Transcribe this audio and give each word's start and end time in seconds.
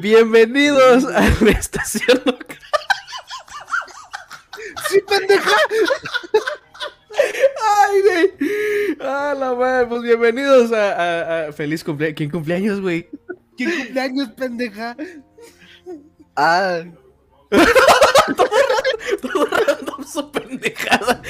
Bienvenidos 0.00 1.04
a 1.06 1.20
la 1.44 1.50
estación 1.52 2.20
local. 2.24 2.58
¡Sí, 4.88 5.00
pendeja! 5.08 5.50
Ay, 7.88 8.02
güey. 8.02 8.32
Ah, 9.00 9.34
la 9.38 9.54
madre. 9.54 9.86
Pues 9.86 10.02
bienvenidos 10.02 10.72
a, 10.72 10.92
a- 10.92 11.46
a- 11.48 11.52
Feliz 11.52 11.82
cumpleaños. 11.82 12.16
¿Quién 12.16 12.30
cumpleaños, 12.30 12.80
güey? 12.80 13.08
¿Qué 13.56 13.64
cumpleaños, 13.64 14.28
pendeja? 14.30 14.96
Ah, 16.36 16.82
Todo 19.22 19.46
random 19.46 20.04
su 20.04 20.30
pendejada. 20.30 21.22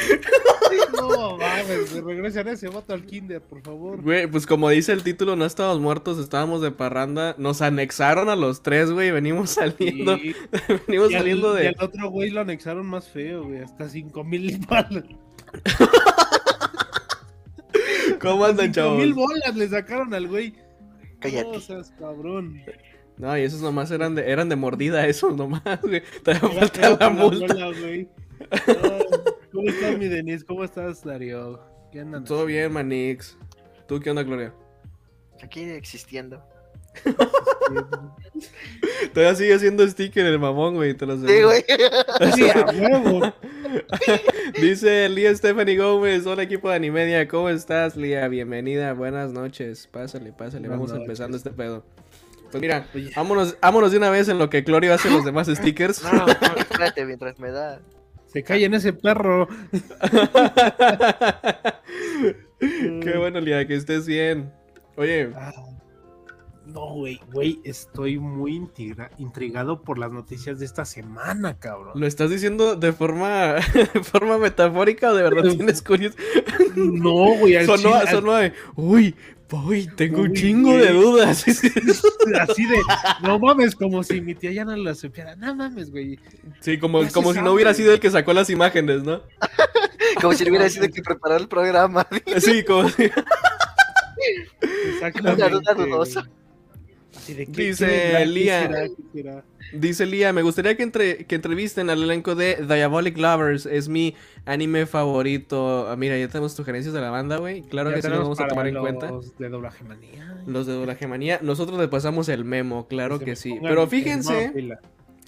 No, 0.93 1.37
mames, 1.39 1.93
regresan 1.93 2.49
ese 2.49 2.69
voto 2.69 2.95
al 2.95 3.05
kinder, 3.05 3.41
por 3.41 3.63
favor. 3.63 4.03
Güey, 4.03 4.27
pues 4.27 4.47
como 4.47 4.69
dice 4.69 4.93
el 4.93 5.03
título, 5.03 5.37
no 5.37 5.45
estábamos 5.45 5.81
muertos, 5.81 6.19
estábamos 6.19 6.61
de 6.63 6.71
parranda. 6.71 7.35
Nos 7.39 7.63
anexaron 7.63 8.29
a 8.29 8.37
los 8.37 8.63
tres, 8.63 8.91
güey. 8.91 9.11
Venimos 9.11 9.51
saliendo. 9.51 10.17
Y, 10.17 10.35
Venimos 10.87 11.11
y 11.11 11.15
al, 11.15 11.21
saliendo 11.21 11.59
y 11.59 11.63
de. 11.63 11.69
al 11.69 11.77
otro 11.81 12.11
güey 12.11 12.31
lo 12.31 12.41
anexaron 12.41 12.87
más 12.87 13.09
feo, 13.09 13.45
güey, 13.45 13.61
hasta 13.61 13.89
5 13.89 14.25
mil 14.25 14.59
bolas. 14.67 15.05
¿Cómo 18.21 18.45
andan, 18.45 18.67
5 18.67 18.75
chavos? 18.75 18.99
mil 18.99 19.15
bolas 19.15 19.57
le 19.57 19.69
sacaron 19.69 20.13
al 20.15 20.29
güey. 20.29 20.55
Cállate. 21.21 21.53
No 21.53 21.61
seas 21.61 21.93
cabrón. 21.99 22.63
No, 23.19 23.37
y 23.37 23.43
esos 23.43 23.61
nomás 23.63 23.91
eran 23.91 24.15
de, 24.15 24.31
eran 24.31 24.49
de 24.49 24.57
mordida, 24.57 25.07
esos 25.09 25.37
nomás, 25.37 25.81
güey. 25.83 26.03
Falta 26.25 26.81
era 26.81 26.97
la 26.99 27.11
multa. 27.11 27.55
bola, 27.55 27.79
güey. 27.81 28.09
¿Cómo 29.53 29.69
estás, 29.69 29.99
mi 29.99 30.09
Denis? 30.09 30.45
¿Cómo 30.45 30.65
estás, 30.65 31.03
Darío? 31.03 31.61
¿Qué 31.91 32.01
andan? 32.01 32.25
Todo 32.25 32.45
bien, 32.45 32.73
Manix. 32.73 33.39
¿Tú 33.89 34.01
qué 34.01 34.11
onda, 34.11 34.23
Gloria? 34.23 34.53
aquí 35.43 35.61
existiendo. 35.63 36.43
Todavía 39.13 39.35
sigue 39.35 39.59
siendo 39.59 39.87
sticker 39.87 40.25
el 40.25 40.39
mamón, 40.39 40.77
güey. 40.77 40.95
Te 40.95 41.05
lo 41.07 41.19
sé. 41.19 41.27
Sí, 41.27 41.43
güey. 41.43 41.65
Sí, 42.35 42.49
a 42.49 42.65
huevo. 42.65 43.33
Dice 44.61 45.09
Lía 45.09 45.35
Stephanie 45.35 45.77
Gómez, 45.77 46.27
hola 46.27 46.43
equipo 46.43 46.71
de 46.71 46.77
Animedia, 46.77 47.29
¿cómo 47.29 47.49
estás 47.51 47.97
Lía? 47.97 48.27
Bienvenida, 48.29 48.95
buenas 48.95 49.33
noches, 49.33 49.87
pásale, 49.93 50.33
pásale, 50.33 50.69
Buenas 50.69 50.71
vamos 50.71 50.91
noches. 50.91 51.03
empezando 51.03 51.37
este 51.37 51.51
pedo. 51.51 51.85
Pues 52.59 52.63
mira, 52.63 52.87
Oye. 52.95 53.11
vámonos, 53.15 53.57
vámonos 53.61 53.91
de 53.93 53.99
una 53.99 54.11
vez 54.11 54.29
en 54.29 54.39
lo 54.39 54.49
que 54.51 54.65
Clorio 54.65 54.95
hace 54.95 55.11
los 55.11 55.25
demás 55.25 55.47
stickers. 55.55 56.03
No, 56.03 56.13
no, 56.13 56.27
espérate, 56.57 57.05
mientras 57.05 57.39
me 57.39 57.51
da. 57.51 57.81
Se 58.27 58.43
cae 58.43 58.65
en 58.65 58.75
ese 58.75 58.93
perro. 58.93 59.49
Qué 62.61 63.15
bueno 63.19 63.41
Lía, 63.41 63.67
que 63.67 63.75
estés 63.77 64.07
bien. 64.07 64.53
Oye, 64.97 65.31
Ah, 65.37 65.53
no, 66.65 66.95
güey, 66.95 67.21
güey, 67.33 67.61
estoy 67.65 68.19
muy 68.19 68.57
intriga- 68.57 69.11
intrigado 69.19 69.83
por 69.83 69.99
las 69.99 70.11
noticias 70.11 70.59
de 70.59 70.65
esta 70.65 70.85
semana, 70.85 71.59
cabrón. 71.59 71.93
¿lo 72.01 72.07
estás 72.07 72.29
diciendo 72.31 72.75
de 72.75 72.93
forma, 72.93 73.55
de 73.55 73.87
forma 74.03 74.39
metafórica 74.39 75.11
o 75.11 75.15
de 75.15 75.23
verdad 75.23 75.43
tienes 75.57 75.81
curiosidad? 75.83 76.23
No, 76.75 77.37
güey, 77.39 77.57
al 77.57 77.67
Sonó, 77.67 78.01
chile- 78.01 78.11
sonó 78.11 78.33
de, 78.35 78.53
uy, 78.75 79.15
uy, 79.51 79.89
tengo 79.97 80.23
un 80.23 80.33
chingo 80.33 80.77
de 80.77 80.93
dudas. 80.93 81.47
así 81.47 81.71
de, 82.67 82.81
no 83.23 83.39
mames, 83.41 83.75
como 83.75 84.03
si 84.03 84.21
mi 84.21 84.35
tía 84.35 84.53
ya 84.53 84.65
no 84.65 84.77
la 84.77 84.95
supiera. 84.95 85.37
No 85.37 85.55
mames, 85.55 85.91
güey. 85.91 86.19
Sí, 86.61 86.79
como, 86.79 87.07
como 87.09 87.33
si 87.33 87.41
no 87.41 87.53
hubiera 87.53 87.75
sido 87.75 87.93
el 87.93 88.01
que 88.01 88.11
sacó 88.11 88.33
las 88.33 88.51
imágenes, 88.51 89.03
¿no? 89.03 89.23
Como 90.21 90.33
si 90.33 90.49
hubiera 90.49 90.69
sido 90.71 90.87
el 90.87 90.93
que 90.93 91.03
preparó 91.05 91.37
el 91.37 91.49
programa. 91.49 92.07
Sí, 92.39 92.65
como 92.65 92.89
si... 92.89 93.11
Exactamente. 94.95 95.43
Una 95.43 95.49
duda 95.49 95.75
dudosa. 95.75 96.31
Güey. 97.17 97.25
Así 97.25 97.35
de, 97.35 97.47
¿qué- 97.47 97.63
Dice 97.67 98.27
Lía. 98.27 98.89
Dice 99.73 100.07
Lía, 100.07 100.33
me 100.33 100.43
gustaría 100.43 100.77
que, 100.77 100.83
entre, 100.85 101.25
que 101.27 101.35
entrevisten 101.35 101.91
al 101.91 102.03
elenco 102.03 102.35
de 102.35 102.65
Diabolic 102.69 103.17
Lovers. 103.19 103.67
Es 103.67 103.89
mi 103.89 104.15
anime 104.45 104.87
favorito. 104.87 105.89
Ah, 105.89 105.97
mira, 105.97 106.17
ya 106.17 106.29
tenemos 106.29 106.53
sugerencias 106.53 106.95
de 106.95 107.01
la 107.01 107.11
banda, 107.11 107.39
güey. 107.39 107.63
Claro 107.63 107.91
Ya 107.91 107.97
que 107.97 108.03
sí 108.03 108.09
tenemos 108.09 108.25
vamos 108.25 108.41
a 108.41 108.47
tomar 108.49 108.69
en 108.69 108.77
cuenta. 108.77 109.11
los 109.11 109.37
de 109.39 109.49
doblaje 109.49 109.83
manía. 109.85 110.43
Los 110.47 110.67
de 110.69 110.75
Doblaje 110.75 111.07
Manía. 111.09 111.41
Nosotros 111.43 111.77
le 111.81 111.89
pasamos 111.89 112.29
el 112.29 112.45
memo, 112.45 112.87
claro 112.87 113.19
que 113.19 113.27
me 113.33 113.37
sí. 113.37 113.59
Pero 113.61 113.83
en 113.83 113.91
fíjense, 113.91 114.53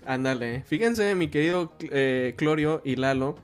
ándale, 0.07 0.63
fíjense, 0.65 1.15
mi 1.17 1.27
querido 1.27 1.73
eh, 1.91 2.35
Clorio 2.37 2.81
y 2.85 2.95
Lalo, 2.95 3.35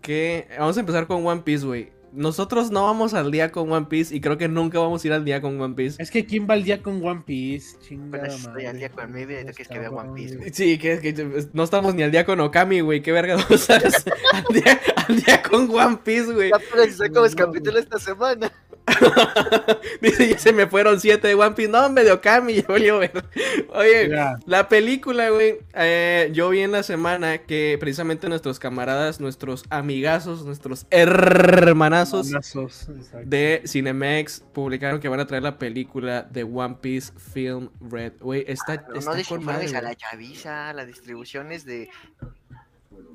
que 0.00 0.48
vamos 0.58 0.76
a 0.76 0.80
empezar 0.80 1.06
con 1.06 1.24
One 1.24 1.42
Piece, 1.44 1.64
güey. 1.64 1.90
Nosotros 2.12 2.70
no 2.70 2.84
vamos 2.84 3.14
al 3.14 3.30
día 3.30 3.50
con 3.50 3.72
One 3.72 3.86
Piece 3.86 4.14
y 4.14 4.20
creo 4.20 4.36
que 4.36 4.46
nunca 4.46 4.78
vamos 4.78 5.02
a 5.02 5.06
ir 5.06 5.12
al 5.14 5.24
día 5.24 5.40
con 5.40 5.58
One 5.60 5.74
Piece. 5.74 6.02
Es 6.02 6.10
que 6.10 6.26
¿quién 6.26 6.46
va 6.48 6.54
al 6.54 6.62
día 6.62 6.82
con 6.82 7.04
One 7.04 7.22
Piece? 7.24 7.78
Chingada 7.80 8.26
Bueno, 8.26 8.34
estoy 8.34 8.66
al 8.66 8.78
día 8.78 8.90
con 8.90 9.12
mi 9.12 9.24
vida 9.24 9.40
y 9.40 9.44
tú 9.46 9.52
quieres 9.52 9.68
que 9.68 9.78
vea 9.78 9.90
One 9.90 10.12
Piece, 10.14 10.36
güey. 10.36 10.50
Sí, 10.52 10.78
que, 10.78 11.00
que 11.00 11.48
no 11.54 11.64
estamos 11.64 11.94
ni 11.94 12.02
al 12.02 12.10
día 12.10 12.26
con 12.26 12.38
Okami, 12.40 12.80
güey. 12.80 13.00
Qué 13.00 13.12
verga 13.12 13.36
vamos 13.48 13.70
a 13.70 13.76
hacer 13.76 13.92
al 14.32 14.44
día, 14.54 14.80
al 15.08 15.16
día 15.22 15.42
con 15.42 15.70
One 15.70 15.98
Piece, 16.04 16.32
güey. 16.32 16.50
Ya 16.50 16.58
pero 16.70 16.92
sacamos 16.92 17.30
No, 17.30 17.46
capítulo 17.46 17.78
esta 17.78 17.98
semana. 17.98 18.52
Dice, 20.00 20.28
ya 20.28 20.38
se 20.38 20.52
me 20.52 20.66
fueron 20.66 21.00
siete 21.00 21.28
de 21.28 21.34
One 21.34 21.54
Piece. 21.54 21.70
No, 21.70 21.88
medio 21.90 22.14
Okami, 22.14 22.54
ya 22.54 22.64
volvió 22.68 22.96
a 22.96 22.98
ver. 23.00 23.24
Oye, 23.70 24.10
la 24.46 24.68
película, 24.68 25.30
güey. 25.30 25.58
eh, 25.74 26.30
yo 26.32 26.50
vi 26.50 26.60
en 26.60 26.72
la 26.72 26.82
semana 26.82 27.38
que 27.38 27.76
precisamente 27.78 28.28
nuestros 28.28 28.58
camaradas, 28.58 29.20
nuestros 29.20 29.64
amigazos, 29.70 30.44
nuestros 30.44 30.86
hermanazos 30.90 32.28
Manazos, 32.30 32.88
de 33.24 33.62
Cinemex 33.66 34.44
publicaron 34.52 35.00
que 35.00 35.08
van 35.08 35.20
a 35.20 35.26
traer 35.26 35.42
la 35.42 35.58
película 35.58 36.22
de 36.22 36.44
One 36.44 36.76
Piece 36.80 37.12
Film 37.32 37.70
Red. 37.80 38.14
Güey, 38.20 38.44
está, 38.48 38.84
Pero 38.86 38.98
está 38.98 39.16
no 39.16 39.22
con 39.24 39.44
madre, 39.44 39.64
desinformes 39.64 39.74
a 39.74 39.82
la 39.82 39.94
chaviza, 39.94 40.72
la 40.72 40.84
distribución 40.86 41.52
es 41.52 41.64
de. 41.64 41.88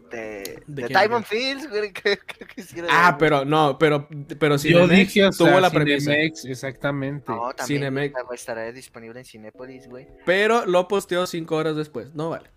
De, 0.10 0.18
¿De 0.18 0.64
de 0.68 0.84
quién, 0.88 1.00
Diamond 1.00 1.26
Fields, 1.26 1.70
güey. 1.70 1.92
Creo 1.94 2.18
que 2.56 2.64
de 2.82 2.88
Ah, 2.90 3.16
pero 3.20 3.44
no, 3.46 3.78
pero, 3.78 4.08
pero 4.40 4.56
Yo 4.56 4.60
Cinemex 4.60 4.90
dije, 5.14 5.26
o 5.26 5.32
sea, 5.32 5.48
tuvo 5.48 5.60
la 5.60 5.70
premisa. 5.70 6.12
Cinemex, 6.12 6.46
exactamente. 6.46 7.32
No, 7.32 7.54
también 7.54 7.80
Cinemex. 7.82 8.16
estará- 8.16 8.36
estará 8.36 8.72
disponible 8.72 9.20
en 9.20 9.26
Cinépolis, 9.26 9.88
güey. 9.90 10.08
Pero 10.26 10.66
lo 10.66 10.88
posteó 10.88 11.26
cinco 11.28 11.56
horas 11.58 11.76
después. 11.76 12.14
No 12.16 12.30
vale. 12.30 12.50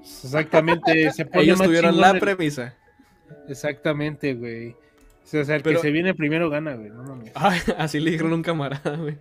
Exactamente, 0.00 1.10
se 1.12 1.24
pone 1.26 1.44
Ellos 1.44 1.60
tuvieron 1.62 2.00
la 2.00 2.10
el- 2.10 2.20
premisa. 2.20 2.74
Exactamente, 3.48 4.34
güey. 4.34 4.72
O 5.24 5.44
sea, 5.44 5.56
el 5.56 5.62
Pero- 5.62 5.80
que 5.80 5.86
se 5.86 5.90
viene 5.92 6.14
primero 6.14 6.50
gana, 6.50 6.74
güey. 6.74 6.90
No 6.90 7.02
mames. 7.04 7.32
Ay, 7.34 7.60
así 7.78 8.00
le 8.00 8.10
dijeron 8.10 8.32
un 8.34 8.42
camarada, 8.42 8.96
güey. 8.96 9.16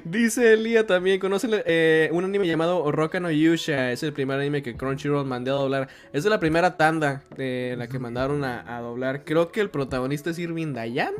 Dice 0.04 0.52
Elia 0.52 0.86
también, 0.86 1.20
conoce 1.20 1.48
eh, 1.66 2.08
un 2.12 2.24
anime 2.24 2.46
llamado 2.46 2.90
Roka 2.92 3.20
no 3.20 3.30
Yusha. 3.30 3.92
Es 3.92 4.02
el 4.02 4.12
primer 4.12 4.38
anime 4.38 4.62
que 4.62 4.76
Crunchyroll 4.76 5.26
mandó 5.26 5.56
a 5.56 5.60
doblar. 5.60 5.88
Es 6.12 6.24
de 6.24 6.30
la 6.30 6.40
primera 6.40 6.76
tanda 6.76 7.24
de 7.36 7.74
la 7.76 7.86
que 7.86 7.98
mandaron 7.98 8.44
a, 8.44 8.76
a 8.76 8.80
doblar. 8.80 9.24
Creo 9.24 9.52
que 9.52 9.60
el 9.60 9.70
protagonista 9.70 10.30
es 10.30 10.38
Irving 10.38 10.72
Dayan. 10.72 11.14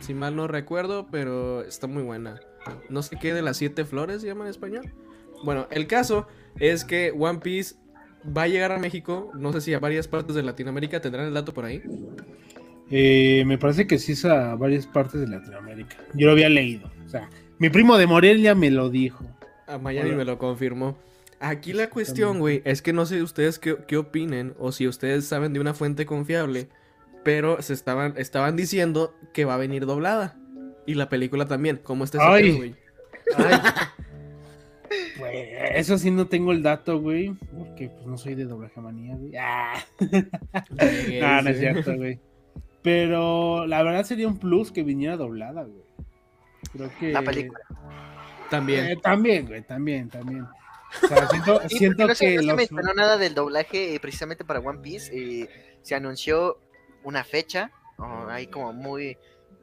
Si 0.00 0.14
mal 0.14 0.36
no 0.36 0.46
recuerdo, 0.48 1.08
pero 1.10 1.62
está 1.62 1.86
muy 1.86 2.02
buena. 2.02 2.40
No 2.88 3.02
sé 3.02 3.16
qué 3.20 3.34
de 3.34 3.42
las 3.42 3.56
siete 3.56 3.84
flores 3.84 4.22
se 4.22 4.26
llama 4.26 4.44
en 4.44 4.50
español. 4.50 4.92
Bueno, 5.44 5.66
el 5.70 5.86
caso 5.86 6.26
es 6.58 6.84
que 6.84 7.12
One 7.16 7.40
Piece 7.40 7.76
va 8.36 8.42
a 8.42 8.48
llegar 8.48 8.72
a 8.72 8.78
México. 8.78 9.30
No 9.34 9.52
sé 9.52 9.60
si 9.60 9.74
a 9.74 9.78
varias 9.78 10.08
partes 10.08 10.34
de 10.34 10.42
Latinoamérica. 10.42 11.00
¿Tendrán 11.00 11.26
el 11.26 11.34
dato 11.34 11.54
por 11.54 11.64
ahí? 11.64 11.82
Eh, 12.90 13.44
me 13.46 13.56
parece 13.56 13.86
que 13.86 13.98
sí 13.98 14.12
es 14.12 14.24
a 14.24 14.56
varias 14.56 14.86
partes 14.86 15.20
de 15.20 15.28
Latinoamérica. 15.28 15.96
Yo 16.14 16.26
lo 16.26 16.32
había 16.32 16.48
leído. 16.48 16.90
O 17.04 17.08
sea, 17.08 17.28
mi 17.60 17.68
primo 17.68 17.98
de 17.98 18.06
Morelia 18.06 18.54
me 18.54 18.70
lo 18.70 18.88
dijo. 18.88 19.24
A 19.66 19.76
Miami 19.78 20.08
Hola. 20.08 20.18
me 20.18 20.24
lo 20.24 20.38
confirmó. 20.38 20.96
Aquí 21.38 21.74
la 21.74 21.90
cuestión, 21.90 22.38
güey, 22.38 22.62
es 22.64 22.80
que 22.80 22.92
no 22.94 23.04
sé 23.04 23.22
ustedes 23.22 23.58
qué, 23.58 23.76
qué 23.86 23.98
opinen 23.98 24.54
o 24.58 24.72
si 24.72 24.88
ustedes 24.88 25.26
saben 25.26 25.52
de 25.52 25.60
una 25.60 25.74
fuente 25.74 26.06
confiable, 26.06 26.68
pero 27.22 27.60
se 27.60 27.74
estaban, 27.74 28.14
estaban 28.16 28.56
diciendo 28.56 29.14
que 29.34 29.44
va 29.44 29.54
a 29.54 29.58
venir 29.58 29.84
doblada. 29.84 30.36
Y 30.86 30.94
la 30.94 31.10
película 31.10 31.46
también. 31.46 31.78
¿Cómo 31.82 32.04
está 32.04 32.38
ese 32.38 32.52
güey? 32.56 32.74
Ay. 33.36 33.54
Pues, 35.18 35.48
eso 35.76 35.98
sí 35.98 36.10
no 36.10 36.26
tengo 36.26 36.50
el 36.50 36.64
dato, 36.64 36.98
güey. 36.98 37.34
Porque 37.56 37.90
pues 37.90 38.06
no 38.06 38.18
soy 38.18 38.34
de 38.34 38.44
doblaje 38.44 38.80
manía, 38.80 39.14
güey. 39.14 39.32
Ah. 39.38 39.84
No, 41.20 41.42
no 41.42 41.50
es 41.50 41.58
cierto, 41.58 41.94
güey. 41.94 42.18
Pero 42.82 43.66
la 43.66 43.82
verdad 43.82 44.04
sería 44.04 44.26
un 44.26 44.38
plus 44.38 44.72
que 44.72 44.82
viniera 44.82 45.16
doblada, 45.16 45.62
güey. 45.62 45.89
Creo 46.72 46.90
que. 46.98 47.12
La 47.12 47.22
película. 47.22 47.60
También. 48.50 48.86
Eh, 48.86 48.96
también, 48.96 49.46
güey, 49.46 49.62
también, 49.62 50.08
también. 50.08 50.42
O 51.02 51.06
sea, 51.06 51.28
siento, 51.30 51.60
Sí, 51.68 51.78
siento 51.78 52.06
no 52.06 52.14
que 52.14 52.36
no 52.36 52.40
se 52.40 52.46
los. 52.46 52.56
mencionó 52.56 52.94
nada 52.94 53.16
del 53.16 53.34
doblaje 53.34 53.94
eh, 53.94 54.00
precisamente 54.00 54.44
para 54.44 54.60
One 54.60 54.80
Piece. 54.80 55.10
eh, 55.16 55.48
se 55.82 55.94
anunció 55.94 56.58
una 57.04 57.24
fecha, 57.24 57.70
oh, 57.96 58.26
ahí 58.28 58.46
como 58.48 58.72
muy, 58.72 59.16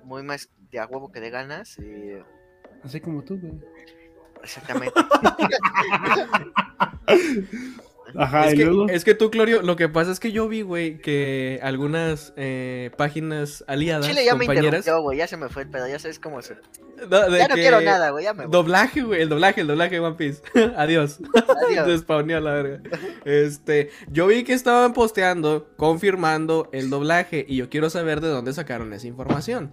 muy 0.03 0.23
más 0.23 0.49
de 0.71 0.79
a 0.79 0.85
huevo 0.85 1.11
que 1.11 1.19
de 1.19 1.29
ganas. 1.29 1.77
eh, 1.79 2.23
Así 2.83 2.99
como 3.01 3.23
tú, 3.23 3.37
güey. 3.39 3.53
exactamente. 4.43 4.93
Ajá, 8.15 8.49
es, 8.49 8.55
que, 8.55 8.85
es 8.89 9.03
que 9.03 9.15
tú, 9.15 9.29
Clorio, 9.29 9.61
lo 9.61 9.75
que 9.75 9.89
pasa 9.89 10.11
es 10.11 10.19
que 10.19 10.31
yo 10.31 10.47
vi, 10.47 10.61
güey, 10.61 10.99
que 10.99 11.59
algunas 11.61 12.33
eh, 12.37 12.91
páginas 12.97 13.63
aliadas, 13.67 14.07
Chile 14.07 14.25
ya 14.25 14.31
compañeras... 14.31 14.85
me 14.85 14.99
güey, 14.99 15.17
ya 15.17 15.27
se 15.27 15.37
me 15.37 15.49
fue 15.49 15.63
el 15.63 15.69
pedo, 15.69 15.87
ya 15.87 15.99
sabes 15.99 16.19
cómo 16.19 16.41
se... 16.41 16.55
ya 17.09 17.47
no 17.47 17.55
quiero 17.55 17.81
nada, 17.81 18.11
güey, 18.11 18.23
ya 18.23 18.33
me 18.33 18.45
voy. 18.45 18.51
Doblaje, 18.51 19.01
güey, 19.01 19.21
el 19.21 19.29
doblaje, 19.29 19.61
el 19.61 19.67
doblaje 19.67 19.95
de 19.95 19.99
One 19.99 20.15
Piece. 20.15 20.41
Adiós. 20.77 21.19
Adiós. 21.67 21.87
Despawneó 21.87 22.39
la 22.39 22.53
verga. 22.53 22.81
Este, 23.25 23.89
yo 24.09 24.27
vi 24.27 24.43
que 24.43 24.53
estaban 24.53 24.93
posteando, 24.93 25.69
confirmando 25.75 26.69
el 26.71 26.89
doblaje, 26.89 27.45
y 27.47 27.57
yo 27.57 27.69
quiero 27.69 27.89
saber 27.89 28.21
de 28.21 28.29
dónde 28.29 28.53
sacaron 28.53 28.93
esa 28.93 29.07
información. 29.07 29.71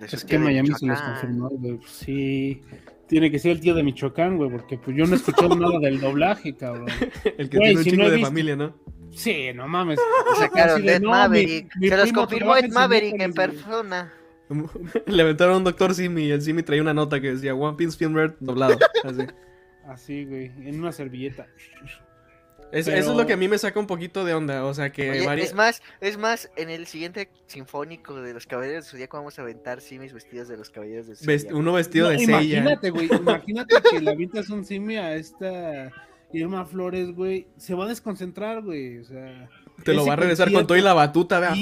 Es 0.00 0.24
que 0.24 0.38
Miami 0.38 0.70
se 0.74 0.86
los 0.86 1.00
confirmó, 1.00 1.48
güey, 1.50 1.80
sí... 1.86 2.62
Tiene 3.08 3.30
que 3.30 3.38
ser 3.38 3.52
el 3.52 3.60
tío 3.60 3.74
de 3.74 3.82
Michoacán, 3.82 4.36
güey, 4.36 4.50
porque 4.50 4.78
pues 4.78 4.96
yo 4.96 5.04
no 5.06 5.12
he 5.12 5.16
escuchado 5.16 5.54
nada 5.54 5.78
del 5.78 6.00
doblaje, 6.00 6.56
cabrón. 6.56 6.86
El 7.38 7.50
que 7.50 7.58
tiene 7.58 7.76
un 7.76 7.84
chingo 7.84 8.10
de 8.10 8.18
familia, 8.18 8.56
¿no? 8.56 8.74
Sí, 9.10 9.52
no 9.54 9.68
mames. 9.68 9.98
Sacaron 10.38 10.88
Ed 10.88 11.02
Maverick. 11.02 11.70
Se 11.80 11.96
los 11.96 12.12
confirmó 12.12 12.56
Ed 12.56 12.72
Maverick 12.72 13.20
en 13.20 13.32
persona. 13.32 14.12
Le 15.06 15.22
aventaron 15.22 15.54
a 15.54 15.58
un 15.58 15.64
doctor 15.64 15.94
Simi 15.94 16.24
y 16.24 16.30
el 16.30 16.42
Simi 16.42 16.62
traía 16.62 16.82
una 16.82 16.94
nota 16.94 17.20
que 17.20 17.32
decía 17.32 17.54
One 17.54 17.76
Piece 17.76 17.96
Film 17.96 18.14
Red 18.14 18.32
doblado. 18.40 18.78
Así. 19.04 19.26
Así, 19.86 20.24
güey, 20.24 20.46
en 20.66 20.80
una 20.80 20.92
servilleta. 20.92 21.46
Eso 22.74 22.90
es 22.90 23.06
lo 23.06 23.26
que 23.26 23.32
a 23.32 23.36
mí 23.36 23.48
me 23.48 23.58
saca 23.58 23.78
un 23.78 23.86
poquito 23.86 24.24
de 24.24 24.34
onda, 24.34 24.64
o 24.64 24.74
sea 24.74 24.90
que... 24.90 25.24
Es 25.40 25.54
más, 25.54 25.82
es 26.00 26.18
más, 26.18 26.50
en 26.56 26.70
el 26.70 26.86
siguiente 26.86 27.28
sinfónico 27.46 28.20
de 28.20 28.34
los 28.34 28.46
Caballeros 28.46 28.84
del 28.84 28.90
Zodíaco 28.90 29.16
vamos 29.16 29.38
a 29.38 29.42
aventar 29.42 29.80
simis 29.80 30.12
vestidos 30.12 30.48
de 30.48 30.56
los 30.56 30.70
Caballeros 30.70 31.06
del 31.06 31.16
Zodíaco. 31.16 31.56
uno 31.56 31.72
vestido 31.72 32.08
de 32.08 32.18
Seiya. 32.18 32.58
Imagínate, 32.58 32.90
güey, 32.90 33.08
imagínate 33.12 33.76
que 33.90 34.00
le 34.00 34.10
avientas 34.10 34.50
un 34.50 34.64
simi 34.64 34.96
a 34.96 35.14
esta 35.14 35.92
Irma 36.32 36.64
Flores, 36.64 37.12
güey, 37.12 37.46
se 37.56 37.74
va 37.74 37.84
a 37.84 37.88
desconcentrar, 37.88 38.62
güey, 38.62 38.98
o 38.98 39.04
sea... 39.04 39.48
Te 39.82 39.92
lo 39.92 40.06
va 40.06 40.12
a 40.12 40.16
regresar 40.16 40.52
con 40.52 40.66
todo 40.66 40.78
y 40.78 40.80
la 40.80 40.94
batuta, 40.94 41.40
vea. 41.40 41.54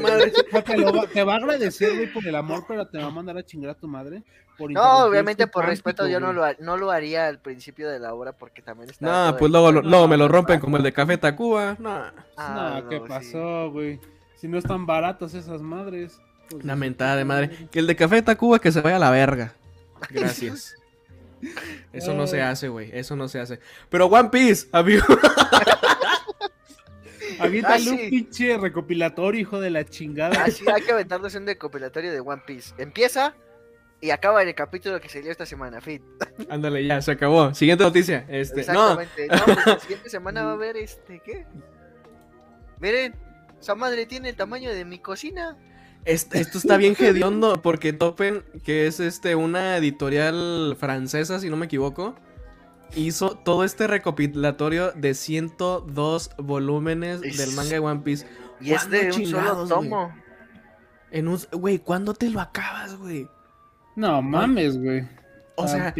madre. 0.00 0.32
Te, 1.12 1.24
va, 1.24 1.34
a 1.34 1.36
agradecer, 1.36 1.94
güey, 1.96 2.12
por 2.12 2.26
el 2.26 2.34
amor, 2.34 2.64
pero 2.68 2.86
te 2.86 2.98
va 2.98 3.06
a 3.06 3.10
mandar 3.10 3.36
a 3.36 3.42
chingar 3.42 3.70
a 3.70 3.74
tu 3.74 3.88
madre. 3.88 4.22
no, 4.58 5.04
obviamente 5.04 5.46
por 5.46 5.66
respeto 5.66 6.06
yo 6.06 6.20
no 6.20 6.32
lo, 6.32 6.44
no 6.60 6.76
lo 6.76 6.90
haría 6.90 7.26
al 7.26 7.40
principio 7.40 7.90
de 7.90 7.98
la 7.98 8.14
obra 8.14 8.32
porque 8.32 8.62
también 8.62 8.90
está... 8.90 9.30
No, 9.30 9.36
pues 9.36 9.50
luego, 9.50 9.72
no, 9.72 10.08
me 10.08 10.16
lo 10.16 10.28
rompen 10.28 10.60
como 10.60 10.76
el 10.76 10.82
de 10.82 10.92
Café 10.92 11.18
Tacuba, 11.18 11.76
no. 11.78 12.04
Ah, 12.36 12.80
no, 12.82 12.88
¿qué 12.88 13.00
pasó, 13.00 13.70
güey? 13.70 13.98
Si 14.36 14.48
no 14.48 14.58
están 14.58 14.86
baratos 14.86 15.34
esas 15.34 15.62
madres. 15.62 16.20
Pues, 16.48 16.64
Una 16.64 16.76
mentada 16.76 17.16
de 17.16 17.24
madre. 17.24 17.68
Que 17.70 17.78
el 17.78 17.86
de 17.86 17.96
Café 17.96 18.22
Tacuba 18.22 18.58
que 18.58 18.72
se 18.72 18.80
vaya 18.80 18.96
a 18.96 19.00
la 19.00 19.10
verga. 19.10 19.52
Gracias. 20.10 20.76
Eso 21.92 22.14
no 22.14 22.26
se 22.26 22.40
hace, 22.40 22.68
güey. 22.68 22.90
Eso 22.92 23.16
no 23.16 23.28
se 23.28 23.40
hace. 23.40 23.60
Pero 23.88 24.06
One 24.06 24.30
Piece, 24.30 24.68
amigo. 24.72 25.04
Aviéntale 27.38 27.90
ah, 27.90 27.92
un 27.92 28.10
pinche 28.10 28.56
recopilatorio, 28.58 29.40
hijo 29.40 29.60
de 29.60 29.70
la 29.70 29.84
chingada. 29.84 30.44
Ah, 30.44 30.50
sí, 30.50 30.64
hay 30.72 30.82
que 30.82 30.92
aventarnos 30.92 31.34
un 31.34 31.46
recopilatorio 31.46 32.12
de 32.12 32.20
One 32.20 32.42
Piece. 32.46 32.74
Empieza 32.78 33.34
y 34.02 34.10
acaba 34.10 34.42
en 34.42 34.48
el 34.48 34.54
capítulo 34.54 35.00
que 35.00 35.08
salió 35.08 35.30
esta 35.30 35.46
semana, 35.46 35.80
fit. 35.80 36.02
Ándale, 36.48 36.84
ya, 36.84 37.00
se 37.00 37.12
acabó. 37.12 37.54
Siguiente 37.54 37.84
noticia. 37.84 38.26
Este, 38.28 38.60
Exactamente. 38.60 39.28
No, 39.28 39.44
pues, 39.44 39.66
la 39.66 39.78
siguiente 39.78 40.10
semana 40.10 40.44
va 40.44 40.50
a 40.50 40.54
haber 40.54 40.76
este, 40.76 41.20
¿qué? 41.20 41.46
Miren, 42.80 43.14
esa 43.60 43.76
madre 43.76 44.06
tiene 44.06 44.30
el 44.30 44.36
tamaño 44.36 44.74
de 44.74 44.84
mi 44.84 44.98
cocina. 44.98 45.56
Esto, 46.04 46.36
esto 46.36 46.58
está 46.58 46.78
bien 46.78 46.96
hediondo 46.98 47.62
porque 47.62 47.92
Topen, 47.92 48.42
que 48.64 48.88
es 48.88 48.98
este 48.98 49.36
una 49.36 49.76
editorial 49.76 50.76
francesa, 50.80 51.38
si 51.38 51.48
no 51.48 51.56
me 51.56 51.66
equivoco, 51.66 52.16
hizo 52.94 53.36
todo 53.36 53.64
este 53.64 53.86
recopilatorio 53.86 54.92
de 54.92 55.14
102 55.14 56.30
volúmenes 56.38 57.20
del 57.20 57.52
manga 57.52 57.70
de 57.70 57.78
One 57.78 58.00
Piece. 58.00 58.26
Y 58.60 58.72
es 58.72 58.88
de 58.90 59.12
un 59.12 59.26
solo 59.26 59.66
tomo. 59.66 60.14
En 61.10 61.28
un... 61.28 61.38
Güey, 61.52 61.78
¿cuándo 61.78 62.14
te 62.14 62.30
lo 62.30 62.40
acabas, 62.40 62.96
güey? 62.96 63.28
No 63.96 64.22
mames, 64.22 64.78
güey. 64.78 65.06
O 65.56 65.68
sea... 65.68 65.94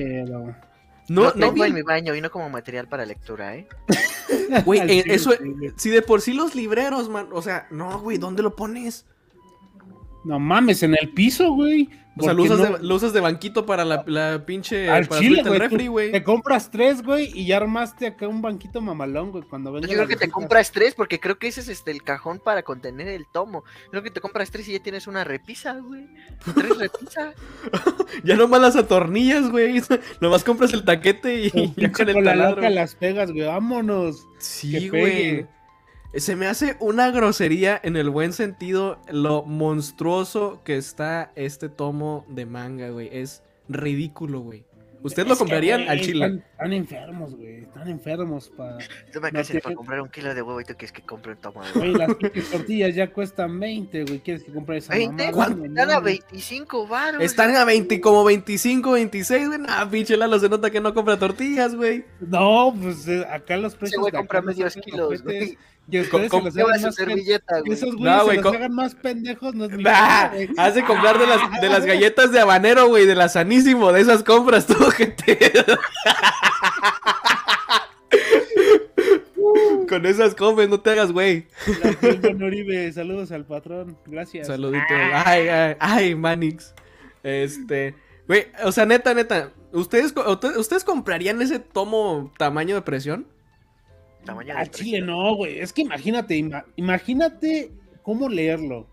No, 1.08 1.32
no 1.34 1.52
tengo 1.52 1.64
en 1.64 1.74
mi 1.74 1.82
baño 1.82 2.14
y 2.14 2.20
no 2.20 2.30
como 2.30 2.48
material 2.48 2.88
para 2.88 3.04
lectura, 3.04 3.56
¿eh? 3.56 3.68
Güey, 4.64 4.80
eh, 4.88 5.04
eso... 5.06 5.32
Si 5.76 5.90
de 5.90 6.00
por 6.02 6.20
sí 6.20 6.32
los 6.32 6.54
libreros, 6.54 7.08
man... 7.08 7.28
O 7.32 7.42
sea, 7.42 7.66
no, 7.70 7.98
güey, 8.00 8.18
¿dónde 8.18 8.42
lo 8.42 8.56
pones? 8.56 9.04
No 10.24 10.38
mames, 10.38 10.82
en 10.82 10.96
el 11.00 11.10
piso, 11.10 11.52
güey. 11.52 11.88
O 12.18 12.22
sea, 12.24 12.34
lo 12.34 12.42
usas, 12.94 13.12
de, 13.14 13.20
banquito 13.20 13.64
para 13.64 13.86
la, 13.86 14.04
la 14.06 14.44
pinche. 14.44 14.90
Al 14.90 15.08
chile, 15.08 15.42
güey. 15.88 16.12
Te 16.12 16.22
compras 16.22 16.70
tres, 16.70 17.02
güey, 17.02 17.30
y 17.34 17.46
ya 17.46 17.56
armaste 17.56 18.06
acá 18.06 18.28
un 18.28 18.42
banquito 18.42 18.82
mamalón, 18.82 19.30
güey. 19.30 19.44
Cuando 19.44 19.78
Yo 19.80 19.88
creo 19.88 20.06
que 20.06 20.16
te 20.16 20.28
compras 20.28 20.72
tres, 20.72 20.94
porque 20.94 21.18
creo 21.18 21.38
que 21.38 21.48
ese 21.48 21.60
es 21.60 21.68
este, 21.68 21.90
el 21.90 22.02
cajón 22.02 22.38
para 22.38 22.62
contener 22.62 23.08
el 23.08 23.26
tomo. 23.26 23.64
Creo 23.90 24.02
que 24.02 24.10
te 24.10 24.20
compras 24.20 24.50
tres 24.50 24.68
y 24.68 24.72
ya 24.72 24.82
tienes 24.82 25.06
una 25.06 25.24
repisa, 25.24 25.78
güey. 25.78 26.06
Tres 26.54 26.76
repisas. 26.76 27.34
ya 28.24 28.36
nomás 28.36 28.60
las 28.60 28.76
atornillas, 28.76 29.50
güey. 29.50 29.80
Nomás 30.20 30.44
compras 30.44 30.74
el 30.74 30.84
taquete 30.84 31.46
y 31.46 31.74
ya 31.76 31.90
con 31.92 32.10
el 32.10 32.22
taladro. 32.22 32.60
la 32.60 32.70
las 32.70 32.94
pegas, 32.94 33.32
güey. 33.32 33.46
Vámonos. 33.46 34.26
Sí, 34.38 34.90
güey. 34.90 35.46
Se 36.14 36.36
me 36.36 36.46
hace 36.46 36.76
una 36.78 37.10
grosería 37.10 37.80
en 37.82 37.96
el 37.96 38.10
buen 38.10 38.34
sentido 38.34 39.00
lo 39.08 39.44
monstruoso 39.44 40.60
que 40.62 40.76
está 40.76 41.32
este 41.36 41.70
tomo 41.70 42.26
de 42.28 42.44
manga, 42.44 42.90
güey. 42.90 43.08
Es 43.10 43.42
ridículo, 43.68 44.40
güey. 44.40 44.66
¿Ustedes 45.02 45.28
lo 45.28 45.36
comprarían 45.36 45.88
al 45.88 46.00
chile? 46.00 46.42
Están, 46.52 46.72
enfermos, 46.72 47.34
güey. 47.34 47.62
Están 47.62 47.88
enfermos 47.88 48.50
para. 48.56 48.78
Tú 49.12 49.20
me 49.20 49.32
para 49.32 49.74
comprar 49.74 50.00
un 50.00 50.08
kilo 50.08 50.32
de 50.34 50.42
huevo 50.42 50.60
y 50.60 50.64
tú 50.64 50.74
quieres 50.74 50.92
que 50.92 51.02
compre 51.02 51.32
un 51.32 51.38
tomo 51.38 51.64
de 51.64 51.72
Güey, 51.72 51.92
las 51.92 52.16
tortillas 52.50 52.94
ya 52.94 53.10
cuestan 53.10 53.58
20, 53.58 54.04
güey. 54.04 54.20
¿Quieres 54.20 54.44
que 54.44 54.52
compre 54.52 54.76
esa 54.76 54.94
¿20? 54.94 55.32
¿Cuánto? 55.32 55.64
Están 55.64 55.90
a 55.90 56.00
25 56.00 56.86
baros. 56.86 57.22
Están 57.22 57.56
a 57.56 57.64
20, 57.64 58.00
como 58.00 58.22
25, 58.22 58.92
26, 58.92 59.48
güey. 59.48 59.58
Nah, 59.58 59.86
pinche 59.86 60.16
Lalo, 60.16 60.38
se 60.38 60.48
nota 60.48 60.70
que 60.70 60.80
no 60.80 60.94
compra 60.94 61.18
tortillas, 61.18 61.74
güey. 61.74 62.04
No, 62.20 62.72
pues 62.80 63.08
eh, 63.08 63.26
acá 63.28 63.56
los 63.56 63.74
precios. 63.74 63.96
Se 63.96 64.00
voy 64.00 64.10
a 64.10 64.18
comprar 64.18 64.44
medios 64.44 64.76
kilos, 64.76 65.22
güey. 65.22 65.58
Y 65.90 66.00
ustedes 66.00 66.30
se 66.30 66.40
los 66.40 66.56
hagan 66.56 66.82
más 66.82 66.94
servilleta, 66.94 67.60
güey. 67.60 67.72
Esos 67.72 67.94
güeyes 67.96 68.16
no, 68.16 68.30
se 68.30 68.36
los 68.36 68.54
hagan 68.54 68.74
más 68.74 68.94
pendejos, 68.94 69.54
no 69.54 69.64
es 69.64 69.72
mi 69.72 69.82
nah, 69.82 70.30
Has 70.56 70.74
de 70.74 70.84
comprar 70.84 71.18
de 71.18 71.26
las, 71.26 71.60
de 71.60 71.68
las 71.68 71.84
galletas 71.92 72.30
de 72.32 72.40
habanero, 72.40 72.86
güey, 72.88 73.04
de 73.06 73.14
la 73.14 73.28
sanísimo, 73.28 73.92
de 73.92 74.00
esas 74.00 74.22
compras 74.22 74.66
tú, 74.68 74.74
gente. 74.90 75.38
Con 79.88 80.06
esas 80.06 80.34
comes, 80.34 80.68
no 80.68 80.80
te 80.80 80.90
hagas, 80.90 81.12
güey. 81.12 81.46
Oribe, 82.42 82.90
saludos 82.92 83.32
al 83.32 83.44
patrón, 83.44 83.98
gracias. 84.06 84.46
Saludito. 84.46 84.84
Ay, 85.12 85.48
ay, 85.48 85.76
ay, 85.78 86.14
Manix. 86.14 86.72
Este, 87.22 87.94
güey, 88.26 88.46
o 88.64 88.72
sea, 88.72 88.86
neta, 88.86 89.12
neta, 89.12 89.52
¿ustedes, 89.72 90.14
¿ustedes 90.56 90.84
comprarían 90.84 91.42
ese 91.42 91.58
tomo 91.58 92.32
tamaño 92.38 92.76
de 92.76 92.82
presión? 92.82 93.26
A 94.56 94.66
Chile 94.66 95.00
no, 95.00 95.34
güey. 95.34 95.58
Es 95.58 95.72
que 95.72 95.82
imagínate, 95.82 96.50
imagínate 96.76 97.72
cómo 98.02 98.28
leerlo. 98.28 98.88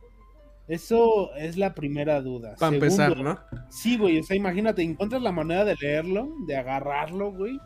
Eso 0.68 1.34
es 1.36 1.58
la 1.58 1.74
primera 1.74 2.22
duda. 2.22 2.56
Para 2.60 2.76
empezar, 2.76 3.18
¿no? 3.18 3.40
Sí, 3.70 3.98
güey. 3.98 4.20
O 4.20 4.24
sea, 4.24 4.36
imagínate, 4.36 4.84
encuentras 4.84 5.22
la 5.22 5.32
manera 5.32 5.66
de 5.66 5.76
leerlo, 5.76 6.30
de 6.46 6.58
agarrarlo, 6.58 7.32
güey. 7.32 7.60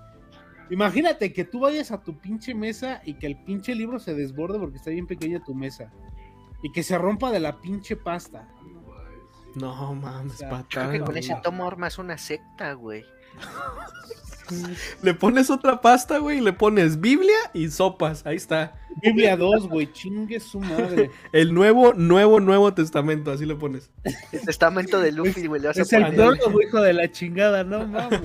Imagínate 0.69 1.33
que 1.33 1.43
tú 1.43 1.59
vayas 1.59 1.91
a 1.91 2.01
tu 2.01 2.17
pinche 2.17 2.55
mesa 2.55 3.01
y 3.03 3.15
que 3.15 3.27
el 3.27 3.43
pinche 3.43 3.75
libro 3.75 3.99
se 3.99 4.13
desborde 4.13 4.57
porque 4.57 4.77
está 4.77 4.89
bien 4.89 5.05
pequeña 5.05 5.43
tu 5.43 5.53
mesa. 5.53 5.91
Y 6.61 6.71
que 6.71 6.81
se 6.81 6.97
rompa 6.97 7.29
de 7.29 7.41
la 7.41 7.59
pinche 7.59 7.97
pasta. 7.97 8.47
No 9.55 9.93
mames, 9.93 10.41
o 10.41 10.65
Creo 10.69 10.91
que 10.91 10.99
con 11.01 11.17
ese 11.17 11.35
tomo 11.43 11.67
armas 11.67 11.97
una 11.97 12.17
secta, 12.17 12.73
güey. 12.73 13.03
Le 15.01 15.13
pones 15.13 15.49
otra 15.49 15.81
pasta, 15.81 16.17
güey, 16.17 16.39
y 16.39 16.41
le 16.41 16.53
pones 16.53 16.99
Biblia 16.99 17.37
y 17.53 17.69
sopas. 17.69 18.25
Ahí 18.25 18.35
está. 18.35 18.75
Biblia 19.01 19.35
2, 19.37 19.67
güey, 19.69 19.91
chingue 19.91 20.39
su 20.39 20.59
madre. 20.59 21.09
El 21.33 21.53
nuevo, 21.53 21.93
nuevo, 21.93 22.39
nuevo 22.39 22.73
testamento, 22.73 23.31
así 23.31 23.45
le 23.45 23.55
pones. 23.55 23.89
El 24.31 24.41
testamento 24.41 24.99
de 24.99 25.11
Luffy, 25.11 25.47
güey. 25.47 25.61
Es 25.65 25.93
el 25.93 26.13
hijo 26.13 26.81
de 26.81 26.93
la 26.93 27.11
chingada, 27.11 27.63
no 27.63 27.87
mames. 27.87 28.21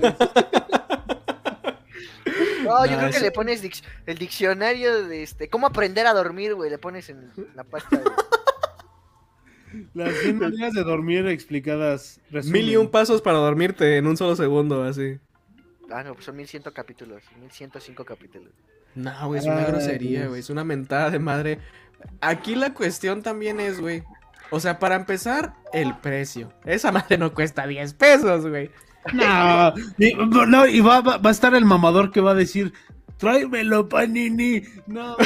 No, 2.63 2.85
yo 2.85 2.97
creo 2.97 3.11
que 3.11 3.19
le 3.19 3.31
pones 3.31 3.63
el 4.05 4.17
diccionario 4.17 5.07
de 5.07 5.23
este. 5.23 5.49
¿Cómo 5.49 5.67
aprender 5.67 6.05
a 6.05 6.13
dormir, 6.13 6.53
güey? 6.53 6.69
Le 6.69 6.77
pones 6.77 7.09
en 7.09 7.31
la 7.55 7.63
pasta. 7.63 8.01
Las 9.93 10.15
100 10.15 10.39
maneras 10.39 10.73
de 10.73 10.83
dormir 10.83 11.27
explicadas. 11.27 12.19
Mil 12.45 12.69
y 12.69 12.75
un 12.75 12.89
pasos 12.89 13.21
para 13.21 13.37
dormirte 13.37 13.97
en 13.97 14.07
un 14.07 14.17
solo 14.17 14.35
segundo, 14.35 14.83
así. 14.83 15.19
Ah, 15.91 16.03
no, 16.03 16.13
pues 16.13 16.25
son 16.25 16.35
1100 16.35 16.63
capítulos, 16.73 17.23
1105 17.39 18.05
capítulos. 18.05 18.53
No, 18.95 19.27
güey, 19.27 19.39
es 19.39 19.45
una 19.45 19.65
grosería, 19.65 20.27
güey, 20.27 20.39
es 20.39 20.49
una 20.49 20.63
mentada 20.63 21.09
de 21.09 21.19
madre. 21.19 21.59
Aquí 22.21 22.55
la 22.55 22.73
cuestión 22.73 23.21
también 23.21 23.59
es, 23.59 23.79
güey. 23.79 24.03
O 24.51 24.59
sea, 24.59 24.79
para 24.79 24.95
empezar, 24.95 25.53
el 25.73 25.95
precio. 25.97 26.51
Esa 26.65 26.91
madre 26.91 27.17
no 27.17 27.33
cuesta 27.33 27.67
10 27.67 27.93
pesos, 27.93 28.47
güey. 28.47 28.71
No, 29.13 29.73
y, 29.97 30.13
no, 30.13 30.67
y 30.67 30.81
va, 30.81 31.01
va, 31.01 31.19
a 31.23 31.31
estar 31.31 31.55
el 31.55 31.65
mamador 31.65 32.11
que 32.11 32.21
va 32.21 32.31
a 32.31 32.35
decir, 32.35 32.73
tráemelo, 33.17 33.87
Panini. 33.87 34.63
No. 34.87 35.15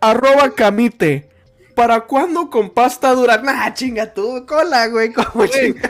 Arroba 0.00 0.50
Camite. 0.54 1.28
¿Para 1.76 2.00
cuándo 2.06 2.48
con 2.48 2.70
pasta 2.70 3.12
dura? 3.12 3.36
Nah, 3.36 3.74
chinga 3.74 4.14
tú, 4.14 4.46
cola, 4.46 4.86
güey, 4.86 5.12
como 5.12 5.44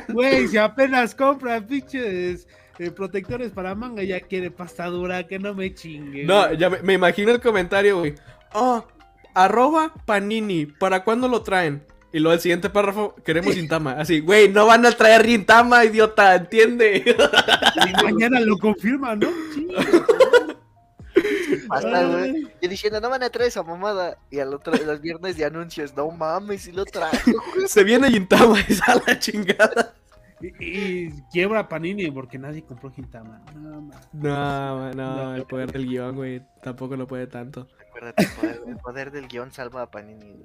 Güey, 0.08 0.48
si 0.48 0.58
apenas 0.58 1.14
compra 1.14 1.64
pinches 1.64 2.48
eh, 2.80 2.90
protectores 2.90 3.52
para 3.52 3.72
manga, 3.76 4.02
ya 4.02 4.18
quiere 4.18 4.50
pasta 4.50 4.86
dura, 4.86 5.28
que 5.28 5.38
no 5.38 5.54
me 5.54 5.72
chingue. 5.72 6.24
No, 6.24 6.52
ya 6.54 6.70
me, 6.70 6.94
imagino 6.94 7.30
el 7.30 7.40
comentario, 7.40 8.00
güey. 8.00 8.16
Oh, 8.52 8.84
arroba 9.32 9.94
panini, 10.04 10.66
¿para 10.66 11.04
cuándo 11.04 11.28
lo 11.28 11.42
traen? 11.42 11.84
Y 12.12 12.18
luego 12.18 12.34
el 12.34 12.40
siguiente 12.40 12.68
párrafo, 12.68 13.14
queremos 13.24 13.54
Gintama. 13.54 13.92
Así, 13.92 14.18
güey, 14.18 14.48
no 14.48 14.66
van 14.66 14.84
a 14.86 14.90
traer 14.90 15.24
Gintama, 15.24 15.84
idiota, 15.84 16.34
¿entiende? 16.34 17.04
Y 17.86 18.04
mañana 18.04 18.40
lo 18.40 18.58
confirman, 18.58 19.20
¿no? 19.20 19.28
Hasta, 21.70 22.06
güey. 22.06 22.46
Y 22.60 22.68
diciendo, 22.68 23.00
no 23.00 23.10
van 23.10 23.22
a 23.22 23.30
traer 23.30 23.48
esa 23.48 23.62
mamada. 23.62 24.18
Y 24.30 24.38
al 24.38 24.52
otro, 24.54 24.74
los 24.74 25.00
viernes 25.00 25.36
de 25.36 25.44
anuncios, 25.44 25.96
no 25.96 26.10
mames, 26.10 26.62
si 26.62 26.72
lo 26.72 26.84
trajo. 26.84 27.16
Se 27.66 27.84
viene 27.84 28.10
Gintama 28.10 28.58
y 28.68 28.74
sale 28.74 29.02
la 29.06 29.18
chingada. 29.18 29.94
Y, 30.60 31.10
quiebra 31.32 31.66
Panini 31.66 32.10
porque 32.10 32.38
nadie 32.38 32.62
compró 32.62 32.90
Gintama. 32.90 33.42
No, 33.54 34.92
no, 34.92 34.94
no, 34.94 35.34
el 35.34 35.44
poder 35.44 35.72
del 35.72 35.86
guion, 35.86 36.14
güey, 36.14 36.42
tampoco 36.62 36.96
lo 36.96 37.06
puede 37.06 37.26
tanto. 37.26 37.66
Acuérdate, 37.88 38.28
el 38.66 38.76
poder, 38.76 39.10
del 39.10 39.28
guion 39.28 39.50
salva 39.50 39.82
a 39.82 39.90
Panini. 39.90 40.42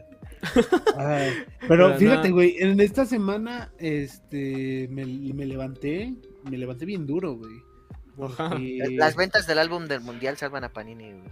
pero, 1.68 1.94
fíjate, 1.98 2.32
güey, 2.32 2.56
en 2.60 2.80
esta 2.80 3.06
semana 3.06 3.74
este 3.80 4.88
me, 4.90 5.06
me 5.06 5.46
levanté, 5.46 6.14
me 6.50 6.58
levanté 6.58 6.86
bien 6.86 7.06
duro, 7.06 7.34
güey. 7.34 7.71
Las 8.18 9.16
ventas 9.16 9.48
del 9.48 9.60
álbum 9.60 9.88
del 9.88 10.02
mundial 10.02 10.38
salvan 10.38 10.64
a 10.64 10.70
Panini, 10.70 11.12
güey. 11.12 11.32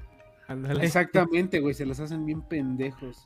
Exactamente, 0.82 1.60
güey, 1.60 1.76
se 1.76 1.86
los 1.86 2.00
hacen 2.00 2.26
bien 2.26 2.42
pendejos. 2.42 3.24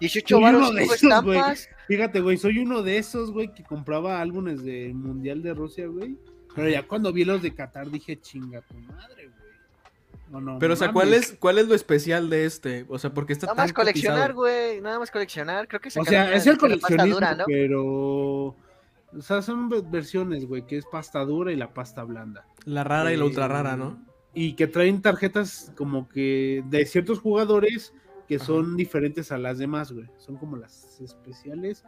18 0.00 0.40
varos, 0.40 0.74
de 0.74 0.84
estampas. 0.84 1.68
Fíjate, 1.88 2.20
güey, 2.20 2.38
soy 2.38 2.58
uno 2.58 2.82
de 2.82 2.96
esos, 2.96 3.30
güey, 3.32 3.52
que 3.52 3.62
compraba 3.62 4.20
álbumes 4.20 4.64
del 4.64 4.94
Mundial 4.94 5.42
de 5.42 5.52
Rusia, 5.52 5.86
güey. 5.86 6.16
Pero 6.54 6.68
ya 6.68 6.82
cuando 6.86 7.12
vi 7.12 7.24
los 7.24 7.42
de 7.42 7.54
Qatar 7.54 7.90
dije, 7.90 8.18
chinga 8.18 8.62
tu 8.62 8.74
madre, 8.74 9.28
güey. 9.28 9.40
No, 10.30 10.40
no, 10.40 10.58
Pero, 10.58 10.74
o 10.74 10.76
sea, 10.76 10.92
¿cuál 10.92 11.12
es, 11.12 11.36
¿cuál 11.38 11.58
es 11.58 11.66
lo 11.66 11.74
especial 11.74 12.30
de 12.30 12.46
este? 12.46 12.86
O 12.88 12.98
sea, 12.98 13.12
porque 13.12 13.32
está 13.32 13.46
Nada 13.46 13.56
más 13.56 13.72
coleccionar, 13.72 14.32
güey. 14.32 14.80
Nada 14.80 14.98
más 14.98 15.10
coleccionar. 15.10 15.68
Creo 15.68 15.80
que 15.80 15.88
O 15.88 16.04
sea, 16.04 16.32
es 16.32 16.46
el 16.46 16.56
coleccionismo, 16.56 17.20
pero 17.46 18.56
o 19.16 19.22
sea, 19.22 19.42
son 19.42 19.68
versiones, 19.90 20.46
güey, 20.46 20.66
que 20.66 20.76
es 20.76 20.84
pasta 20.86 21.24
dura 21.24 21.52
y 21.52 21.56
la 21.56 21.74
pasta 21.74 22.04
blanda. 22.04 22.46
La 22.64 22.84
rara 22.84 23.12
y 23.12 23.16
la 23.16 23.24
ultra 23.24 23.48
rara, 23.48 23.76
¿no? 23.76 23.92
Eh, 23.92 24.10
y 24.32 24.52
que 24.54 24.66
traen 24.66 25.02
tarjetas 25.02 25.72
como 25.76 26.08
que 26.08 26.62
de 26.66 26.86
ciertos 26.86 27.18
jugadores 27.18 27.92
que 28.28 28.38
son 28.38 28.76
diferentes 28.76 29.32
a 29.32 29.38
las 29.38 29.58
demás, 29.58 29.90
güey. 29.90 30.06
Son 30.18 30.36
como 30.36 30.56
las 30.56 31.00
especiales. 31.00 31.84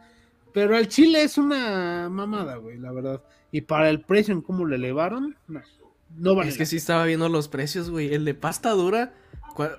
Pero 0.51 0.75
al 0.75 0.89
Chile 0.89 1.23
es 1.23 1.37
una 1.37 2.09
mamada, 2.09 2.57
güey, 2.57 2.77
la 2.77 2.91
verdad. 2.91 3.23
Y 3.51 3.61
para 3.61 3.89
el 3.89 4.01
precio 4.01 4.33
en 4.33 4.41
cómo 4.41 4.65
le 4.65 4.75
elevaron, 4.75 5.37
no. 5.47 5.61
No 6.17 6.35
vale. 6.35 6.49
Es 6.49 6.57
que 6.57 6.65
sí 6.65 6.75
estaba 6.75 7.05
viendo 7.05 7.29
los 7.29 7.47
precios, 7.47 7.89
güey. 7.89 8.13
El 8.13 8.25
de 8.25 8.33
pasta 8.33 8.71
dura, 8.71 9.13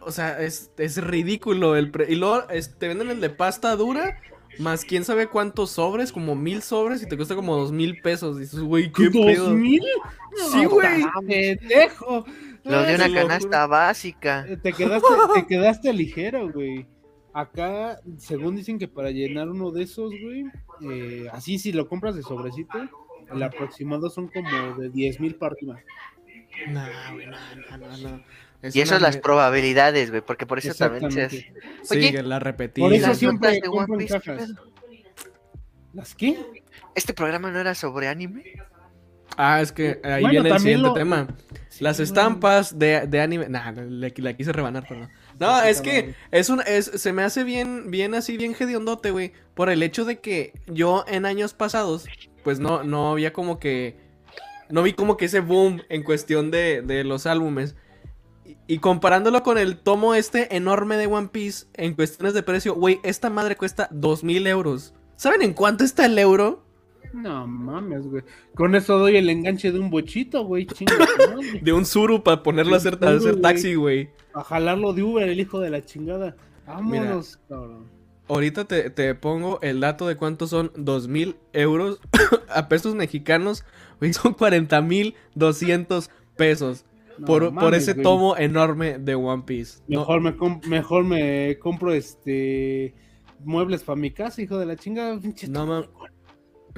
o 0.00 0.10
sea, 0.10 0.40
es, 0.40 0.72
ridículo. 0.96 1.76
El 1.76 1.92
y 2.08 2.16
luego 2.16 2.44
te 2.78 2.88
venden 2.88 3.10
el 3.10 3.20
de 3.20 3.30
pasta 3.30 3.76
dura 3.76 4.18
más 4.58 4.84
quién 4.84 5.04
sabe 5.04 5.26
cuántos 5.28 5.70
sobres, 5.70 6.12
como 6.12 6.34
mil 6.34 6.62
sobres 6.62 7.02
y 7.02 7.08
te 7.08 7.16
cuesta 7.16 7.34
como 7.34 7.56
dos 7.56 7.72
mil 7.72 8.00
pesos. 8.00 8.38
Dices, 8.38 8.60
güey, 8.60 8.90
qué 8.92 9.08
¿Dos 9.10 9.50
mil? 9.50 9.82
sí, 10.52 10.64
güey. 10.64 11.04
Pendejo. 11.26 12.24
Lo 12.64 12.82
de 12.82 12.94
una 12.94 13.12
canasta 13.12 13.66
básica. 13.66 14.46
Eh, 14.48 14.56
te 14.56 14.72
quedaste, 14.72 15.08
te 15.34 15.46
quedaste 15.48 15.92
ligero, 15.92 16.50
güey. 16.50 16.86
Acá, 17.32 18.00
según 18.16 18.56
dicen 18.56 18.78
que 18.78 18.88
para 18.88 19.10
llenar 19.10 19.48
uno 19.48 19.70
de 19.70 19.82
esos, 19.82 20.12
güey, 20.22 20.44
eh, 20.88 21.26
así 21.32 21.58
si 21.58 21.72
lo 21.72 21.88
compras 21.88 22.14
de 22.14 22.22
sobrecito, 22.22 22.78
el 23.32 23.42
aproximado 23.42 24.08
son 24.08 24.28
como 24.28 24.76
de 24.78 24.88
diez 24.88 25.18
mil 25.20 25.34
para 25.34 25.54
arriba. 25.54 25.80
No, 26.68 26.86
güey, 27.12 27.26
no, 27.26 27.78
no, 27.78 27.96
no. 27.98 28.24
Y 28.72 28.80
eso 28.80 28.96
es 28.96 29.02
las 29.02 29.16
probabilidades, 29.16 30.10
güey, 30.10 30.22
porque 30.22 30.46
por 30.46 30.58
eso 30.58 30.74
también 30.74 31.10
se 31.10 31.22
hace. 31.22 31.52
sí, 31.82 32.12
la 32.12 32.38
repetí. 32.38 32.80
Por 32.80 32.92
eso 32.92 33.14
siempre 33.14 33.60
en 33.62 34.06
cajas. 34.06 34.54
¿Las 35.92 36.14
qué? 36.14 36.38
¿Este 36.94 37.14
programa 37.14 37.50
no 37.50 37.60
era 37.60 37.74
sobre 37.74 38.08
anime? 38.08 38.44
Ah, 39.36 39.60
es 39.60 39.72
que 39.72 40.00
ahí 40.04 40.26
viene 40.26 40.50
el 40.50 40.58
siguiente 40.58 40.90
tema. 40.94 41.28
Las 41.80 41.98
estampas 41.98 42.78
de, 42.78 43.06
de 43.06 43.20
anime. 43.20 43.48
Nah, 43.48 43.72
la, 43.72 44.10
quise 44.10 44.52
rebanar, 44.52 44.86
perdón. 44.86 45.08
No, 45.40 45.62
es 45.62 45.80
que 45.80 46.14
es 46.30 46.48
un, 46.48 46.62
es, 46.66 46.86
se 46.86 47.12
me 47.12 47.22
hace 47.22 47.42
bien, 47.42 47.90
bien 47.90 48.14
así, 48.14 48.36
bien 48.36 48.54
hediondote, 48.58 49.10
güey. 49.10 49.32
Por 49.54 49.70
el 49.70 49.82
hecho 49.82 50.04
de 50.04 50.20
que 50.20 50.52
yo 50.66 51.04
en 51.08 51.26
años 51.26 51.54
pasados, 51.54 52.06
pues 52.44 52.60
no, 52.60 52.84
no 52.84 53.12
había 53.12 53.32
como 53.32 53.58
que. 53.58 53.96
No 54.70 54.82
vi 54.82 54.92
como 54.92 55.16
que 55.16 55.26
ese 55.26 55.40
boom 55.40 55.82
en 55.88 56.02
cuestión 56.02 56.50
de, 56.50 56.82
de 56.82 57.04
los 57.04 57.26
álbumes. 57.26 57.74
Y, 58.66 58.78
comparándolo 58.78 59.42
con 59.42 59.58
el 59.58 59.76
tomo 59.76 60.14
este 60.14 60.56
enorme 60.56 60.96
de 60.96 61.06
One 61.06 61.28
Piece 61.28 61.66
en 61.74 61.94
cuestiones 61.94 62.34
de 62.34 62.42
precio, 62.42 62.74
güey, 62.74 63.00
esta 63.02 63.30
madre 63.30 63.56
cuesta 63.56 63.88
dos 63.90 64.24
mil 64.24 64.46
euros. 64.46 64.94
¿Saben 65.16 65.42
en 65.42 65.52
cuánto 65.52 65.84
está 65.84 66.06
el 66.06 66.18
euro? 66.18 66.62
No 67.12 67.46
mames, 67.46 68.06
güey. 68.06 68.24
Con 68.54 68.74
eso 68.74 68.98
doy 68.98 69.16
el 69.16 69.30
enganche 69.30 69.70
de 69.70 69.78
un 69.78 69.90
bochito, 69.90 70.44
güey. 70.44 70.66
de 71.62 71.72
un 71.72 71.86
suru 71.86 72.22
para 72.22 72.42
ponerlo 72.42 72.74
a 72.74 72.78
hacer, 72.78 72.98
hacer 73.04 73.40
taxi, 73.40 73.74
güey. 73.74 74.10
A 74.32 74.42
jalarlo 74.42 74.92
de 74.92 75.02
Uber, 75.04 75.28
el 75.28 75.38
hijo 75.38 75.60
de 75.60 75.70
la 75.70 75.84
chingada. 75.84 76.36
Vámonos, 76.66 77.38
cabrón. 77.48 77.84
Ahorita 78.26 78.64
te, 78.64 79.14
pongo 79.14 79.58
el 79.60 79.80
dato 79.80 80.08
de 80.08 80.16
cuántos 80.16 80.50
son 80.50 80.72
dos 80.76 81.08
mil 81.08 81.36
euros 81.52 82.00
a 82.48 82.68
pesos 82.68 82.94
mexicanos. 82.94 83.64
Güey, 84.00 84.12
son 84.14 84.32
cuarenta 84.34 84.80
mil 84.80 85.14
por, 87.26 87.54
por, 87.54 87.74
ese 87.74 87.94
tomo 87.94 88.36
enorme 88.36 88.98
de 88.98 89.14
One 89.14 89.42
Piece. 89.44 89.82
Mejor, 89.88 90.20
me 90.20 90.34
mejor 90.66 91.04
me 91.04 91.58
compro 91.58 91.92
este 91.92 92.94
muebles 93.40 93.82
para 93.82 93.96
mi 93.96 94.10
casa, 94.10 94.42
hijo 94.42 94.58
de 94.58 94.66
la 94.66 94.76
chingada. 94.76 95.18
No, 95.48 95.66
mames. 95.66 95.88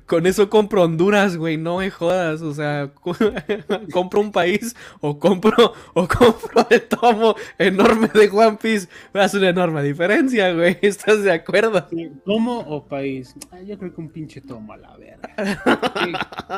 Con 0.04 0.26
eso 0.26 0.50
compro 0.50 0.82
Honduras, 0.82 1.36
güey, 1.36 1.56
no 1.56 1.78
me 1.78 1.90
jodas, 1.90 2.42
o 2.42 2.54
sea, 2.54 2.92
compro 3.92 4.20
un 4.20 4.30
país 4.30 4.76
o 5.00 5.18
compro 5.18 5.72
o 5.94 6.06
compro 6.06 6.66
el 6.70 6.82
tomo 6.82 7.34
enorme 7.58 8.08
de 8.08 8.28
One 8.28 8.58
Piece, 8.60 8.88
hace 9.14 9.38
una 9.38 9.48
enorme 9.48 9.82
diferencia, 9.82 10.52
güey, 10.52 10.78
¿estás 10.82 11.24
de 11.24 11.32
acuerdo? 11.32 11.88
¿Tomo 12.24 12.60
o 12.60 12.84
país? 12.84 13.34
Ah, 13.50 13.60
yo 13.62 13.78
creo 13.78 13.94
que 13.94 14.00
un 14.00 14.10
pinche 14.10 14.40
tomo 14.40 14.74
a 14.74 14.76
la 14.76 14.96
verga. 14.96 15.34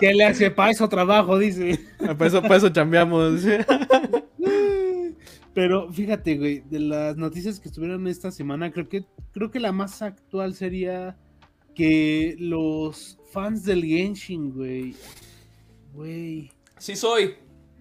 ¿Qué, 0.01 0.13
le 0.13 0.25
hace 0.25 0.51
para 0.51 0.73
eso 0.73 0.89
trabajo, 0.89 1.39
dice? 1.39 1.79
Ah, 2.01 2.15
para 2.15 2.27
eso, 2.27 2.43
para 2.43 2.57
eso 2.57 2.69
chambeamos. 2.69 3.43
Pero 5.55 5.93
fíjate, 5.93 6.37
güey, 6.37 6.61
de 6.69 6.81
las 6.81 7.17
noticias 7.17 7.61
que 7.61 7.69
estuvieron 7.69 8.07
esta 8.07 8.31
semana, 8.31 8.71
creo 8.71 8.89
que 8.89 9.07
creo 9.33 9.51
que 9.51 9.59
la 9.59 9.73
más 9.73 10.03
actual 10.03 10.55
sería 10.55 11.17
que 11.75 12.37
los 12.39 13.18
fans 13.31 13.65
del 13.65 13.85
Genshin, 13.85 14.53
güey. 14.53 14.95
Güey. 15.95 16.53
Sí 16.79 16.97
soy. 16.97 17.35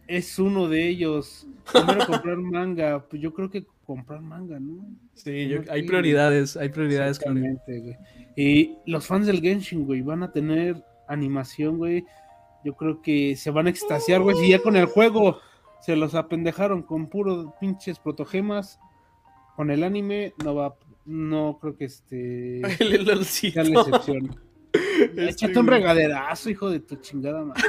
Es 0.07 0.39
uno 0.39 0.67
de 0.67 0.87
ellos. 0.87 1.47
Primero 1.71 2.05
comprar 2.05 2.37
manga. 2.37 3.05
Pues 3.07 3.21
yo 3.21 3.33
creo 3.33 3.49
que 3.49 3.65
comprar 3.85 4.21
manga, 4.21 4.59
¿no? 4.59 4.85
Sí, 5.13 5.49
hay 5.69 5.83
prioridades, 5.83 6.57
hay 6.57 6.69
prioridades. 6.69 7.19
Güey. 7.19 7.97
Y 8.35 8.77
los 8.85 9.05
fans 9.05 9.27
del 9.27 9.41
Genshin, 9.41 9.85
güey, 9.85 10.01
van 10.01 10.23
a 10.23 10.31
tener 10.31 10.83
animación, 11.07 11.77
güey. 11.77 12.05
Yo 12.63 12.75
creo 12.75 13.01
que 13.01 13.35
se 13.35 13.49
van 13.49 13.67
a 13.67 13.69
extasiar, 13.69 14.21
güey. 14.21 14.35
Si 14.37 14.49
ya 14.49 14.61
con 14.61 14.75
el 14.75 14.85
juego 14.85 15.39
se 15.79 15.95
los 15.95 16.15
apendejaron 16.15 16.83
con 16.83 17.07
puros 17.07 17.47
pinches 17.59 17.99
protogemas, 17.99 18.79
con 19.55 19.71
el 19.71 19.83
anime 19.83 20.33
no 20.43 20.55
va, 20.55 20.75
no 21.05 21.57
creo 21.61 21.77
que 21.77 21.85
este 21.85 22.61
el 22.83 23.25
sea 23.25 23.63
la 23.63 23.81
excepción. 23.81 24.46
Échate 25.17 25.59
un 25.59 25.67
regaderazo, 25.67 26.49
hijo 26.49 26.69
de 26.69 26.79
tu 26.79 26.95
chingada 26.97 27.43
madre. 27.43 27.63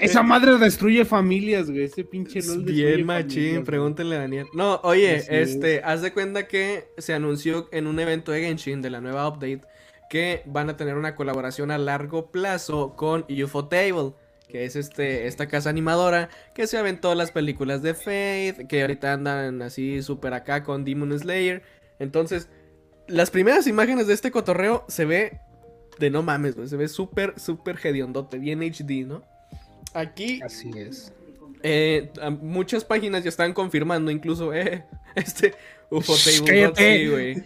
Esa, 0.00 0.22
madre 0.22 0.58
destruye 0.58 1.04
familias, 1.04 1.70
güey. 1.70 1.84
Ese 1.84 2.04
pinche 2.04 2.42
LOL 2.42 2.64
Bien 2.64 3.06
machín, 3.06 3.64
pregúntenle 3.64 4.16
a 4.16 4.20
Daniel. 4.20 4.46
No, 4.54 4.80
oye, 4.82 5.24
este, 5.28 5.82
haz 5.84 6.02
de 6.02 6.12
cuenta 6.12 6.46
que 6.46 6.88
se 6.98 7.14
anunció 7.14 7.68
en 7.72 7.86
un 7.86 7.98
evento 7.98 8.32
de 8.32 8.42
Genshin 8.42 8.82
de 8.82 8.90
la 8.90 9.00
nueva 9.00 9.28
update 9.28 9.62
que 10.10 10.42
van 10.44 10.68
a 10.68 10.76
tener 10.76 10.96
una 10.96 11.14
colaboración 11.14 11.70
a 11.70 11.78
largo 11.78 12.30
plazo 12.30 12.94
con 12.96 13.24
UFO 13.30 13.68
Table, 13.68 14.12
que 14.46 14.66
es 14.66 14.76
este, 14.76 15.26
esta 15.26 15.48
casa 15.48 15.70
animadora 15.70 16.28
que 16.54 16.66
se 16.66 16.76
aventó 16.76 17.14
las 17.14 17.30
películas 17.30 17.80
de 17.80 17.94
Faith, 17.94 18.66
que 18.68 18.82
ahorita 18.82 19.14
andan 19.14 19.62
así 19.62 20.02
súper 20.02 20.34
acá 20.34 20.64
con 20.64 20.84
Demon 20.84 21.18
Slayer. 21.18 21.62
Entonces, 21.98 22.48
las 23.08 23.30
primeras 23.30 23.66
imágenes 23.66 24.06
de 24.06 24.12
este 24.12 24.30
cotorreo 24.30 24.84
se 24.88 25.06
ve 25.06 25.40
de 25.98 26.10
no 26.10 26.22
mames, 26.22 26.56
güey. 26.56 26.68
Se 26.68 26.76
ve 26.76 26.88
súper, 26.88 27.34
súper 27.38 27.78
hediondote, 27.82 28.38
bien 28.38 28.60
HD, 28.60 29.06
¿no? 29.06 29.22
Aquí. 29.94 30.40
Así 30.42 30.70
es. 30.76 31.12
Eh, 31.62 32.10
muchas 32.40 32.84
páginas 32.84 33.22
ya 33.22 33.28
están 33.28 33.52
confirmando, 33.52 34.10
incluso 34.10 34.52
eh, 34.52 34.84
este 35.14 35.54
Ufotable 35.92 37.08
güey. 37.10 37.44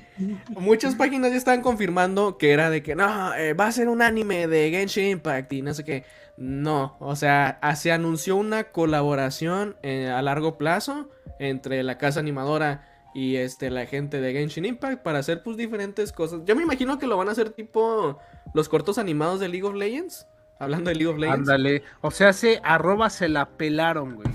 Muchas 0.51 0.95
páginas 0.95 1.33
ya 1.33 1.37
están 1.37 1.63
confirmando 1.63 2.39
que 2.39 2.53
era 2.53 2.71
de 2.71 2.81
que 2.83 2.95
no, 2.95 3.35
eh, 3.35 3.55
va 3.55 3.67
a 3.67 3.73
ser 3.73 3.89
un 3.89 4.03
anime 4.03 4.47
de 4.47 4.71
Genshin 4.71 5.07
Impact 5.07 5.53
y 5.53 5.63
no 5.63 5.75
sé 5.75 5.85
qué. 5.85 6.05
No, 6.37 6.97
o 7.01 7.17
sea, 7.17 7.59
se 7.75 7.91
anunció 7.91 8.37
una 8.37 8.65
colaboración 8.65 9.77
eh, 9.83 10.09
a 10.09 10.23
largo 10.23 10.59
plazo 10.59 11.11
entre 11.41 11.83
la 11.83 11.99
casa 11.99 12.21
animadora 12.21 12.96
y 13.17 13.37
este 13.37 13.71
la 13.71 13.87
gente 13.87 14.21
de 14.21 14.35
Genshin 14.35 14.67
Impact 14.67 15.03
para 15.03 15.21
hacer 15.21 15.43
pues 15.43 15.57
diferentes 15.57 16.13
cosas. 16.13 16.43
Yo 16.45 16.55
me 16.55 16.63
imagino 16.63 16.99
que 16.99 17.07
lo 17.07 17.17
van 17.17 17.31
a 17.31 17.33
hacer 17.33 17.49
tipo 17.49 18.19
los 18.53 18.69
cortos 18.69 18.99
animados 18.99 19.41
de 19.41 19.49
League 19.49 19.67
of 19.67 19.75
Legends. 19.75 20.27
Hablando 20.59 20.91
de 20.91 20.97
League 20.97 21.11
of 21.11 21.19
Legends. 21.19 21.49
Ándale. 21.49 21.83
O 22.03 22.11
sea, 22.11 22.35
se 22.35 22.61
arroba 22.63 23.09
se 23.09 23.31
la 23.31 23.49
pelaron, 23.49 24.17
güey. 24.17 24.29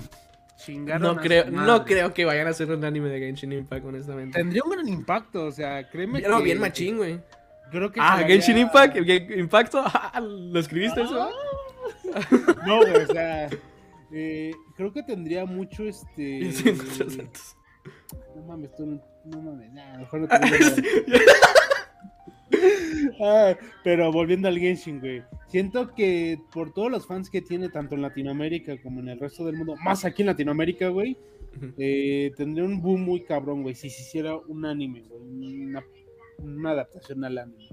Chingaron 0.56 1.14
no 1.14 1.22
creo, 1.22 1.48
no 1.48 1.84
creo 1.84 2.12
que 2.12 2.24
vayan 2.24 2.48
a 2.48 2.50
hacer 2.50 2.72
un 2.72 2.84
anime 2.84 3.08
de 3.08 3.20
Genshin 3.20 3.52
Impact, 3.52 3.86
honestamente. 3.86 4.36
Tendría 4.36 4.62
un 4.64 4.72
gran 4.72 4.88
impacto, 4.88 5.44
o 5.44 5.52
sea, 5.52 5.88
créeme 5.88 6.20
Pero 6.20 6.42
bien 6.42 6.58
machín, 6.58 6.96
güey. 6.96 7.20
Creo 7.70 7.92
que 7.92 8.00
ah, 8.02 8.18
Genshin 8.26 8.58
Impact, 8.58 8.96
Impacto, 9.36 9.84
¿lo 10.20 10.58
escribiste 10.58 11.02
eso? 11.02 11.30
no, 12.66 12.78
güey, 12.78 12.96
o 12.96 13.06
sea, 13.06 13.48
eh, 14.10 14.52
creo 14.76 14.92
que 14.92 15.04
tendría 15.04 15.44
mucho 15.44 15.84
este. 15.84 16.50
No 18.36 18.42
mames, 18.42 18.74
tú 18.74 18.86
no, 19.24 19.42
mames, 19.42 19.72
nada, 19.72 19.98
mejor 19.98 20.20
no 20.20 20.28
te 20.28 20.36
ah, 23.20 23.54
pero 23.82 24.12
volviendo 24.12 24.48
al 24.48 24.58
Genshin, 24.58 25.00
güey. 25.00 25.22
Siento 25.48 25.94
que 25.94 26.38
por 26.52 26.72
todos 26.72 26.90
los 26.90 27.06
fans 27.06 27.30
que 27.30 27.42
tiene, 27.42 27.68
tanto 27.68 27.94
en 27.94 28.02
Latinoamérica 28.02 28.80
como 28.82 29.00
en 29.00 29.08
el 29.08 29.20
resto 29.20 29.44
del 29.44 29.56
mundo, 29.56 29.76
más 29.76 30.04
aquí 30.04 30.22
en 30.22 30.26
Latinoamérica, 30.26 30.88
güey, 30.88 31.16
eh, 31.78 32.32
tendría 32.36 32.64
un 32.64 32.80
boom 32.80 33.02
muy 33.02 33.22
cabrón, 33.22 33.62
güey, 33.62 33.74
si 33.74 33.90
se 33.90 34.02
hiciera 34.02 34.36
un 34.36 34.64
anime, 34.64 35.02
güey. 35.08 35.20
Una, 35.20 35.84
una, 36.38 36.70
adaptación 36.70 37.24
al 37.24 37.38
anime. 37.38 37.68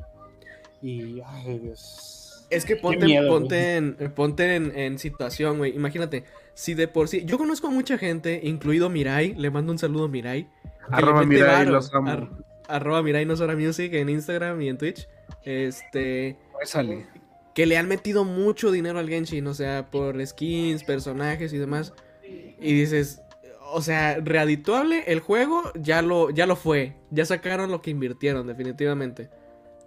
Y, 0.82 1.22
ay, 1.26 1.60
Dios. 1.60 2.29
Es 2.50 2.66
que 2.66 2.76
ponte, 2.76 3.06
ponte, 3.28 3.76
en, 3.76 3.96
ponte 4.16 4.56
en, 4.56 4.98
situación, 4.98 5.60
güey. 5.60 5.76
Imagínate, 5.76 6.24
si 6.54 6.74
de 6.74 6.88
por 6.88 7.08
sí. 7.08 7.24
Yo 7.26 7.38
conozco 7.38 7.68
a 7.68 7.72
mucha 7.72 7.98
gente, 7.98 8.40
incluido 8.44 8.90
Mirai. 8.90 9.36
Le 9.36 9.52
mando 9.52 9.72
un 9.72 9.78
saludo 9.78 10.06
a 10.06 10.08
Mirai. 10.08 10.48
Arroba 10.90 11.24
Mirai, 11.24 11.66
los 11.66 11.94
amo 11.94 12.30
arroba 12.70 13.02
Mirai 13.02 13.26
Nosora 13.26 13.56
Music 13.56 13.94
en 13.94 14.10
Instagram 14.10 14.62
y 14.62 14.70
en 14.70 14.78
Twitch. 14.78 15.08
Este. 15.44 16.38
Sale. 16.64 17.08
Que 17.54 17.66
le 17.66 17.78
han 17.78 17.88
metido 17.88 18.24
mucho 18.24 18.72
dinero 18.72 19.00
al 19.00 19.10
Genshin, 19.10 19.46
o 19.48 19.54
sea, 19.54 19.90
por 19.90 20.26
skins, 20.26 20.84
personajes 20.84 21.52
y 21.52 21.58
demás. 21.58 21.94
Y 22.24 22.74
dices, 22.74 23.22
o 23.74 23.82
sea, 23.82 24.20
readituable 24.22 25.04
el 25.08 25.20
juego 25.20 25.64
ya 25.76 26.02
lo, 26.02 26.30
ya 26.30 26.46
lo 26.46 26.56
fue. 26.56 26.96
Ya 27.10 27.26
sacaron 27.26 27.72
lo 27.72 27.82
que 27.82 27.92
invirtieron, 27.92 28.48
definitivamente. 28.48 29.30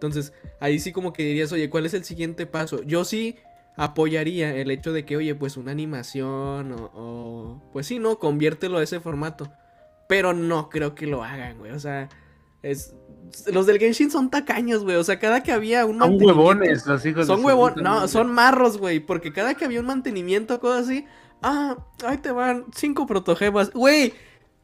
Entonces, 0.03 0.33
ahí 0.59 0.81
sí 0.81 0.91
como 0.91 1.13
que 1.13 1.23
dirías, 1.23 1.53
oye, 1.53 1.71
¿cuál 1.71 1.87
es 1.87 1.95
el 1.95 2.05
siguiente 2.05 2.45
paso? 2.47 2.83
Yo 2.83 3.05
sí 3.05 3.37
apoyaría 3.77 4.55
el 4.57 4.73
hecho 4.73 4.93
de 4.93 5.05
que, 5.05 5.17
oye, 5.17 5.35
pues 5.37 5.57
una 5.57 5.71
animación 5.71 6.73
o, 6.73 6.91
o 6.93 7.63
pues 7.73 7.87
sí, 7.87 8.01
¿no? 8.01 8.19
Conviértelo 8.19 8.79
a 8.79 8.83
ese 8.83 8.99
formato. 8.99 9.53
Pero 10.09 10.33
no 10.33 10.69
creo 10.71 10.97
que 10.97 11.07
lo 11.07 11.23
hagan, 11.23 11.59
güey. 11.59 11.71
O 11.71 11.79
sea, 11.79 12.09
es, 12.63 12.95
los 13.53 13.67
del 13.67 13.79
Genshin 13.79 14.11
son 14.11 14.29
tacaños, 14.29 14.83
güey. 14.83 14.97
O 14.97 15.05
sea, 15.05 15.21
cada 15.21 15.43
que 15.43 15.53
había 15.53 15.87
un 15.87 16.01
Son 16.01 16.21
huevones 16.21 16.85
los 16.87 17.07
hijos 17.07 17.27
Son 17.27 17.45
huevones. 17.45 17.83
No, 17.83 18.09
son 18.09 18.33
marros, 18.33 18.79
güey. 18.79 18.99
Porque 18.99 19.33
cada 19.33 19.55
que 19.55 19.65
había 19.65 19.81
un 19.81 19.87
mantenimiento 19.87 20.57
o 20.57 20.61
cosas 20.61 20.87
así. 20.87 21.07
Ah, 21.43 21.77
ahí 22.05 22.19
te 22.19 22.33
van 22.33 22.67
cinco 22.75 23.07
protogemas. 23.07 23.71
Güey. 23.73 24.15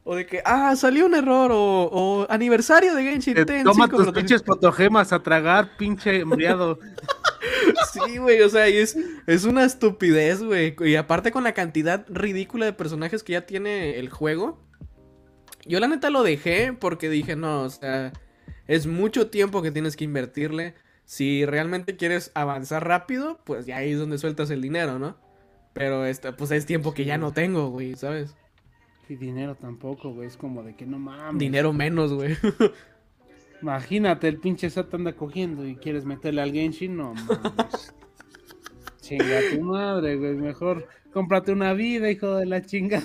O 0.03 0.15
de 0.15 0.25
que, 0.25 0.41
ah, 0.45 0.75
salió 0.75 1.05
un 1.05 1.13
error. 1.13 1.51
O, 1.53 2.25
aniversario 2.29 2.95
de 2.95 3.03
Genshin. 3.03 3.45
Ten, 3.45 3.63
toma 3.63 3.87
tus 3.87 4.11
pinches 4.11 4.41
protogemas 4.41 5.13
a 5.13 5.21
tragar, 5.21 5.77
pinche 5.77 6.21
embriado. 6.21 6.79
sí, 7.93 8.17
güey. 8.17 8.41
O 8.41 8.49
sea, 8.49 8.67
es, 8.67 8.97
es 9.27 9.43
una 9.43 9.65
estupidez, 9.65 10.41
güey. 10.41 10.75
Y 10.79 10.95
aparte 10.95 11.31
con 11.31 11.43
la 11.43 11.53
cantidad 11.53 12.05
ridícula 12.09 12.65
de 12.65 12.73
personajes 12.73 13.23
que 13.23 13.33
ya 13.33 13.45
tiene 13.45 13.99
el 13.99 14.09
juego. 14.09 14.59
Yo 15.65 15.79
la 15.79 15.87
neta 15.87 16.09
lo 16.09 16.23
dejé 16.23 16.73
porque 16.73 17.09
dije, 17.09 17.35
no, 17.35 17.63
o 17.63 17.69
sea, 17.69 18.13
es 18.67 18.87
mucho 18.87 19.29
tiempo 19.29 19.61
que 19.61 19.71
tienes 19.71 19.95
que 19.95 20.05
invertirle. 20.05 20.75
Si 21.05 21.45
realmente 21.45 21.97
quieres 21.97 22.31
avanzar 22.35 22.87
rápido, 22.87 23.39
pues 23.43 23.65
ya 23.65 23.77
ahí 23.77 23.91
es 23.91 23.99
donde 23.99 24.17
sueltas 24.17 24.49
el 24.51 24.61
dinero, 24.61 24.99
¿no? 24.99 25.17
Pero 25.73 26.05
este, 26.05 26.33
pues 26.33 26.51
es 26.51 26.65
tiempo 26.65 26.93
que 26.93 27.05
ya 27.05 27.17
no 27.17 27.33
tengo, 27.33 27.69
güey, 27.69 27.95
¿sabes? 27.95 28.35
Y 29.09 29.15
dinero 29.15 29.55
tampoco, 29.55 30.13
güey, 30.13 30.27
es 30.27 30.37
como 30.37 30.61
de 30.61 30.75
que 30.75 30.85
no 30.85 30.99
mames. 30.99 31.39
Dinero 31.39 31.73
menos, 31.73 32.13
güey. 32.13 32.37
Imagínate, 33.61 34.27
el 34.27 34.39
pinche 34.39 34.69
Sat 34.69 34.93
anda 34.93 35.13
cogiendo 35.13 35.67
y 35.67 35.75
quieres 35.75 36.05
meterle 36.05 36.43
al 36.43 36.53
Genshin, 36.53 36.95
no 36.95 37.15
mames. 37.15 37.93
Chinga 39.01 39.39
tu 39.51 39.61
madre, 39.61 40.15
güey, 40.15 40.35
mejor 40.35 40.87
cómprate 41.11 41.51
una 41.51 41.73
vida, 41.73 42.11
hijo 42.11 42.35
de 42.35 42.45
la 42.45 42.61
chinga. 42.61 43.01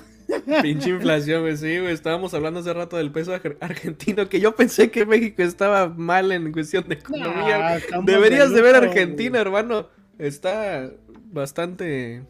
Pinche 0.63 0.91
inflación, 0.91 1.43
güey. 1.43 1.57
Sí, 1.57 1.79
güey. 1.79 1.93
Estábamos 1.93 2.35
hablando 2.35 2.61
hace 2.61 2.73
rato 2.73 2.97
del 2.97 3.11
peso 3.11 3.33
argentino. 3.61 4.29
Que 4.29 4.41
yo 4.41 4.55
pensé 4.55 4.91
que 4.91 5.07
México 5.07 5.43
estaba 5.43 5.89
mal 5.89 6.33
en 6.33 6.53
cuestión 6.53 6.87
de 6.89 6.97
economía. 6.97 7.81
Deberías 8.05 8.53
de 8.53 8.63
ver 8.63 8.75
Argentina, 8.75 9.41
hermano. 9.41 9.89
Está 10.19 10.91
bastante. 11.33 12.23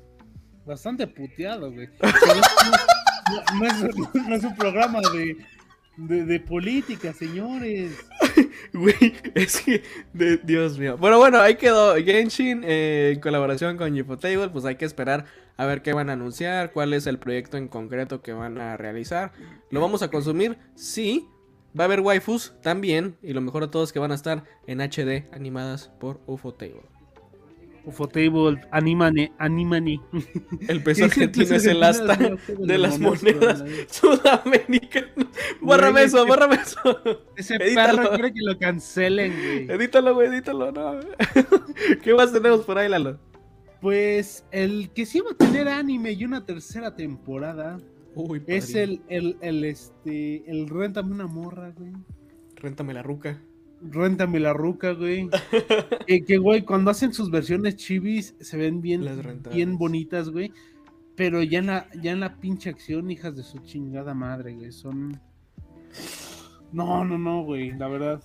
Bastante 0.65 1.07
puteado, 1.07 1.73
güey. 1.73 1.89
no, 3.59 4.35
es, 4.35 4.45
un 4.45 4.57
programa 4.57 5.01
de, 5.13 5.37
de, 5.97 6.41
política, 6.41 7.13
señores. 7.13 7.93
Güey, 8.73 9.15
es 9.35 9.61
que, 9.61 9.83
Dios 10.43 10.79
mío. 10.79 10.97
Bueno, 10.97 11.19
bueno, 11.19 11.41
ahí 11.41 11.57
quedó 11.57 11.95
Genshin 11.97 12.63
eh, 12.65 13.13
en 13.15 13.21
colaboración 13.21 13.77
con 13.77 13.99
Ufotable. 13.99 14.49
Pues 14.49 14.65
hay 14.65 14.77
que 14.77 14.85
esperar 14.85 15.27
a 15.57 15.67
ver 15.67 15.83
qué 15.83 15.93
van 15.93 16.11
a 16.11 16.15
anunciar, 16.15 16.73
cuál 16.73 16.93
es 16.93 17.07
el 17.07 17.19
proyecto 17.19 17.57
en 17.57 17.69
concreto 17.69 18.23
que 18.23 18.33
van 18.33 18.61
a 18.61 18.77
realizar. 18.77 19.33
¿Lo 19.71 19.81
vamos 19.81 20.03
a 20.03 20.09
consumir? 20.09 20.59
Sí. 20.75 21.29
Va 21.79 21.85
a 21.85 21.87
haber 21.87 22.01
waifus 22.01 22.55
también. 22.63 23.17
Y 23.23 23.33
lo 23.33 23.41
mejor 23.41 23.65
de 23.65 23.69
todo 23.69 23.85
es 23.85 23.93
que 23.93 23.99
van 23.99 24.13
a 24.13 24.17
estar 24.17 24.45
en 24.67 24.81
HD 24.81 25.29
animadas 25.33 25.91
por 26.01 26.21
Ufotable. 26.27 26.94
Ufotable, 27.87 28.61
animane, 28.71 29.33
animani. 29.39 30.01
El 30.69 30.83
peso 30.85 31.05
argentino 31.05 31.55
es 31.55 31.67
el 31.67 31.83
asta 31.83 32.17
de 32.59 32.79
las 32.79 32.99
monedas 32.99 33.63
sudamericanas. 33.89 35.11
Bórrame 35.61 36.05
eso, 36.05 36.27
bórrame 36.27 36.57
eso. 36.57 36.79
Ese 37.37 37.59
perro 37.59 38.11
quiere 38.11 38.33
que 38.33 38.41
lo 38.43 38.59
cancelen, 38.59 39.33
güey. 39.33 39.71
Edítalo, 39.79 40.15
güey, 40.15 40.29
edítalo, 40.29 40.73
no. 40.73 41.01
¿Qué 42.03 42.15
más 42.15 42.33
tenemos 42.33 42.63
por 42.63 42.79
ahí, 42.79 42.89
Lalo? 42.89 43.19
Pues 43.81 44.47
el 44.51 44.91
que 44.95 45.05
sí 45.05 45.21
va 45.21 45.33
a 45.33 45.35
tener 45.35 45.69
anime 45.69 46.13
y 46.13 46.25
una 46.25 46.47
tercera 46.47 46.97
temporada 46.97 47.79
es 48.47 48.75
el, 48.75 49.03
el, 49.09 49.37
el, 49.41 49.65
este, 49.65 50.49
el 50.51 50.69
Réntame 50.69 51.13
una 51.13 51.27
morra, 51.27 51.71
güey. 51.77 51.93
Réntame 52.57 52.95
la 52.95 53.03
ruca. 53.03 53.43
Réntame 53.91 54.41
la 54.41 54.53
ruca, 54.53 54.93
güey. 54.93 55.29
que, 56.27 56.39
güey, 56.39 56.63
cuando 56.63 56.91
hacen 56.91 57.13
sus 57.13 57.31
versiones 57.31 57.77
chivis 57.77 58.35
se 58.41 58.57
ven 58.57 58.81
bien, 58.81 59.05
bien 59.53 59.77
bonitas, 59.79 60.31
güey. 60.31 60.53
Pero 61.17 61.43
ya 61.43 61.61
en, 61.61 61.67
la, 61.67 61.89
ya 62.03 62.13
en 62.13 62.21
la 62.21 62.37
pinche 62.37 62.71
acción, 62.71 63.11
hijas 63.11 63.37
de 63.37 63.43
su 63.43 63.59
chingada 63.59 64.15
madre, 64.15 64.55
güey. 64.55 64.73
Son. 64.73 65.21
No, 66.73 67.05
no, 67.05 67.19
no, 67.19 67.45
güey, 67.45 67.71
la 67.73 67.89
verdad. 67.89 68.23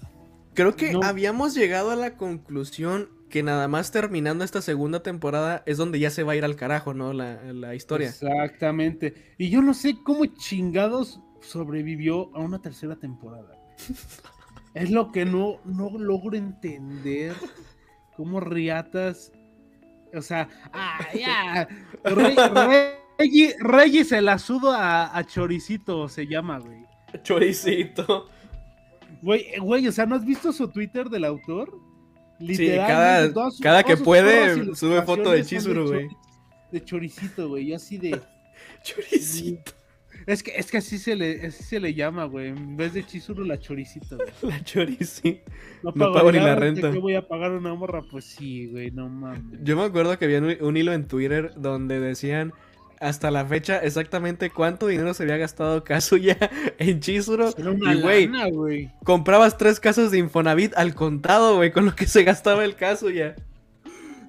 Creo 0.56 0.76
que 0.76 0.98
habíamos 1.04 1.54
llegado 1.54 1.92
a 1.92 1.96
la 1.96 2.18
conclusión 2.18 3.10
que 3.30 3.44
nada 3.44 3.68
más 3.68 3.92
terminando 3.92 4.44
esta 4.44 4.62
segunda 4.62 5.04
temporada 5.04 5.64
es 5.66 5.78
donde 5.78 6.00
ya 6.00 6.10
se 6.10 6.24
va 6.24 6.34
a 6.34 6.36
ir 6.36 6.44
al 6.44 6.56
carajo, 6.56 6.94
¿no? 6.94 7.14
La, 7.14 7.76
historia. 7.76 8.10
Exactamente. 8.10 9.36
Y 9.38 9.50
yo 9.50 9.62
no 9.62 9.74
sé 9.74 9.98
cómo 10.04 10.26
chingados 10.26 11.22
sobrevivió 11.42 12.36
a 12.36 12.40
una 12.40 12.60
tercera 12.60 12.96
temporada. 12.96 13.56
es 14.74 14.90
lo 14.92 15.12
que 15.12 15.26
no, 15.26 15.60
no 15.66 15.90
logro 15.98 16.38
entender. 16.38 17.34
Cómo 18.16 18.40
Riatas. 18.40 19.32
O 20.14 20.22
sea, 20.22 20.50
ah, 20.74 21.08
ya. 21.14 21.68
Rey, 23.60 24.04
se 24.04 24.22
la 24.22 24.40
sudo 24.40 24.72
a, 24.72 25.16
a 25.16 25.26
Choricito, 25.26 26.08
se 26.10 26.28
llama, 26.28 26.60
güey. 26.60 26.84
Choricito. 27.24 28.28
Güey, 29.22 29.58
güey, 29.60 29.88
o 29.88 29.92
sea, 29.92 30.06
¿no 30.06 30.16
has 30.16 30.26
visto 30.26 30.52
su 30.54 30.68
Twitter 30.70 31.10
del 31.10 31.26
autor? 31.26 31.74
sí, 32.40 32.68
cada, 32.76 33.34
cada 33.62 33.84
que 33.84 33.98
puede 33.98 34.74
sube 34.76 35.02
foto 35.02 35.32
de 35.32 35.44
Chizuru, 35.44 35.88
güey. 35.88 36.08
De 36.72 36.84
choricito, 36.84 37.50
güey, 37.50 37.68
yo 37.68 37.76
así 37.76 37.98
de... 37.98 38.20
choricito. 38.84 39.74
Es 40.30 40.44
que, 40.44 40.52
es 40.56 40.70
que 40.70 40.78
así 40.78 41.00
se 41.00 41.16
le, 41.16 41.48
así 41.48 41.64
se 41.64 41.80
le 41.80 41.96
llama, 41.96 42.26
güey. 42.26 42.50
En 42.50 42.78
vez 42.78 42.94
de 42.94 43.04
Chizuru, 43.04 43.44
la 43.44 43.60
choricita, 43.60 44.16
güey. 44.16 44.30
La 44.44 44.64
choricita. 44.64 45.52
No 45.82 45.90
No 45.90 45.94
pago, 45.94 46.14
pago 46.14 46.32
ni 46.32 46.38
la 46.38 46.56
renta. 46.56 46.92
¿Qué 46.92 47.00
voy 47.00 47.16
a 47.16 47.28
pagar 47.28 47.50
una 47.52 47.74
morra? 47.74 48.04
Pues 48.04 48.26
sí, 48.26 48.68
güey, 48.68 48.92
no 48.92 49.10
mames. 49.10 49.42
Yo 49.64 49.76
me 49.76 49.86
acuerdo 49.86 50.20
que 50.20 50.26
había 50.26 50.38
un, 50.38 50.56
un 50.62 50.78
hilo 50.78 50.94
en 50.94 51.08
Twitter 51.08 51.52
donde 51.58 52.00
decían 52.00 52.54
hasta 53.00 53.32
la 53.32 53.44
fecha 53.44 53.80
exactamente 53.80 54.52
cuánto 54.52 54.86
dinero 54.86 55.16
se 55.16 55.24
había 55.24 55.38
gastado 55.38 55.84
Kazuya 55.84 56.38
en 56.78 57.00
Chizuru. 57.00 57.52
Una 57.58 57.96
Y, 57.96 58.02
güey, 58.02 58.92
comprabas 59.04 59.58
tres 59.58 59.80
casas 59.80 60.12
de 60.12 60.20
Infonavit 60.20 60.76
al 60.76 60.94
contado, 60.94 61.56
güey, 61.56 61.72
con 61.72 61.86
lo 61.86 61.96
que 61.96 62.06
se 62.06 62.24
gastaba 62.24 62.66
el 62.66 62.76
Kazuya. 62.76 63.36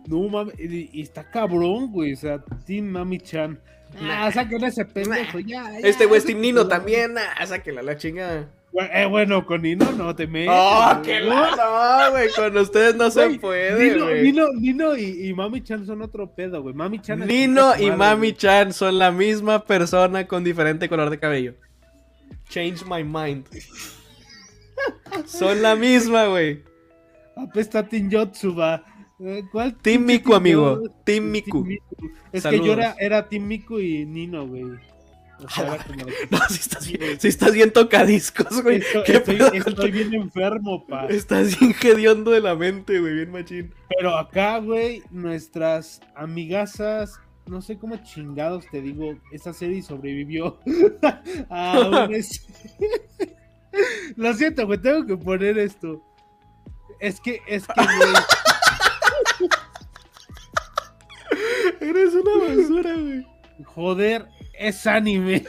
No 0.06 0.26
mames, 0.30 0.58
y, 0.58 0.88
y 0.94 1.02
está 1.02 1.30
cabrón, 1.30 1.92
güey. 1.92 2.14
O 2.14 2.16
sea, 2.16 2.42
Team 2.64 2.86
Mami 2.86 3.18
Chan. 3.18 3.60
Ah, 4.02 4.30
saquen 4.32 4.64
ese 4.64 4.84
pendejo, 4.84 5.40
ya, 5.40 5.64
ya. 5.72 5.78
Este 5.80 6.06
güey 6.06 6.18
es 6.18 6.24
Team 6.24 6.40
Nino 6.40 6.66
también, 6.68 7.16
ah, 7.18 7.46
sáquela 7.46 7.82
la 7.82 7.96
chingada. 7.96 8.48
Eh, 8.72 9.04
bueno, 9.06 9.44
con 9.44 9.62
Nino 9.62 9.90
no 9.92 10.14
te 10.14 10.28
metas. 10.28 10.54
¡Oh, 10.56 11.02
qué 11.02 11.20
no, 11.20 12.10
güey! 12.12 12.30
Con 12.30 12.56
ustedes 12.56 12.94
no 12.94 13.10
se 13.10 13.30
puede, 13.30 13.90
Nino. 13.90 14.10
Nino, 14.10 14.52
Nino 14.52 14.96
y, 14.96 15.28
y 15.28 15.34
Mami 15.34 15.60
Chan 15.62 15.84
son 15.86 16.02
otro 16.02 16.30
pedo, 16.30 16.62
güey. 16.62 16.72
Mami 16.72 17.00
Chan. 17.00 17.22
es 17.22 17.26
Nino 17.26 17.72
y 17.76 17.86
madre, 17.86 17.96
Mami. 17.96 18.32
Chan 18.32 18.72
son 18.72 18.98
la 18.98 19.10
misma 19.10 19.64
persona 19.64 20.26
con 20.28 20.44
diferente 20.44 20.88
color 20.88 21.10
de 21.10 21.18
cabello. 21.18 21.54
Change 22.48 22.84
my 22.84 23.02
mind. 23.02 23.46
Son 25.26 25.60
la 25.60 25.76
misma, 25.76 26.26
güey. 26.26 26.62
Apesta. 27.36 27.86
Eh, 27.92 28.10
¿Cuál? 29.52 29.76
Team 29.76 30.04
Miku, 30.04 30.34
amigo. 30.34 30.82
Team 31.04 31.30
Miku. 31.30 31.66
Es 32.32 32.44
que 32.46 32.58
yo 32.58 32.72
era, 32.72 32.94
era 32.98 33.28
Team 33.28 33.46
Miku 33.46 33.78
y 33.78 34.06
Nino, 34.06 34.46
güey. 34.46 34.64
O 35.42 35.48
sea, 35.48 35.78
como 35.86 36.04
No, 36.30 36.38
si 36.48 36.54
estás 36.60 36.86
bien, 36.90 37.20
si 37.20 37.28
estás 37.28 37.52
bien 37.52 37.72
tocadiscos, 37.72 38.62
güey. 38.62 38.78
Estoy, 38.78 39.02
¿Qué 39.04 39.58
estoy- 39.58 39.90
bien 39.90 40.14
enfermo, 40.14 40.86
pa. 40.86 41.06
Estás 41.06 41.58
bien 41.58 41.74
hediondo 41.82 42.30
de 42.30 42.40
la 42.40 42.54
mente, 42.54 43.00
güey, 43.00 43.14
bien 43.14 43.30
machín. 43.30 43.74
Pero 43.96 44.16
acá, 44.18 44.58
güey, 44.58 45.02
nuestras 45.10 46.00
amigazas, 46.14 47.18
no 47.46 47.62
sé 47.62 47.78
cómo 47.78 47.96
chingados 48.02 48.66
te 48.70 48.80
digo, 48.82 49.14
esa 49.32 49.52
serie 49.54 49.82
sobrevivió 49.82 50.58
a 51.50 52.06
es- 52.12 52.46
Lo 54.16 54.34
siento, 54.34 54.66
güey, 54.66 54.78
tengo 54.80 55.06
que 55.06 55.16
poner 55.16 55.58
esto. 55.58 56.02
Es 57.00 57.18
que, 57.20 57.40
es 57.48 57.66
que, 57.66 57.82
güey, 57.82 58.12
Eres 61.80 62.14
una 62.14 62.46
basura, 62.56 62.94
güey. 62.96 63.26
joder, 63.64 64.26
es 64.58 64.86
anime. 64.86 65.44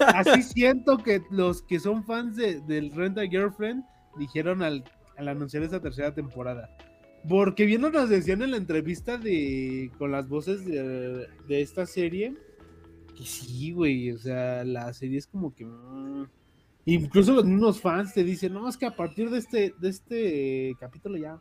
Así 0.00 0.42
siento 0.42 0.98
que 0.98 1.22
los 1.30 1.62
que 1.62 1.80
son 1.80 2.04
fans 2.04 2.36
de, 2.36 2.60
del 2.60 2.90
Renta 2.92 3.26
Girlfriend 3.26 3.84
dijeron 4.18 4.62
al, 4.62 4.84
al 5.16 5.28
anunciar 5.28 5.62
esta 5.62 5.80
tercera 5.80 6.14
temporada. 6.14 6.68
Porque 7.28 7.66
bien 7.66 7.80
nos 7.80 8.08
decían 8.08 8.42
en 8.42 8.52
la 8.52 8.56
entrevista 8.56 9.18
de 9.18 9.90
con 9.98 10.12
las 10.12 10.28
voces 10.28 10.64
de, 10.64 11.26
de 11.48 11.60
esta 11.62 11.84
serie 11.86 12.34
que 13.16 13.24
sí, 13.24 13.72
güey, 13.72 14.12
o 14.12 14.18
sea, 14.18 14.64
la 14.64 14.92
serie 14.92 15.18
es 15.18 15.26
como 15.26 15.52
que 15.52 15.64
mm, 15.64 16.26
incluso 16.84 17.34
los 17.34 17.44
mismos 17.44 17.80
fans 17.80 18.14
te 18.14 18.22
dicen, 18.22 18.52
"No, 18.52 18.68
es 18.68 18.76
que 18.76 18.86
a 18.86 18.94
partir 18.94 19.28
de 19.30 19.38
este 19.38 19.74
de 19.80 19.88
este 19.88 20.76
capítulo 20.78 21.16
ya 21.16 21.40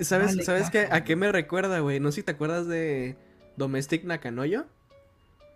¿Sabes, 0.00 0.32
Vale, 0.32 0.42
¿sabes 0.42 0.70
qué? 0.70 0.88
a 0.90 1.04
qué 1.04 1.14
me 1.16 1.30
recuerda, 1.30 1.78
güey? 1.80 2.00
No 2.00 2.10
sé 2.10 2.16
si 2.16 2.22
te 2.24 2.32
acuerdas 2.32 2.66
de 2.66 3.16
Domestic 3.56 4.04
Nakanoyo. 4.04 4.66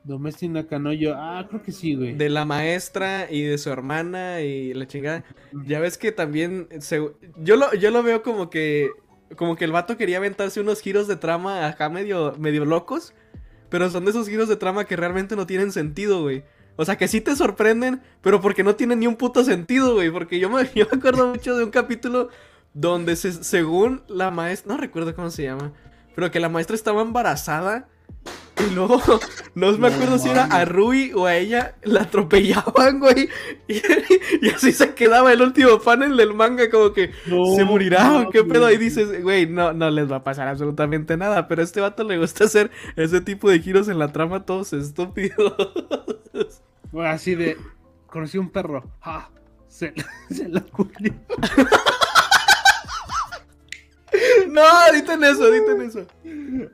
Domestic 0.04 0.50
Nakanoyo, 0.50 1.14
ah, 1.16 1.46
creo 1.48 1.62
que 1.62 1.70
sí, 1.72 1.94
güey. 1.94 2.14
De 2.14 2.28
la 2.28 2.44
maestra 2.44 3.28
y 3.30 3.42
de 3.42 3.56
su 3.58 3.70
hermana 3.70 4.40
y 4.40 4.74
la 4.74 4.86
chingada. 4.86 5.24
Ya 5.66 5.78
ves 5.80 5.96
que 5.96 6.10
también 6.10 6.68
se- 6.80 7.10
yo 7.36 7.56
lo 7.56 7.72
yo 7.74 7.90
lo 7.90 8.02
veo 8.02 8.22
como 8.22 8.50
que 8.50 8.90
como 9.36 9.56
que 9.56 9.64
el 9.64 9.72
vato 9.72 9.96
quería 9.96 10.18
aventarse 10.18 10.60
unos 10.60 10.80
giros 10.80 11.06
de 11.08 11.16
trama 11.16 11.66
acá 11.68 11.88
medio 11.88 12.34
medio 12.38 12.64
locos, 12.64 13.14
pero 13.70 13.90
son 13.90 14.04
de 14.04 14.10
esos 14.10 14.28
giros 14.28 14.48
de 14.48 14.56
trama 14.56 14.84
que 14.86 14.96
realmente 14.96 15.36
no 15.36 15.46
tienen 15.46 15.70
sentido, 15.72 16.22
güey. 16.22 16.42
O 16.76 16.84
sea, 16.84 16.96
que 16.96 17.06
sí 17.06 17.20
te 17.20 17.36
sorprenden, 17.36 18.00
pero 18.22 18.40
porque 18.40 18.64
no 18.64 18.74
tienen 18.76 18.98
ni 19.00 19.06
un 19.06 19.16
puto 19.16 19.44
sentido, 19.44 19.94
güey. 19.94 20.10
Porque 20.10 20.38
yo 20.40 20.50
me, 20.50 20.64
yo 20.74 20.86
me 20.90 20.98
acuerdo 20.98 21.28
mucho 21.28 21.56
de 21.56 21.62
un 21.64 21.70
capítulo 21.70 22.28
donde 22.74 23.16
se- 23.16 23.44
según 23.44 24.02
la 24.08 24.30
maestra, 24.30 24.74
no 24.74 24.80
recuerdo 24.80 25.14
cómo 25.14 25.30
se 25.30 25.44
llama, 25.44 25.72
pero 26.14 26.30
que 26.30 26.40
la 26.40 26.48
maestra 26.48 26.76
estaba 26.76 27.02
embarazada 27.02 27.88
y 28.68 28.74
luego, 28.74 29.00
no 29.54 29.72
me 29.72 29.78
No 29.78 29.86
acuerdo 29.88 30.18
si 30.18 30.28
era 30.28 30.44
a. 30.44 30.64
Rui 30.64 31.12
o 31.14 31.26
a 31.26 31.36
ella, 31.36 31.74
la 31.82 32.02
atropellaban, 32.02 33.00
güey. 33.00 33.28
Y, 33.66 33.80
y 34.46 34.48
así 34.50 34.72
se 34.72 34.94
quedaba 34.94 35.32
el 35.32 35.40
último 35.42 35.80
panel 35.80 36.16
del 36.16 36.34
manga, 36.34 36.70
como 36.70 36.92
que 36.92 37.10
No, 37.26 37.56
se 37.56 37.64
morirá, 37.64 38.20
o 38.20 38.30
qué 38.30 38.44
pedo. 38.44 38.70
Y 38.70 38.76
dices, 38.76 39.22
güey, 39.22 39.46
no, 39.46 39.72
no 39.72 39.90
les 39.90 40.10
va 40.12 40.16
a 40.16 40.24
pasar 40.24 40.46
absolutamente 40.48 41.16
nada. 41.16 41.48
Pero 41.48 41.62
a 41.62 41.64
este 41.64 41.80
vato 41.80 42.04
le 42.04 42.18
gusta 42.18 42.44
hacer 42.44 42.70
ese 42.94 43.20
tipo 43.22 43.50
de 43.50 43.58
giros 43.60 43.88
en 43.88 43.98
la 43.98 44.12
trama, 44.12 44.44
todos 44.44 44.72
estúpidos. 44.74 45.54
Bueno, 46.92 47.10
así 47.10 47.34
de. 47.34 47.56
Conocí 48.06 48.36
un 48.38 48.50
perro. 48.50 48.84
¡Ah! 49.00 49.30
Se, 49.66 49.94
se 50.30 50.48
lo. 50.48 50.60
no, 54.50 54.62
editen 54.92 55.24
eso, 55.24 55.48
editen 55.54 55.82
eso. 55.82 56.06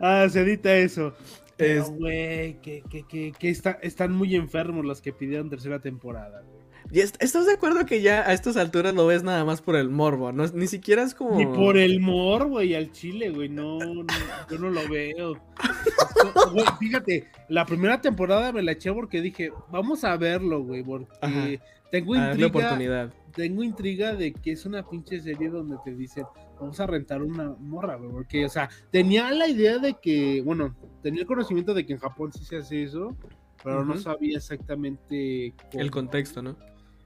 Ah, 0.01 0.27
se 0.31 0.41
edita 0.41 0.75
eso. 0.77 1.15
Pero, 1.57 1.83
Es- 1.83 1.91
güey, 1.91 2.61
que, 2.61 2.83
que, 2.89 3.03
que, 3.07 3.33
que 3.39 3.49
está- 3.51 3.79
están 3.83 4.13
muy 4.13 4.35
enfermos 4.37 4.85
los 4.85 5.01
que 5.01 5.13
pidieron 5.13 5.51
tercera 5.51 5.81
temporada. 5.81 6.43
güey. 6.43 6.59
¿Y 6.91 7.01
est- 7.01 7.23
estás 7.23 7.45
de 7.47 7.53
acuerdo 7.53 7.85
que 7.85 8.01
ya 8.01 8.23
a 8.23 8.33
estas 8.33 8.57
alturas 8.57 8.95
lo 8.95 9.07
ves 9.07 9.23
nada 9.23 9.45
más 9.45 9.61
por 9.61 9.77
el 9.77 9.91
morbo? 9.91 10.33
No, 10.33 10.47
ni 10.47 10.67
siquiera 10.69 11.03
es 11.03 11.15
como. 11.15 11.37
Ni 11.37 11.45
por 11.45 11.77
el 11.77 12.01
mor, 12.01 12.47
güey, 12.47 12.75
al 12.75 12.93
chile, 12.93 13.29
güey. 13.31 13.49
No, 13.51 13.79
no, 13.79 14.07
yo 14.51 14.59
no 14.59 14.71
lo 14.71 14.89
veo. 14.89 15.35
Esto- 15.35 16.51
güey, 16.53 16.65
fíjate, 16.79 17.27
la 17.49 17.67
primera 17.67 18.01
temporada 18.01 18.53
me 18.53 18.63
la 18.63 18.73
eché 18.73 18.93
porque 18.93 19.21
dije, 19.21 19.51
vamos 19.71 20.05
a 20.05 20.17
verlo, 20.17 20.63
güey, 20.63 20.83
porque 20.83 21.09
Ajá. 21.21 21.47
tengo 21.91 22.15
A 22.15 22.19
darle 22.29 22.47
intriga. 22.47 22.67
oportunidad. 22.69 23.13
tengo 23.35 23.63
intriga 23.65 24.15
de 24.15 24.33
que 24.33 24.53
es 24.53 24.65
una 24.65 24.89
pinche 24.89 25.21
serie 25.21 25.51
donde 25.51 25.77
te 25.85 25.95
dicen, 25.95 26.25
vamos 26.61 26.79
a 26.81 26.87
rentar 26.87 27.23
una 27.23 27.51
morra, 27.59 27.97
güey, 27.97 28.11
porque, 28.11 28.45
o 28.45 28.49
sea, 28.49 28.69
tenía 28.91 29.31
la 29.31 29.49
idea 29.49 29.79
de 29.79 29.95
que, 30.01 30.43
bueno, 30.45 30.75
tenía 31.03 31.23
el 31.23 31.27
conocimiento 31.27 31.75
de 31.75 31.87
que 31.87 31.93
en 31.95 31.99
Japón 31.99 32.33
sí 32.33 32.45
se 32.45 32.57
hace 32.59 32.83
eso, 32.83 33.17
pero 33.63 33.85
no 33.85 33.97
sabía 33.97 34.37
exactamente 34.37 35.55
cómo. 35.71 35.83
El 35.83 35.91
contexto, 35.91 36.43
¿no? 36.43 36.57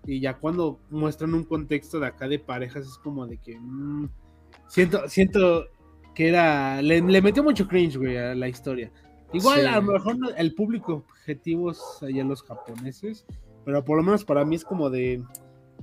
Y 0.07 0.21
ya 0.21 0.39
cuando 0.39 0.81
muestran 0.91 1.35
un 1.35 1.45
contexto 1.45 2.01
de 2.01 2.07
acá 2.09 2.27
de 2.29 2.39
parejas 2.39 2.87
es 2.87 2.99
como 2.99 3.27
de 3.27 3.39
que, 3.39 3.59
mm, 3.59 4.09
siento, 4.69 5.09
siento 5.09 5.67
que 6.15 6.29
era, 6.29 6.83
le, 6.83 7.01
le 7.01 7.23
metió 7.23 7.43
mucho 7.43 7.67
cringe, 7.69 7.97
güey, 7.97 8.17
a 8.17 8.35
la 8.35 8.49
historia. 8.49 8.91
Igual, 9.33 9.61
Sí. 9.61 9.67
a 9.67 9.77
lo 9.77 9.83
mejor 9.93 10.17
el 10.37 10.55
público 10.55 11.05
objetivo 11.09 11.71
es 11.71 11.81
allá 12.03 12.25
los 12.25 12.43
japoneses, 12.43 13.25
pero 13.65 13.83
por 13.85 13.97
lo 13.97 14.03
menos 14.03 14.25
para 14.25 14.45
mí 14.45 14.57
es 14.57 14.65
como 14.65 14.91
de 14.91 15.23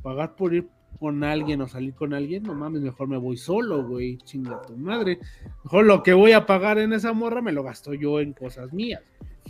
pagar 0.03 0.35
por 0.35 0.53
ir 0.53 0.69
con 0.99 1.23
alguien 1.23 1.61
o 1.61 1.67
salir 1.67 1.93
con 1.93 2.13
alguien, 2.13 2.43
no 2.43 2.53
mames, 2.53 2.81
mejor 2.81 3.07
me 3.07 3.17
voy 3.17 3.37
solo, 3.37 3.83
güey, 3.83 4.17
chinga 4.17 4.61
tu 4.61 4.75
madre. 4.75 5.19
Mejor 5.63 5.85
lo 5.85 6.03
que 6.03 6.13
voy 6.13 6.33
a 6.33 6.45
pagar 6.45 6.77
en 6.77 6.93
esa 6.93 7.13
morra 7.13 7.41
me 7.41 7.51
lo 7.51 7.63
gasto 7.63 7.93
yo 7.93 8.19
en 8.19 8.33
cosas 8.33 8.73
mías. 8.73 9.01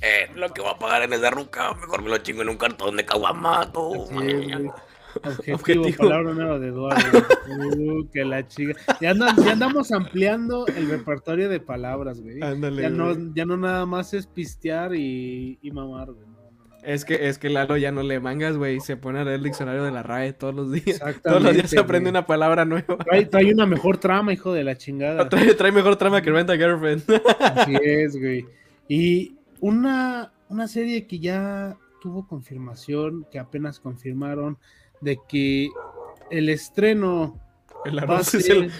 Eh, 0.01 0.29
lo 0.35 0.49
que 0.49 0.61
voy 0.61 0.71
a 0.73 0.79
pagar 0.79 1.03
en 1.03 1.13
esa 1.13 1.29
ruca, 1.29 1.73
mejor 1.73 2.01
me 2.01 2.09
lo 2.09 2.17
chingo 2.19 2.41
en 2.41 2.49
un 2.49 2.57
cartón 2.57 2.97
de 2.97 3.05
caguamato. 3.05 3.81
Objetivo, 3.81 5.55
Objetivo. 5.55 5.97
palabra 5.97 6.33
nueva 6.33 6.59
de 6.59 6.67
Eduardo. 6.67 7.19
Uh, 7.49 8.07
que 8.11 8.23
la 8.23 8.47
chica. 8.47 8.79
Ya, 9.01 9.09
andamos 9.09 9.91
ampliando 9.91 10.67
el 10.67 10.87
repertorio 10.89 11.49
de 11.49 11.59
palabras, 11.59 12.21
güey. 12.21 12.41
Ándale. 12.41 12.83
Ya 12.83 12.89
no, 12.89 13.15
güey. 13.15 13.31
ya 13.33 13.45
no 13.45 13.57
nada 13.57 13.85
más 13.85 14.13
es 14.13 14.27
pistear 14.27 14.93
y, 14.93 15.57
y 15.61 15.71
mamar, 15.71 16.11
güey. 16.11 16.28
Es 16.83 17.03
que, 17.03 17.27
es 17.27 17.37
que 17.37 17.49
Lalo 17.49 17.77
ya 17.77 17.91
no 17.91 18.03
le 18.03 18.19
mangas, 18.19 18.55
güey. 18.55 18.79
Se 18.79 18.95
pone 18.95 19.19
a 19.19 19.23
leer 19.23 19.37
el 19.37 19.43
diccionario 19.43 19.83
de 19.83 19.91
la 19.91 20.03
RAE 20.03 20.33
todos 20.33 20.55
los 20.55 20.71
días. 20.71 20.87
Exactamente. 20.87 21.21
Todos 21.29 21.43
los 21.43 21.53
días 21.53 21.69
se 21.69 21.79
aprende 21.79 22.09
una 22.09 22.25
palabra 22.25 22.65
nueva. 22.65 22.97
Trae, 22.97 23.25
trae 23.25 23.53
una 23.53 23.65
mejor 23.65 23.97
trama, 23.97 24.33
hijo 24.33 24.53
de 24.53 24.63
la 24.63 24.77
chingada. 24.77 25.27
Trae, 25.29 25.53
trae 25.55 25.71
mejor 25.71 25.97
trama 25.97 26.21
que 26.21 26.31
Renta 26.31 26.55
Girlfriend. 26.55 27.03
Así 27.39 27.75
es, 27.81 28.17
güey. 28.17 28.45
Y 28.87 29.35
una, 29.59 30.31
una 30.47 30.67
serie 30.67 31.05
que 31.05 31.19
ya 31.19 31.77
tuvo 32.01 32.27
confirmación, 32.27 33.25
que 33.31 33.39
apenas 33.39 33.79
confirmaron, 33.79 34.57
de 35.01 35.19
que 35.27 35.69
el 36.31 36.49
estreno 36.49 37.39
El 37.85 37.99
arroz 37.99 38.33
es 38.33 38.49
el... 38.49 38.71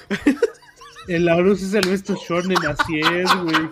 el 1.08 1.28
arroz 1.28 1.62
es 1.62 1.74
el 1.74 1.88
besto 1.88 2.16
shonen, 2.16 2.58
así 2.66 3.00
es, 3.00 3.30
güey. 3.44 3.70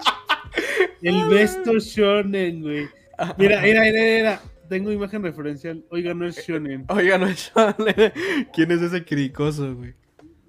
El 1.01 1.27
besto 1.29 1.79
shonen, 1.79 2.61
güey. 2.61 2.96
Mira, 3.37 3.61
mira, 3.61 3.81
mira, 3.81 4.01
mira. 4.01 4.41
Tengo 4.69 4.91
imagen 4.91 5.23
referencial. 5.23 5.83
Oiga, 5.89 6.13
no 6.13 6.27
es 6.27 6.45
shonen. 6.45 6.85
Oiga, 6.89 7.17
no 7.17 7.27
es 7.27 7.51
shonen. 7.55 8.13
¿Quién 8.53 8.71
es 8.71 8.81
ese 8.81 9.03
cricoso, 9.05 9.75
güey? 9.75 9.93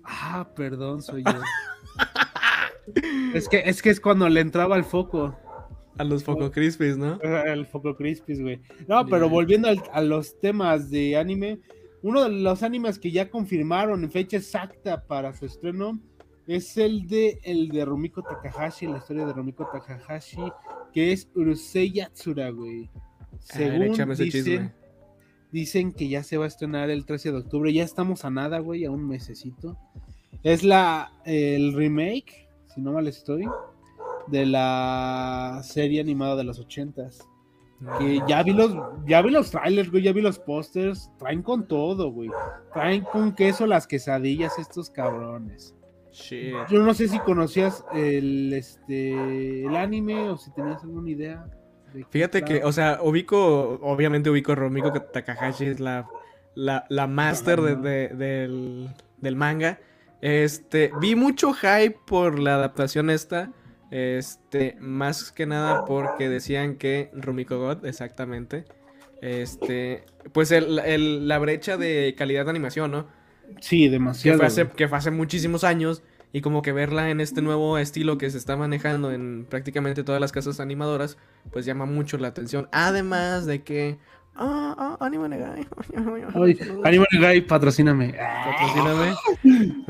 Ah, 0.04 0.48
perdón, 0.56 1.02
soy 1.02 1.22
yo. 1.22 1.40
Es 3.34 3.48
que, 3.48 3.62
es 3.64 3.82
que 3.82 3.90
es 3.90 4.00
cuando 4.00 4.28
le 4.28 4.40
entraba 4.40 4.76
el 4.76 4.84
foco. 4.84 5.36
A 5.98 6.04
los 6.04 6.22
Foco 6.22 6.52
Crispies, 6.52 6.96
¿no? 6.96 7.20
El 7.20 7.66
Foco 7.66 7.96
Crispies, 7.96 8.40
güey. 8.40 8.60
No, 8.86 9.04
pero 9.06 9.28
volviendo 9.28 9.68
a 9.92 10.00
los 10.00 10.38
temas 10.38 10.90
de 10.90 11.16
anime, 11.16 11.58
uno 12.02 12.22
de 12.22 12.30
los 12.30 12.62
animes 12.62 13.00
que 13.00 13.10
ya 13.10 13.28
confirmaron 13.28 14.04
en 14.04 14.10
fecha 14.10 14.36
exacta 14.36 15.02
para 15.02 15.34
su 15.34 15.46
estreno 15.46 15.98
es 16.48 16.78
el 16.78 17.06
de 17.06 17.38
el 17.44 17.68
de 17.68 17.84
Rumiko 17.84 18.22
Takahashi, 18.22 18.86
la 18.86 18.98
historia 18.98 19.26
de 19.26 19.34
Rumiko 19.34 19.66
Takahashi, 19.66 20.50
que 20.94 21.12
es 21.12 21.28
Urusei 21.34 21.92
Yatsura, 21.92 22.50
güey. 22.50 22.90
Según 23.40 23.92
dicen, 24.16 24.74
dicen 25.52 25.92
que 25.92 26.08
ya 26.08 26.22
se 26.22 26.38
va 26.38 26.46
a 26.46 26.48
estrenar 26.48 26.88
el 26.88 27.04
13 27.04 27.32
de 27.32 27.38
octubre, 27.38 27.72
ya 27.72 27.84
estamos 27.84 28.24
a 28.24 28.30
nada, 28.30 28.60
güey, 28.60 28.86
a 28.86 28.90
un 28.90 29.06
mesecito. 29.06 29.76
Es 30.42 30.64
la 30.64 31.12
el 31.26 31.74
remake, 31.74 32.48
si 32.74 32.80
no 32.80 32.92
mal 32.92 33.06
estoy, 33.08 33.46
de 34.28 34.46
la 34.46 35.60
serie 35.62 36.00
animada 36.00 36.34
de 36.36 36.44
los 36.44 36.58
ochentas. 36.58 37.28
Que 37.98 38.20
ya 38.26 38.42
vi 38.42 38.54
los, 38.54 38.74
ya 39.06 39.20
vi 39.20 39.30
los 39.30 39.50
trailers, 39.50 39.90
güey, 39.90 40.02
ya 40.02 40.12
vi 40.12 40.22
los 40.22 40.38
pósters. 40.38 41.10
Traen 41.18 41.42
con 41.42 41.68
todo, 41.68 42.10
güey. 42.10 42.30
Traen 42.72 43.04
con 43.04 43.34
queso 43.34 43.66
las 43.66 43.86
quesadillas 43.86 44.58
estos 44.58 44.90
cabrones. 44.90 45.74
Yo 46.68 46.82
no 46.82 46.94
sé 46.94 47.08
si 47.08 47.18
conocías 47.20 47.84
el, 47.92 48.52
este, 48.52 49.64
el 49.64 49.76
anime 49.76 50.30
o 50.30 50.36
si 50.36 50.52
tenías 50.52 50.82
alguna 50.82 51.10
idea. 51.10 51.46
Fíjate 52.10 52.42
que, 52.42 52.64
o 52.64 52.72
sea, 52.72 52.98
ubico, 53.02 53.78
obviamente 53.82 54.28
ubico 54.28 54.52
a 54.52 54.54
Romiko 54.56 54.92
Takahashi, 54.92 55.66
es 55.66 55.80
la, 55.80 56.06
la, 56.54 56.84
la 56.88 57.06
master 57.06 57.60
del, 57.60 58.88
del 59.16 59.36
manga. 59.36 59.80
Este, 60.20 60.90
vi 61.00 61.14
mucho 61.14 61.52
hype 61.54 61.98
por 62.06 62.38
la 62.38 62.54
adaptación 62.54 63.10
esta. 63.10 63.52
Este, 63.90 64.76
más 64.80 65.32
que 65.32 65.46
nada 65.46 65.86
porque 65.86 66.28
decían 66.28 66.76
que 66.76 67.10
Rumiko 67.14 67.58
God, 67.58 67.86
exactamente. 67.86 68.64
Este, 69.22 70.04
pues 70.32 70.52
el, 70.52 71.26
la 71.26 71.38
brecha 71.38 71.76
de 71.76 72.14
calidad 72.16 72.44
de 72.44 72.50
animación, 72.50 72.90
¿no? 72.90 73.06
Sí, 73.60 73.88
demasiado. 73.88 74.38
Que 74.76 74.88
fue, 74.88 74.98
hace, 74.98 75.10
muchísimos 75.10 75.64
años. 75.64 76.02
Y 76.30 76.42
como 76.42 76.60
que 76.60 76.72
verla 76.72 77.10
en 77.10 77.22
este 77.22 77.40
nuevo 77.40 77.78
estilo 77.78 78.18
que 78.18 78.28
se 78.28 78.36
está 78.36 78.54
manejando 78.54 79.12
en 79.12 79.46
prácticamente 79.48 80.04
todas 80.04 80.20
las 80.20 80.30
casas 80.30 80.60
animadoras, 80.60 81.16
pues 81.50 81.64
llama 81.64 81.86
mucho 81.86 82.18
la 82.18 82.28
atención. 82.28 82.68
Además 82.70 83.46
de 83.46 83.62
que 83.62 83.98
Ah, 84.40 84.74
ah, 84.78 84.96
Anime 85.00 85.28
Negai. 85.28 85.66
Anime 86.84 87.06
Negai, 87.12 87.40
patrocíname. 87.40 88.14
Patrocíname. 88.14 89.16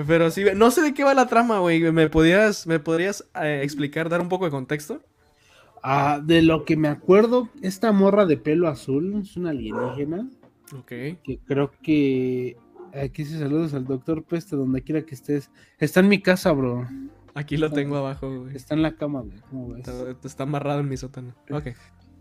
Pero 0.06 0.30
sí, 0.30 0.44
no 0.56 0.70
sé 0.70 0.80
de 0.80 0.94
qué 0.94 1.04
va 1.04 1.12
la 1.12 1.26
trama, 1.26 1.58
güey. 1.58 1.92
¿Me 1.92 2.08
podrías, 2.08 2.66
me 2.66 2.80
podrías 2.80 3.28
eh, 3.42 3.60
explicar, 3.62 4.08
dar 4.08 4.22
un 4.22 4.30
poco 4.30 4.46
de 4.46 4.50
contexto? 4.50 5.02
Ah, 5.82 6.20
de 6.24 6.40
lo 6.40 6.64
que 6.64 6.78
me 6.78 6.88
acuerdo, 6.88 7.50
esta 7.60 7.92
morra 7.92 8.24
de 8.24 8.38
pelo 8.38 8.68
azul 8.68 9.20
es 9.20 9.36
una 9.36 9.50
alienígena. 9.50 10.26
Ok. 10.74 10.88
Que 10.88 11.38
creo 11.46 11.70
que. 11.82 12.56
Aquí 12.94 13.24
se 13.24 13.38
saludos 13.38 13.74
al 13.74 13.84
doctor 13.84 14.24
Peste, 14.24 14.56
donde 14.56 14.82
quiera 14.82 15.02
que 15.02 15.14
estés. 15.14 15.50
Está 15.78 16.00
en 16.00 16.08
mi 16.08 16.20
casa, 16.20 16.52
bro. 16.52 16.86
Aquí 17.34 17.56
lo 17.56 17.70
tengo 17.70 17.96
abajo, 17.96 18.40
güey. 18.40 18.56
Está 18.56 18.74
en 18.74 18.82
la 18.82 18.96
cama, 18.96 19.20
güey. 19.20 19.38
¿Cómo 19.50 19.68
ves? 19.68 19.86
Está, 19.86 20.26
está 20.26 20.42
amarrado 20.42 20.80
en 20.80 20.88
mi 20.88 20.96
sótano. 20.96 21.34
Ok. 21.50 21.68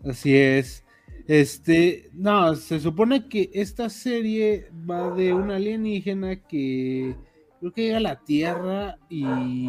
Así 0.04 0.36
es. 0.36 0.84
Este, 1.26 2.10
no, 2.14 2.54
se 2.54 2.80
supone 2.80 3.28
que 3.28 3.50
esta 3.52 3.90
serie 3.90 4.70
va 4.88 5.10
de 5.14 5.34
una 5.34 5.56
alienígena 5.56 6.36
que 6.36 7.16
creo 7.60 7.72
que 7.72 7.82
llega 7.82 7.98
a 7.98 8.00
la 8.00 8.20
Tierra 8.20 8.98
y 9.08 9.68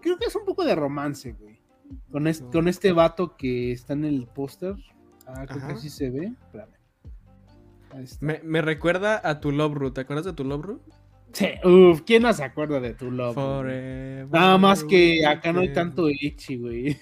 creo 0.00 0.18
que 0.18 0.26
es 0.26 0.36
un 0.36 0.44
poco 0.44 0.64
de 0.64 0.74
romance, 0.74 1.32
güey. 1.32 1.60
Con, 2.10 2.26
este, 2.26 2.46
con 2.50 2.68
este 2.68 2.92
vato 2.92 3.36
que 3.36 3.72
está 3.72 3.92
en 3.92 4.04
el 4.04 4.26
póster. 4.26 4.74
Ah, 5.26 5.44
creo 5.46 5.66
que 5.66 5.72
así 5.74 5.90
se 5.90 6.10
ve. 6.10 6.32
Me, 8.20 8.40
me, 8.42 8.62
recuerda 8.62 9.20
a 9.22 9.40
tu 9.40 9.52
Love 9.52 9.92
¿Te 9.92 10.02
acuerdas 10.02 10.26
de 10.26 10.32
tu 10.32 10.44
Love 10.44 10.78
Sí, 11.32 11.48
uff, 11.64 12.00
¿quién 12.06 12.22
no 12.22 12.32
se 12.32 12.44
acuerda 12.44 12.80
de 12.80 12.94
tu 12.94 13.10
Love? 13.10 13.36
Nada 14.30 14.56
más 14.56 14.82
que 14.84 15.26
acá 15.26 15.52
no 15.52 15.60
hay 15.60 15.72
tanto 15.72 16.08
Ichi, 16.08 16.56
güey. 16.56 16.96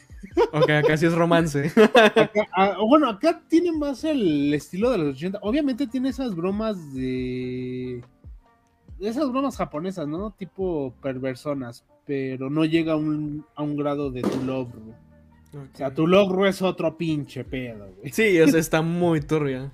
Ok, 0.53 0.71
acá 0.71 0.97
sí 0.97 1.07
es 1.07 1.15
romance. 1.15 1.71
Ah, 2.57 2.77
bueno, 2.85 3.09
acá 3.09 3.43
tiene 3.49 3.73
más 3.73 4.05
el 4.05 4.53
estilo 4.55 4.91
de 4.91 4.99
los 4.99 5.17
80. 5.17 5.39
Obviamente 5.43 5.87
tiene 5.87 6.09
esas 6.09 6.35
bromas 6.35 6.95
de. 6.95 8.03
Esas 9.01 9.31
bromas 9.31 9.57
japonesas, 9.57 10.09
¿no? 10.09 10.33
Tipo 10.33 10.95
perversonas. 11.03 11.85
Pero 12.07 12.51
no 12.51 12.65
llega 12.65 12.95
a 12.95 12.97
un, 12.97 13.45
a 13.55 13.63
un 13.63 13.77
grado 13.77 14.11
de 14.11 14.23
tu 14.23 14.43
logro. 14.45 14.81
O 15.53 15.77
sea, 15.77 15.95
tu 15.95 16.07
logro 16.07 16.47
es 16.47 16.61
otro 16.61 16.97
pinche 16.97 17.45
pedo, 17.45 17.93
güey. 17.99 18.13
Sí, 18.13 18.41
o 18.41 18.49
sea, 18.49 18.59
está 18.59 18.83
muy 18.83 19.21
turbia. 19.21 19.73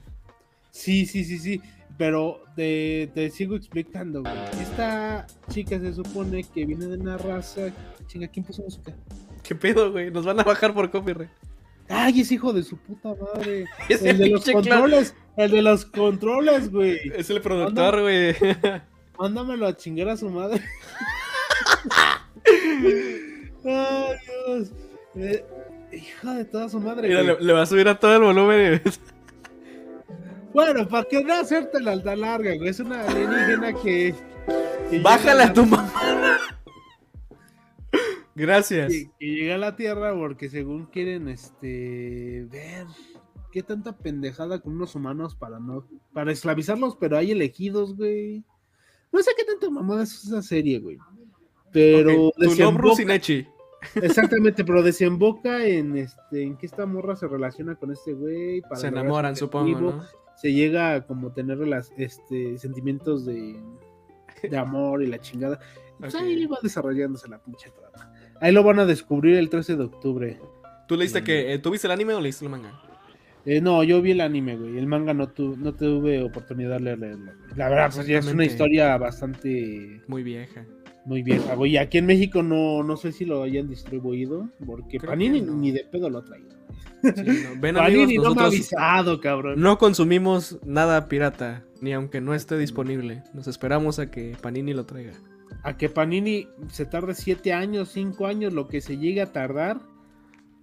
Sí, 0.70 1.06
sí, 1.06 1.24
sí, 1.24 1.38
sí. 1.38 1.60
Pero 1.98 2.44
te, 2.56 3.10
te 3.14 3.30
sigo 3.30 3.56
explicando, 3.56 4.22
güey. 4.22 4.34
Esta 4.60 5.26
chica 5.50 5.78
se 5.78 5.92
supone 5.92 6.44
que 6.44 6.64
viene 6.64 6.86
de 6.86 6.96
una 6.96 7.18
raza. 7.18 7.72
Chinga, 8.06 8.28
¿quién 8.28 8.44
puso 8.44 8.62
música? 8.62 8.94
¿Qué 9.42 9.54
pedo, 9.54 9.92
güey? 9.92 10.10
Nos 10.10 10.24
van 10.24 10.40
a 10.40 10.44
bajar 10.44 10.72
por 10.72 10.90
copyright. 10.90 11.30
Ay, 11.88 12.20
es 12.20 12.30
hijo 12.30 12.52
de 12.52 12.62
su 12.62 12.76
puta 12.76 13.14
madre. 13.14 13.66
el 13.88 14.18
de 14.18 14.28
los 14.28 14.44
controles. 14.44 15.14
El 15.36 15.50
de 15.50 15.62
los 15.62 15.84
controles, 15.84 16.70
güey. 16.70 17.00
Es 17.14 17.28
el 17.30 17.40
productor, 17.40 18.00
güey. 18.00 18.34
Mándamelo 19.18 19.66
a 19.66 19.76
chingar 19.76 20.08
a 20.08 20.16
su 20.16 20.30
madre. 20.30 20.62
Ay, 23.64 24.16
Dios. 24.46 24.72
Eh, 25.16 25.44
hija 25.92 26.34
de 26.34 26.44
toda 26.44 26.68
su 26.68 26.80
madre. 26.80 27.08
Mira, 27.08 27.22
le, 27.22 27.52
va 27.52 27.62
a 27.62 27.66
subir 27.66 27.88
a 27.88 27.98
todo 27.98 28.14
el 28.14 28.22
volumen. 28.22 28.82
bueno, 30.52 30.88
para 30.88 31.04
que 31.04 31.22
no 31.22 31.34
hacerte 31.34 31.80
la 31.80 31.92
alta 31.92 32.16
larga, 32.16 32.56
güey. 32.56 32.68
Es 32.68 32.80
una 32.80 33.06
alienígena 33.06 33.72
que. 33.74 34.14
Bájala 35.02 35.44
a 35.44 35.52
tu 35.52 35.64
mamá. 35.64 35.92
Gracias. 38.34 38.92
Que, 38.92 39.10
llega 39.18 39.56
a 39.56 39.58
la 39.58 39.76
Tierra 39.76 40.14
porque 40.14 40.48
según 40.48 40.86
quieren 40.86 41.28
este 41.28 42.46
ver 42.50 42.86
qué 43.52 43.62
tanta 43.62 43.96
pendejada 43.96 44.60
con 44.60 44.74
unos 44.74 44.94
humanos 44.94 45.34
para 45.34 45.60
no 45.60 45.86
para 46.12 46.32
esclavizarlos, 46.32 46.96
pero 46.96 47.18
hay 47.18 47.32
elegidos, 47.32 47.96
güey. 47.96 48.44
No 49.12 49.22
sé 49.22 49.32
qué 49.36 49.44
tanta 49.44 49.68
mamada 49.70 50.04
es 50.04 50.24
esa 50.24 50.42
serie, 50.42 50.78
güey. 50.78 50.98
Pero 51.72 52.28
okay. 52.28 52.48
desemboca... 52.48 53.02
Exactamente, 53.94 54.64
pero 54.64 54.82
desemboca 54.82 55.64
en 55.64 55.96
este 55.96 56.42
en 56.42 56.56
que 56.56 56.66
esta 56.66 56.86
morra 56.86 57.16
se 57.16 57.26
relaciona 57.26 57.76
con 57.76 57.90
este 57.90 58.12
güey 58.12 58.62
Se 58.74 58.88
enamoran, 58.88 59.36
supongo, 59.36 59.80
¿no? 59.80 60.04
Se 60.40 60.52
llega 60.52 60.94
a 60.94 61.06
como 61.06 61.32
tener 61.32 61.58
las 61.58 61.92
este 61.96 62.58
sentimientos 62.58 63.26
de, 63.26 63.56
de 64.42 64.56
amor 64.56 65.02
y 65.02 65.06
la 65.06 65.18
chingada. 65.18 65.60
Pues 65.98 66.14
ahí 66.14 66.46
va 66.46 66.58
desarrollándose 66.62 67.28
la 67.28 67.38
pinche 67.38 67.70
trama. 67.70 68.12
Ahí 68.40 68.52
lo 68.52 68.62
van 68.62 68.78
a 68.78 68.86
descubrir 68.86 69.36
el 69.36 69.50
13 69.50 69.76
de 69.76 69.84
octubre. 69.84 70.38
¿Tú 70.88 70.96
leíste 70.96 71.22
que. 71.22 71.52
Eh, 71.52 71.58
¿Tú 71.58 71.70
viste 71.70 71.86
el 71.86 71.92
anime 71.92 72.14
o 72.14 72.20
leíste 72.20 72.46
el 72.46 72.50
manga? 72.50 72.82
Eh, 73.44 73.60
no, 73.60 73.82
yo 73.84 74.02
vi 74.02 74.12
el 74.12 74.20
anime, 74.20 74.56
güey. 74.56 74.78
El 74.78 74.86
manga 74.86 75.14
no, 75.14 75.28
tu, 75.28 75.56
no 75.56 75.74
tuve 75.74 76.22
oportunidad 76.22 76.78
de 76.78 76.96
leerlo. 76.96 77.32
La 77.56 77.68
verdad, 77.68 77.90
pues 77.94 78.06
ya 78.06 78.18
es 78.18 78.26
una 78.26 78.44
historia 78.44 78.96
bastante. 78.96 80.02
Muy 80.08 80.22
vieja. 80.22 80.66
Muy 81.04 81.22
vieja, 81.22 81.54
güey. 81.54 81.76
Aquí 81.78 81.98
en 81.98 82.06
México 82.06 82.42
no, 82.42 82.82
no 82.82 82.96
sé 82.96 83.12
si 83.12 83.24
lo 83.24 83.42
hayan 83.42 83.68
distribuido, 83.68 84.50
porque 84.66 85.00
Panini 85.00 85.40
ni 85.40 85.70
de 85.70 85.84
pedo 85.84 86.10
lo 86.10 86.18
ha 86.18 86.24
traído. 86.24 86.59
No. 87.02 87.60
Panini 87.60 88.18
no 88.18 88.34
me 88.34 88.42
ha 88.42 88.46
avisado, 88.46 89.20
cabrón. 89.20 89.60
No 89.60 89.78
consumimos 89.78 90.58
nada 90.64 91.08
pirata, 91.08 91.64
ni 91.80 91.92
aunque 91.92 92.20
no 92.20 92.34
esté 92.34 92.58
disponible. 92.58 93.22
Nos 93.34 93.48
esperamos 93.48 93.98
a 93.98 94.10
que 94.10 94.36
Panini 94.40 94.74
lo 94.74 94.86
traiga 94.86 95.12
a 95.62 95.76
que 95.76 95.88
Panini 95.88 96.48
se 96.70 96.86
tarde 96.86 97.14
siete 97.14 97.52
años, 97.52 97.90
cinco 97.90 98.26
años, 98.26 98.52
lo 98.52 98.68
que 98.68 98.80
se 98.80 98.98
llegue 98.98 99.20
a 99.20 99.32
tardar. 99.32 99.80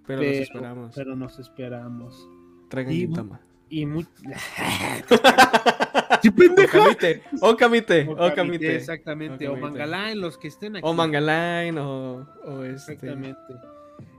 Pero, 0.06 0.22
nos 0.22 0.32
esperamos. 0.32 0.94
Pero 0.94 1.16
nos 1.16 1.38
esperamos. 1.38 2.28
Traigan 2.68 2.94
y, 2.94 3.06
tama. 3.08 3.40
Y 3.68 3.86
muy. 3.86 4.06
¿Sí, 6.22 6.30
pendeja? 6.30 6.78
O 7.42 7.56
Camite. 7.56 8.08
O 8.08 8.34
Camite. 8.34 8.76
Exactamente. 8.76 9.48
O 9.48 9.56
Mangaline, 9.56 10.16
los 10.16 10.38
que 10.38 10.48
estén 10.48 10.76
aquí. 10.76 10.86
O 10.86 10.94
Mangaline, 10.94 11.78
o, 11.78 12.26
o 12.44 12.64
este. 12.64 12.94
Exactamente. 12.94 13.40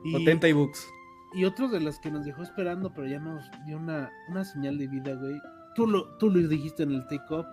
Y, 0.05 0.15
o 0.15 0.23
Tentai 0.23 0.53
Books. 0.53 0.87
Y 1.33 1.45
otro 1.45 1.67
de 1.67 1.79
los 1.79 1.99
que 1.99 2.11
nos 2.11 2.25
dejó 2.25 2.43
esperando, 2.43 2.91
pero 2.93 3.07
ya 3.07 3.19
nos 3.19 3.43
dio 3.65 3.77
una, 3.77 4.11
una 4.29 4.43
señal 4.43 4.77
de 4.77 4.87
vida, 4.87 5.13
güey. 5.13 5.39
Tú 5.75 5.87
lo, 5.87 6.17
tú 6.17 6.29
lo 6.29 6.47
dijiste 6.47 6.83
en 6.83 6.91
el 6.91 7.07
take-up. 7.07 7.45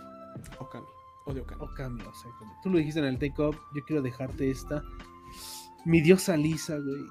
Okami. 0.59 0.87
O 1.27 1.35
de 1.35 1.41
Okami. 1.41 2.03
Tú 2.62 2.71
lo 2.71 2.79
dijiste 2.79 3.01
en 3.01 3.07
el 3.07 3.19
Take 3.19 3.43
Up. 3.43 3.57
Yo 3.75 3.85
quiero 3.85 4.01
dejarte 4.01 4.49
esta. 4.49 4.83
Mi 5.85 6.01
diosa 6.01 6.37
Lisa, 6.37 6.79
güey. 6.79 7.05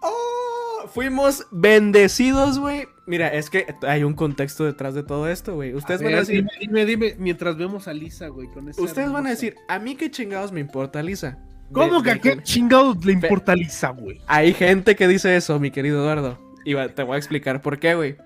Oh, 0.00 0.88
fuimos 0.88 1.46
bendecidos, 1.50 2.58
güey. 2.58 2.88
Mira, 3.06 3.28
es 3.28 3.50
que 3.50 3.74
hay 3.82 4.04
un 4.04 4.14
contexto 4.14 4.64
detrás 4.64 4.94
de 4.94 5.02
todo 5.02 5.28
esto, 5.28 5.54
güey. 5.54 5.74
Ustedes 5.74 6.02
van 6.02 6.14
a 6.14 6.18
decir. 6.20 6.46
Dime, 6.60 6.86
dime, 6.86 7.16
mientras 7.18 7.58
vemos 7.58 7.88
a 7.88 7.92
Lisa, 7.92 8.28
güey. 8.28 8.48
Ustedes 8.78 9.12
van 9.12 9.26
a 9.26 9.30
decir, 9.30 9.54
a 9.68 9.78
mí 9.78 9.96
qué 9.96 10.10
chingados 10.10 10.50
me 10.50 10.60
importa 10.60 11.02
Lisa. 11.02 11.38
¿Cómo 11.72 12.02
que 12.02 12.10
a 12.12 12.18
qué 12.18 12.42
chingados 12.42 13.04
le 13.04 13.12
importa 13.12 13.54
Lisa, 13.54 13.90
güey? 13.90 14.20
Hay 14.26 14.54
gente 14.54 14.96
que 14.96 15.08
dice 15.08 15.36
eso, 15.36 15.58
mi 15.58 15.70
querido 15.70 16.02
Eduardo. 16.02 16.38
Y 16.64 16.74
te 16.88 17.02
voy 17.02 17.16
a 17.16 17.18
explicar 17.18 17.60
por 17.62 17.78
qué, 17.78 17.94
güey. 17.94 18.16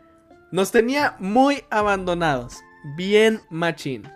Nos 0.51 0.71
tenía 0.71 1.17
muy 1.19 1.65
abandonados. 1.71 2.59
Bien 2.97 3.41
machín. 3.51 4.09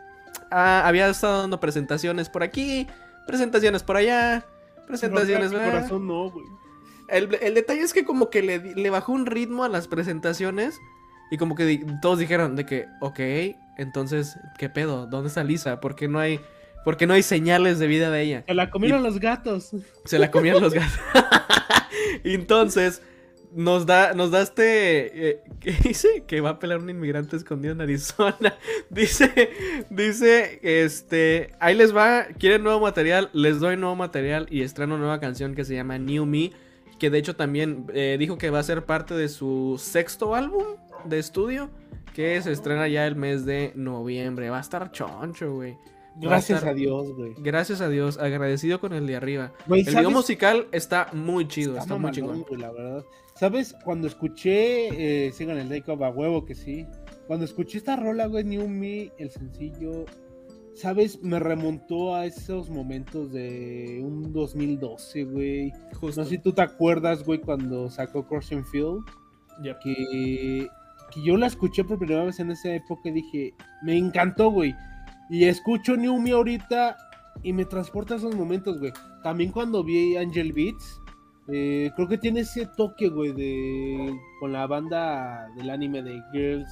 Ah, 0.50 0.82
había 0.86 1.08
estado 1.08 1.40
dando 1.40 1.60
presentaciones 1.60 2.28
por 2.28 2.42
aquí, 2.42 2.86
presentaciones 3.26 3.82
por 3.82 3.96
allá, 3.96 4.44
presentaciones... 4.86 5.50
No, 5.50 5.58
corazón 5.58 6.06
no, 6.06 6.30
güey. 6.30 6.44
El, 7.08 7.28
detalle 7.54 7.82
es 7.82 7.92
que 7.92 8.04
como 8.04 8.30
que 8.30 8.42
le, 8.42 8.58
le, 8.58 8.90
bajó 8.90 9.12
un 9.12 9.26
ritmo 9.26 9.64
a 9.64 9.68
las 9.68 9.86
presentaciones 9.86 10.78
y 11.30 11.36
como 11.36 11.54
que 11.54 11.84
todos 12.00 12.18
dijeron 12.18 12.56
de 12.56 12.64
que, 12.64 12.86
ok, 13.00 13.20
entonces, 13.76 14.38
¿qué 14.58 14.70
pedo? 14.70 15.06
¿Dónde 15.06 15.28
está 15.28 15.44
Lisa? 15.44 15.80
¿Por 15.80 15.94
qué 15.94 16.08
no 16.08 16.18
hay, 16.18 16.40
por 16.84 16.96
qué 16.96 17.06
no 17.06 17.14
hay 17.14 17.22
señales 17.22 17.78
de 17.78 17.86
vida 17.86 18.10
de 18.10 18.22
ella? 18.22 18.44
Se 18.46 18.54
la 18.54 18.70
comieron 18.70 19.02
los 19.02 19.20
gatos. 19.20 19.70
Se 20.04 20.18
la 20.18 20.30
comieron 20.30 20.62
los 20.62 20.74
gatos. 20.74 20.98
entonces 22.24 23.02
nos 23.54 23.86
da, 23.86 24.14
nos 24.14 24.30
da 24.30 24.42
este. 24.42 25.30
Eh, 25.30 25.40
¿Qué 25.60 25.72
dice? 25.82 26.24
Que 26.26 26.40
va 26.40 26.50
a 26.50 26.58
pelear 26.58 26.80
un 26.80 26.90
inmigrante 26.90 27.36
escondido 27.36 27.74
en 27.74 27.80
Arizona. 27.80 28.54
dice, 28.90 29.50
dice, 29.90 30.58
este. 30.62 31.50
Ahí 31.60 31.74
les 31.74 31.94
va. 31.94 32.26
Quieren 32.38 32.62
nuevo 32.62 32.80
material. 32.80 33.30
Les 33.32 33.60
doy 33.60 33.76
nuevo 33.76 33.94
material 33.94 34.46
y 34.50 34.62
estreno 34.62 34.98
nueva 34.98 35.20
canción 35.20 35.54
que 35.54 35.64
se 35.64 35.74
llama 35.74 35.98
New 35.98 36.26
Me. 36.26 36.52
Que 36.98 37.10
de 37.10 37.18
hecho 37.18 37.36
también 37.36 37.86
eh, 37.92 38.16
dijo 38.18 38.38
que 38.38 38.50
va 38.50 38.60
a 38.60 38.62
ser 38.62 38.84
parte 38.84 39.14
de 39.14 39.28
su 39.28 39.80
sexto 39.82 40.34
álbum 40.34 40.64
de 41.04 41.18
estudio. 41.18 41.70
Que 42.14 42.40
se 42.42 42.52
estrena 42.52 42.88
ya 42.88 43.06
el 43.06 43.16
mes 43.16 43.44
de 43.44 43.72
noviembre. 43.74 44.50
Va 44.50 44.58
a 44.58 44.60
estar 44.60 44.90
choncho, 44.92 45.54
güey. 45.54 45.76
Gracias 46.16 46.64
a, 46.64 46.74
Dios, 46.74 47.14
güey. 47.14 47.34
Gracias 47.38 47.80
a 47.80 47.88
Dios, 47.88 48.18
agradecido 48.18 48.80
con 48.80 48.92
el 48.92 49.06
de 49.06 49.16
arriba. 49.16 49.52
el 49.68 49.84
video 49.84 50.10
musical 50.10 50.66
está 50.72 51.08
muy 51.12 51.48
chido, 51.48 51.78
está, 51.78 51.96
muy 51.96 52.10
chingón. 52.10 52.44
la 52.58 52.70
verdad. 52.70 53.04
¿Sabes? 53.34 53.74
Cuando 53.84 54.06
escuché, 54.06 55.26
eh, 55.26 55.32
sigan 55.32 55.58
el 55.58 55.68
Day 55.68 55.82
a 55.86 56.10
huevo 56.10 56.44
que 56.44 56.54
sí. 56.54 56.86
Cuando 57.26 57.44
escuché 57.44 57.78
esta 57.78 57.96
rola, 57.96 58.26
güey, 58.26 58.44
New 58.44 58.68
Me, 58.68 59.10
el 59.18 59.30
sencillo, 59.30 60.04
¿sabes? 60.74 61.22
Me 61.22 61.38
remontó 61.38 62.14
a 62.14 62.26
esos 62.26 62.68
momentos 62.68 63.32
de 63.32 64.00
un 64.04 64.32
2012, 64.32 65.24
güey. 65.24 65.72
No 66.00 66.12
sé 66.12 66.24
si 66.26 66.38
tú 66.38 66.52
te 66.52 66.62
acuerdas, 66.62 67.24
güey, 67.24 67.40
cuando 67.40 67.90
sacó 67.90 68.26
Crossing 68.26 68.64
Field. 68.66 69.04
Que, 69.82 70.68
que 71.12 71.22
yo 71.22 71.36
la 71.36 71.46
escuché 71.46 71.84
por 71.84 71.98
primera 71.98 72.24
vez 72.24 72.40
en 72.40 72.50
esa 72.50 72.74
época 72.74 73.08
y 73.08 73.12
dije, 73.12 73.54
me 73.82 73.96
encantó, 73.96 74.50
güey. 74.50 74.74
Y 75.32 75.46
escucho 75.46 75.96
New 75.96 76.20
Me 76.20 76.32
ahorita 76.32 76.94
y 77.42 77.54
me 77.54 77.64
transporta 77.64 78.12
a 78.12 78.16
esos 78.18 78.36
momentos, 78.36 78.78
güey. 78.78 78.92
También 79.22 79.50
cuando 79.50 79.82
vi 79.82 80.14
Angel 80.14 80.52
Beats 80.52 81.00
eh, 81.48 81.90
creo 81.96 82.06
que 82.06 82.18
tiene 82.18 82.40
ese 82.40 82.66
toque, 82.76 83.08
güey, 83.08 83.32
de 83.32 84.14
con 84.40 84.52
la 84.52 84.66
banda 84.66 85.48
del 85.56 85.70
anime 85.70 86.02
de 86.02 86.22
Girls, 86.34 86.70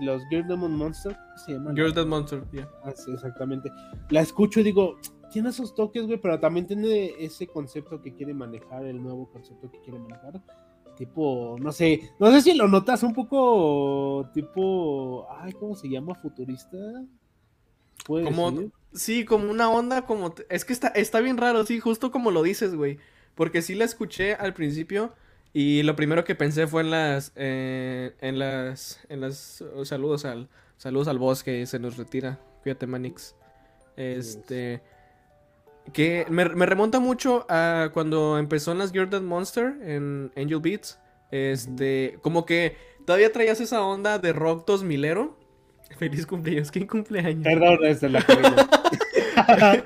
los 0.00 0.22
Girls 0.30 0.46
Demon 0.46 0.76
Monster, 0.76 1.16
se 1.44 1.54
llaman? 1.54 1.74
Girls 1.74 1.92
Demon 1.96 2.20
Monster, 2.20 2.44
yeah. 2.52 2.70
Ah, 2.84 2.92
sí, 2.94 3.10
exactamente. 3.12 3.68
La 4.10 4.20
escucho 4.20 4.60
y 4.60 4.62
digo, 4.62 4.96
tiene 5.32 5.48
esos 5.48 5.74
toques, 5.74 6.06
güey, 6.06 6.20
pero 6.20 6.38
también 6.38 6.68
tiene 6.68 7.12
ese 7.18 7.48
concepto 7.48 8.00
que 8.00 8.14
quiere 8.14 8.32
manejar, 8.32 8.86
el 8.86 9.02
nuevo 9.02 9.28
concepto 9.28 9.68
que 9.72 9.80
quiere 9.80 9.98
manejar. 9.98 10.40
Tipo, 10.96 11.56
no 11.58 11.72
sé, 11.72 12.12
no 12.20 12.30
sé 12.30 12.42
si 12.42 12.54
lo 12.54 12.68
notas 12.68 13.02
un 13.02 13.12
poco 13.12 14.30
tipo, 14.32 15.26
ay, 15.40 15.52
¿cómo 15.54 15.74
se 15.74 15.88
llama? 15.88 16.14
Futurista. 16.14 16.78
¿Puede 18.04 18.24
como, 18.24 18.70
sí, 18.92 19.24
como 19.24 19.50
una 19.50 19.70
onda, 19.70 20.02
como, 20.06 20.34
es 20.48 20.64
que 20.64 20.72
está, 20.72 20.88
está 20.88 21.20
bien 21.20 21.36
raro, 21.36 21.64
sí, 21.64 21.80
justo 21.80 22.10
como 22.10 22.30
lo 22.30 22.42
dices, 22.42 22.74
güey. 22.74 22.98
Porque 23.34 23.62
sí 23.62 23.74
la 23.74 23.84
escuché 23.84 24.34
al 24.34 24.52
principio 24.54 25.14
y 25.52 25.82
lo 25.82 25.96
primero 25.96 26.24
que 26.24 26.34
pensé 26.34 26.66
fue 26.66 26.82
en 26.82 26.90
las, 26.90 27.32
eh, 27.36 28.14
en 28.20 28.38
las, 28.38 29.00
en 29.08 29.20
las, 29.20 29.62
oh, 29.74 29.84
saludos 29.84 30.24
al, 30.24 30.48
saludos 30.76 31.08
al 31.08 31.18
bosque, 31.18 31.66
se 31.66 31.78
nos 31.78 31.96
retira, 31.96 32.40
cuídate 32.62 32.86
Manix. 32.86 33.34
Este, 33.96 34.82
que 35.92 36.26
me, 36.30 36.44
remonta 36.44 37.00
mucho 37.00 37.44
a 37.48 37.90
cuando 37.92 38.38
empezó 38.38 38.72
en 38.72 38.78
las 38.78 38.92
Girl 38.92 39.22
Monster 39.22 39.76
en 39.82 40.32
Angel 40.36 40.60
Beats. 40.60 40.98
Este, 41.30 42.18
como 42.22 42.46
que 42.46 42.76
todavía 43.06 43.32
traías 43.32 43.60
esa 43.60 43.82
onda 43.82 44.18
de 44.18 44.32
rock 44.32 44.66
2000ero. 44.66 45.34
Feliz 45.98 46.26
cumpleaños, 46.26 46.70
¿quién 46.70 46.86
cumpleaños? 46.86 47.44
Perdón, 47.44 47.78
esa 47.84 48.06
es 48.06 48.12
la 48.12 48.24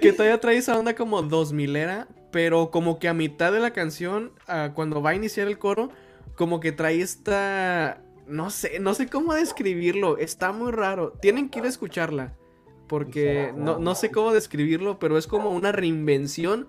que 0.00 0.12
todavía 0.12 0.40
trae 0.40 0.56
esa 0.56 0.78
onda 0.78 0.94
como 0.94 1.22
2000era, 1.22 2.06
pero 2.30 2.70
como 2.70 2.98
que 2.98 3.08
a 3.08 3.14
mitad 3.14 3.52
de 3.52 3.60
la 3.60 3.72
canción, 3.72 4.32
cuando 4.74 5.02
va 5.02 5.10
a 5.10 5.14
iniciar 5.14 5.48
el 5.48 5.58
coro, 5.58 5.90
como 6.34 6.60
que 6.60 6.72
trae 6.72 7.00
esta... 7.00 8.00
No 8.26 8.48
sé, 8.48 8.80
no 8.80 8.94
sé 8.94 9.06
cómo 9.08 9.34
describirlo, 9.34 10.16
está 10.16 10.50
muy 10.52 10.72
raro. 10.72 11.12
Tienen 11.20 11.50
que 11.50 11.58
ir 11.58 11.66
a 11.66 11.68
escucharla, 11.68 12.32
porque 12.88 13.52
no, 13.54 13.78
no 13.78 13.94
sé 13.94 14.10
cómo 14.10 14.32
describirlo, 14.32 14.98
pero 14.98 15.18
es 15.18 15.26
como 15.26 15.50
una 15.50 15.72
reinvención 15.72 16.66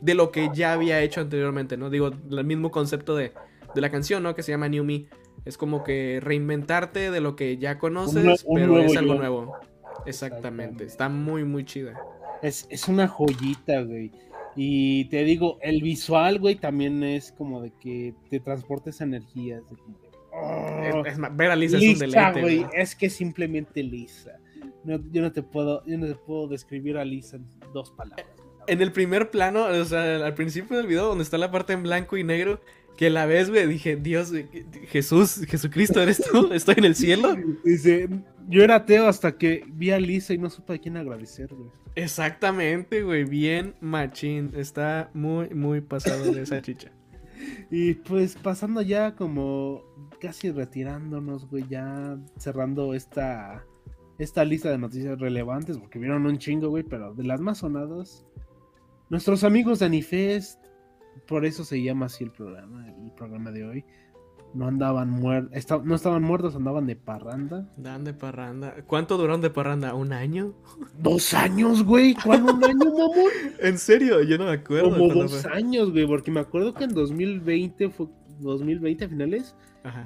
de 0.00 0.14
lo 0.14 0.30
que 0.30 0.48
ya 0.54 0.72
había 0.72 1.02
hecho 1.02 1.20
anteriormente, 1.20 1.76
¿no? 1.76 1.90
Digo, 1.90 2.10
el 2.30 2.44
mismo 2.44 2.70
concepto 2.70 3.14
de, 3.14 3.32
de 3.74 3.80
la 3.80 3.90
canción, 3.90 4.22
¿no? 4.22 4.34
Que 4.34 4.42
se 4.42 4.52
llama 4.52 4.68
New 4.68 4.84
Me. 4.84 5.06
Es 5.46 5.56
como 5.56 5.84
que 5.84 6.18
reinventarte 6.20 7.10
de 7.10 7.20
lo 7.20 7.36
que 7.36 7.56
ya 7.56 7.78
conoces, 7.78 8.44
pero 8.52 8.80
es 8.80 8.96
algo 8.96 9.14
nuevo. 9.14 9.56
Exactamente. 10.04 10.84
Está 10.84 11.08
muy, 11.08 11.44
muy 11.44 11.64
chida. 11.64 11.98
Es, 12.42 12.66
es 12.68 12.88
una 12.88 13.08
joyita, 13.08 13.80
güey. 13.82 14.10
Y 14.56 15.04
te 15.06 15.22
digo, 15.24 15.58
el 15.60 15.82
visual, 15.82 16.40
güey, 16.40 16.56
también 16.56 17.02
es 17.02 17.30
como 17.32 17.60
de 17.60 17.70
que 17.80 18.14
te 18.30 18.40
transportes 18.40 19.00
energías. 19.00 19.62
Oh, 20.32 21.04
es, 21.06 21.16
ver 21.36 21.50
a 21.50 21.56
Lisa, 21.56 21.76
es 21.78 21.94
un 21.94 21.98
deleite, 21.98 22.40
güey. 22.40 22.66
Es 22.72 22.96
que 22.96 23.08
simplemente 23.08 23.82
Lisa. 23.82 24.38
yo 24.84 25.22
no 25.22 25.30
te 25.30 25.42
puedo, 25.42 25.84
yo 25.86 25.96
no 25.96 26.06
te 26.06 26.14
puedo 26.14 26.48
describir 26.48 26.96
a 26.96 27.04
Lisa 27.04 27.36
en 27.36 27.46
dos 27.72 27.90
palabras. 27.92 28.26
En 28.66 28.80
el 28.80 28.92
primer 28.92 29.30
plano, 29.30 29.66
o 29.66 29.84
sea, 29.84 30.26
al 30.26 30.34
principio 30.34 30.76
del 30.76 30.86
video, 30.86 31.06
donde 31.06 31.22
está 31.22 31.38
la 31.38 31.52
parte 31.52 31.72
en 31.72 31.84
blanco 31.84 32.16
y 32.16 32.24
negro, 32.24 32.60
que 32.96 33.10
la 33.10 33.26
ves, 33.26 33.50
güey, 33.50 33.66
dije, 33.66 33.96
Dios, 33.96 34.32
Jesús, 34.88 35.44
Jesucristo, 35.46 36.00
¿eres 36.00 36.22
tú? 36.22 36.48
¿Estoy 36.52 36.76
en 36.78 36.84
el 36.84 36.94
cielo? 36.94 37.36
Dice, 37.64 38.08
yo 38.48 38.62
era 38.62 38.76
ateo 38.76 39.06
hasta 39.06 39.36
que 39.36 39.64
vi 39.68 39.90
a 39.90 40.00
Lisa 40.00 40.32
y 40.32 40.38
no 40.38 40.48
supe 40.48 40.74
a 40.74 40.78
quién 40.78 40.96
agradecer, 40.96 41.54
güey. 41.54 41.70
Exactamente, 41.94 43.02
güey, 43.02 43.24
bien 43.24 43.74
machín. 43.80 44.52
Está 44.56 45.10
muy, 45.14 45.50
muy 45.50 45.80
pasado 45.80 46.32
de 46.32 46.42
esa 46.42 46.62
chicha. 46.62 46.90
y 47.70 47.94
pues 47.94 48.36
pasando 48.36 48.82
ya 48.82 49.14
como 49.14 49.82
casi 50.20 50.50
retirándonos, 50.50 51.48
güey, 51.48 51.66
ya 51.68 52.18
cerrando 52.38 52.94
esta, 52.94 53.64
esta 54.18 54.44
lista 54.44 54.70
de 54.70 54.78
noticias 54.78 55.18
relevantes, 55.18 55.76
porque 55.78 55.98
vieron 55.98 56.26
un 56.26 56.38
chingo, 56.38 56.70
güey, 56.70 56.82
pero 56.82 57.14
de 57.14 57.24
las 57.24 57.40
más 57.40 57.58
sonadas, 57.58 58.24
nuestros 59.10 59.44
amigos 59.44 59.80
de 59.80 59.86
Anifest 59.86 60.65
por 61.26 61.44
eso 61.44 61.64
se 61.64 61.82
llama 61.82 62.06
así 62.06 62.24
el 62.24 62.30
programa, 62.30 62.86
el 62.88 63.12
programa 63.12 63.50
de 63.50 63.64
hoy. 63.64 63.84
No 64.54 64.68
andaban 64.68 65.10
muertos, 65.10 65.84
no 65.84 65.94
estaban 65.94 66.22
muertos, 66.22 66.56
andaban 66.56 66.86
de 66.86 66.96
parranda. 66.96 67.68
De 67.76 68.14
parranda. 68.14 68.74
¿Cuánto 68.86 69.18
duraron 69.18 69.42
de 69.42 69.50
parranda? 69.50 69.92
¿Un 69.94 70.14
año? 70.14 70.54
¿Dos 70.98 71.34
años, 71.34 71.82
güey? 71.82 72.14
¿Cuál 72.14 72.44
un 72.44 72.64
año, 72.64 72.86
mamón? 72.86 73.30
¿En 73.60 73.76
serio? 73.76 74.22
Yo 74.22 74.38
no 74.38 74.44
me 74.44 74.52
acuerdo. 74.52 74.90
Como 74.90 75.12
dos 75.12 75.44
años, 75.44 75.92
güey, 75.92 76.06
porque 76.06 76.30
me 76.30 76.40
acuerdo 76.40 76.72
que 76.72 76.84
en 76.84 76.94
2020 76.94 77.90
fue 77.90 78.06
2020 78.40 79.04
a 79.04 79.08
finales, 79.08 79.54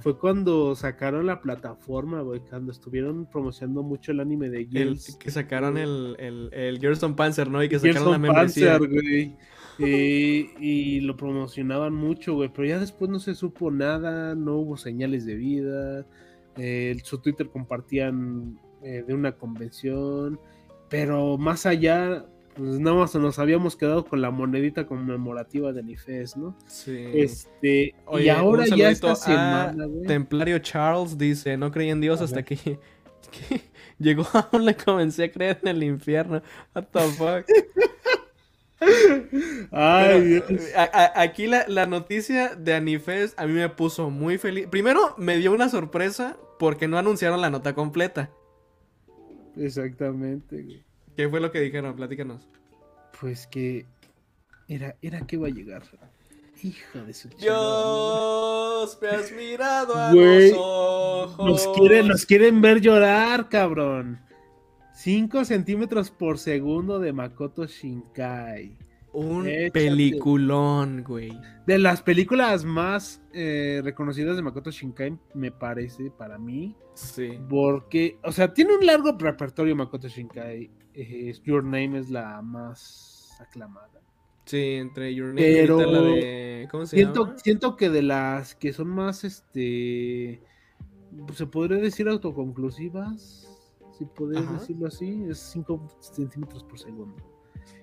fue 0.02 0.18
cuando 0.18 0.74
sacaron 0.76 1.26
la 1.26 1.40
plataforma, 1.40 2.20
güey, 2.20 2.40
cuando 2.40 2.70
estuvieron 2.70 3.26
promocionando 3.26 3.82
mucho 3.82 4.12
el 4.12 4.20
anime 4.20 4.50
de 4.50 4.66
Gears. 4.66 5.16
que 5.16 5.30
sacaron 5.30 5.78
el, 5.78 6.16
el, 6.18 6.50
el 6.52 7.14
Panzer, 7.14 7.50
¿no? 7.50 7.62
Y 7.62 7.68
que 7.68 7.78
sacaron 7.78 8.12
la 8.12 8.18
membresía. 8.18 8.78
Panzer, 8.78 8.90
güey. 8.90 9.36
Y 9.86 11.00
lo 11.00 11.16
promocionaban 11.16 11.94
mucho, 11.94 12.34
güey, 12.34 12.48
pero 12.48 12.68
ya 12.68 12.78
después 12.78 13.10
no 13.10 13.18
se 13.18 13.34
supo 13.34 13.70
nada, 13.70 14.34
no 14.34 14.56
hubo 14.56 14.76
señales 14.76 15.24
de 15.24 15.34
vida. 15.34 16.06
Eh, 16.56 16.96
su 17.04 17.18
Twitter 17.18 17.48
compartían 17.48 18.58
eh, 18.82 19.04
de 19.06 19.14
una 19.14 19.32
convención, 19.32 20.38
pero 20.88 21.38
más 21.38 21.64
allá, 21.64 22.26
pues 22.54 22.80
nada 22.80 22.96
más 22.96 23.14
nos 23.14 23.38
habíamos 23.38 23.76
quedado 23.76 24.04
con 24.04 24.20
la 24.20 24.30
monedita 24.30 24.86
conmemorativa 24.86 25.72
de 25.72 25.82
Nifes, 25.82 26.36
¿no? 26.36 26.56
Sí. 26.66 27.06
Este, 27.14 27.94
y 28.18 28.28
ahora 28.28 28.66
ya 28.66 28.90
esta 28.90 29.14
semana, 29.14 29.86
Templario 30.06 30.58
Charles 30.58 31.16
dice, 31.16 31.56
no 31.56 31.70
creí 31.70 31.90
en 31.90 32.00
Dios 32.00 32.20
hasta 32.20 32.42
que, 32.44 32.78
llegó 33.98 34.24
aún 34.52 34.64
le 34.64 34.76
comencé 34.76 35.24
a 35.24 35.30
creer 35.30 35.60
en 35.62 35.68
el 35.68 35.82
infierno. 35.84 36.42
What 36.74 36.86
the 36.92 37.00
fuck. 37.00 37.46
Ay, 39.70 40.42
aquí 41.14 41.46
la, 41.46 41.66
la, 41.68 41.86
noticia 41.86 42.54
de 42.54 42.74
Anifest 42.74 43.38
a 43.38 43.46
mí 43.46 43.52
me 43.52 43.68
puso 43.68 44.10
muy 44.10 44.38
feliz. 44.38 44.66
Primero 44.68 45.14
me 45.18 45.36
dio 45.36 45.52
una 45.52 45.68
sorpresa 45.68 46.36
porque 46.58 46.88
no 46.88 46.98
anunciaron 46.98 47.40
la 47.40 47.50
nota 47.50 47.74
completa. 47.74 48.30
Exactamente, 49.56 50.82
¿Qué 51.16 51.28
fue 51.28 51.40
lo 51.40 51.50
que 51.50 51.60
dijeron? 51.60 51.94
Platícanos. 51.96 52.48
pues 53.20 53.46
que 53.46 53.86
era, 54.68 54.96
era 55.02 55.26
que 55.26 55.36
va 55.36 55.48
a 55.48 55.50
llegar. 55.50 55.82
Hija 56.62 57.02
de 57.04 57.14
su 57.14 57.28
Dios, 57.30 58.98
me 59.00 59.08
has 59.08 59.32
mirado 59.32 59.94
a 59.96 60.12
los 60.12 60.52
ojos. 60.56 61.46
Nos 61.46 61.76
quieren, 61.76 62.08
nos 62.08 62.26
quieren 62.26 62.60
ver 62.60 62.80
llorar, 62.80 63.48
cabrón. 63.48 64.20
5 65.00 65.46
centímetros 65.46 66.10
por 66.10 66.36
segundo 66.36 66.98
de 66.98 67.14
Makoto 67.14 67.64
Shinkai. 67.64 68.76
Un 69.14 69.48
peliculón, 69.72 71.02
güey. 71.02 71.32
De 71.66 71.78
las 71.78 72.02
películas 72.02 72.66
más 72.66 73.22
eh, 73.32 73.80
reconocidas 73.82 74.36
de 74.36 74.42
Makoto 74.42 74.70
Shinkai, 74.70 75.18
me 75.32 75.52
parece, 75.52 76.10
para 76.10 76.36
mí. 76.36 76.76
Sí. 76.92 77.30
Porque, 77.48 78.18
o 78.22 78.30
sea, 78.30 78.52
tiene 78.52 78.76
un 78.76 78.84
largo 78.84 79.16
repertorio 79.18 79.74
Makoto 79.74 80.06
Shinkai. 80.06 80.70
Eh, 80.92 81.32
Your 81.44 81.64
Name 81.64 81.98
es 81.98 82.10
la 82.10 82.42
más 82.42 83.38
aclamada. 83.40 84.02
Sí, 84.44 84.74
entre 84.74 85.14
Your 85.14 85.28
Name 85.28 85.62
y 85.62 85.66
la 85.66 86.02
de. 86.02 86.68
¿Cómo 86.70 86.84
se 86.84 86.96
siento, 86.96 87.24
llama? 87.24 87.38
Siento 87.38 87.76
que 87.78 87.88
de 87.88 88.02
las 88.02 88.54
que 88.54 88.74
son 88.74 88.88
más, 88.88 89.24
este. 89.24 90.42
Se 91.32 91.46
podría 91.46 91.78
decir 91.78 92.06
autoconclusivas. 92.06 93.49
Si 94.00 94.06
podría 94.06 94.40
decirlo 94.40 94.86
así, 94.86 95.26
es 95.28 95.38
5 95.52 95.98
centímetros 96.00 96.64
por 96.64 96.78
segundo. 96.78 97.22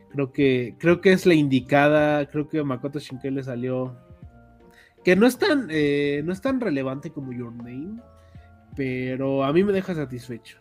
Creo 0.09 0.31
que, 0.31 0.73
creo 0.79 0.99
que 0.99 1.11
es 1.11 1.27
la 1.27 1.35
indicada. 1.35 2.25
Creo 2.25 2.49
que 2.49 2.57
a 2.57 2.63
Makoto 2.63 2.97
Shinkai 2.97 3.29
le 3.29 3.43
salió. 3.43 3.95
Que 5.03 5.15
no 5.15 5.27
es 5.27 5.37
tan, 5.37 5.67
eh, 5.69 6.23
no 6.25 6.33
es 6.33 6.41
tan 6.41 6.59
relevante 6.59 7.11
como 7.11 7.33
Your 7.33 7.53
Name. 7.53 8.01
Pero 8.75 9.43
a 9.43 9.53
mí 9.53 9.63
me 9.63 9.71
deja 9.71 9.93
satisfecho. 9.93 10.57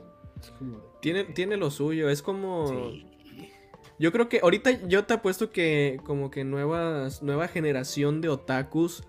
tiene, 1.01 1.25
tiene 1.25 1.57
lo 1.57 1.71
suyo. 1.71 2.11
Es 2.11 2.21
como. 2.21 2.93
Yo 3.99 4.13
creo 4.13 4.29
que 4.29 4.41
ahorita 4.43 4.87
yo 4.89 5.07
te 5.07 5.15
apuesto 5.15 5.53
que 5.53 5.99
como 6.05 6.31
que 6.31 6.45
nuevas, 6.45 7.23
nueva 7.23 7.49
generación 7.49 8.21
de 8.21 8.29
otakus. 8.29 9.05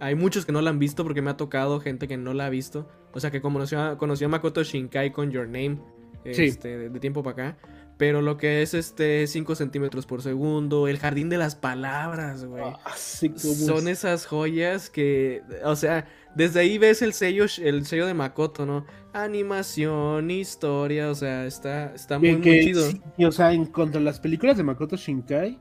Hay 0.00 0.14
muchos 0.14 0.44
que 0.44 0.52
no 0.52 0.60
la 0.60 0.70
han 0.70 0.78
visto 0.78 1.04
porque 1.04 1.22
me 1.22 1.30
ha 1.30 1.36
tocado 1.36 1.80
gente 1.80 2.06
que 2.08 2.16
no 2.16 2.34
la 2.34 2.46
ha 2.46 2.50
visto. 2.50 2.88
O 3.12 3.20
sea 3.20 3.30
que 3.30 3.40
conoció, 3.40 3.96
conoció 3.98 4.26
a 4.26 4.30
Makoto 4.30 4.62
Shinkai 4.62 5.12
con 5.12 5.30
Your 5.30 5.46
Name. 5.46 5.78
Este, 6.24 6.76
de, 6.76 6.90
de 6.90 7.00
tiempo 7.00 7.22
para 7.22 7.50
acá. 7.50 7.58
Pero 7.98 8.20
lo 8.20 8.36
que 8.36 8.60
es 8.60 8.74
este 8.74 9.26
5 9.26 9.54
centímetros 9.54 10.04
por 10.04 10.20
segundo, 10.20 10.86
el 10.86 10.98
jardín 10.98 11.30
de 11.30 11.38
las 11.38 11.54
palabras, 11.54 12.44
güey. 12.44 12.62
Ah, 12.84 12.92
sí, 12.94 13.32
Son 13.36 13.88
es? 13.88 13.98
esas 13.98 14.26
joyas 14.26 14.90
que, 14.90 15.42
o 15.64 15.76
sea, 15.76 16.06
desde 16.34 16.60
ahí 16.60 16.76
ves 16.76 17.00
el 17.00 17.14
sello, 17.14 17.46
el 17.62 17.86
sello 17.86 18.06
de 18.06 18.12
Makoto, 18.12 18.66
¿no? 18.66 18.84
Animación, 19.14 20.30
historia, 20.30 21.10
o 21.10 21.14
sea, 21.14 21.46
está, 21.46 21.94
está 21.94 22.18
muy, 22.18 22.38
que, 22.42 22.50
muy 22.50 22.64
chido. 22.64 22.90
Sí, 22.90 23.24
o 23.24 23.32
sea, 23.32 23.54
en 23.54 23.64
cuanto 23.64 23.96
a 23.96 24.02
las 24.02 24.20
películas 24.20 24.58
de 24.58 24.62
Makoto 24.62 24.96
Shinkai, 24.96 25.58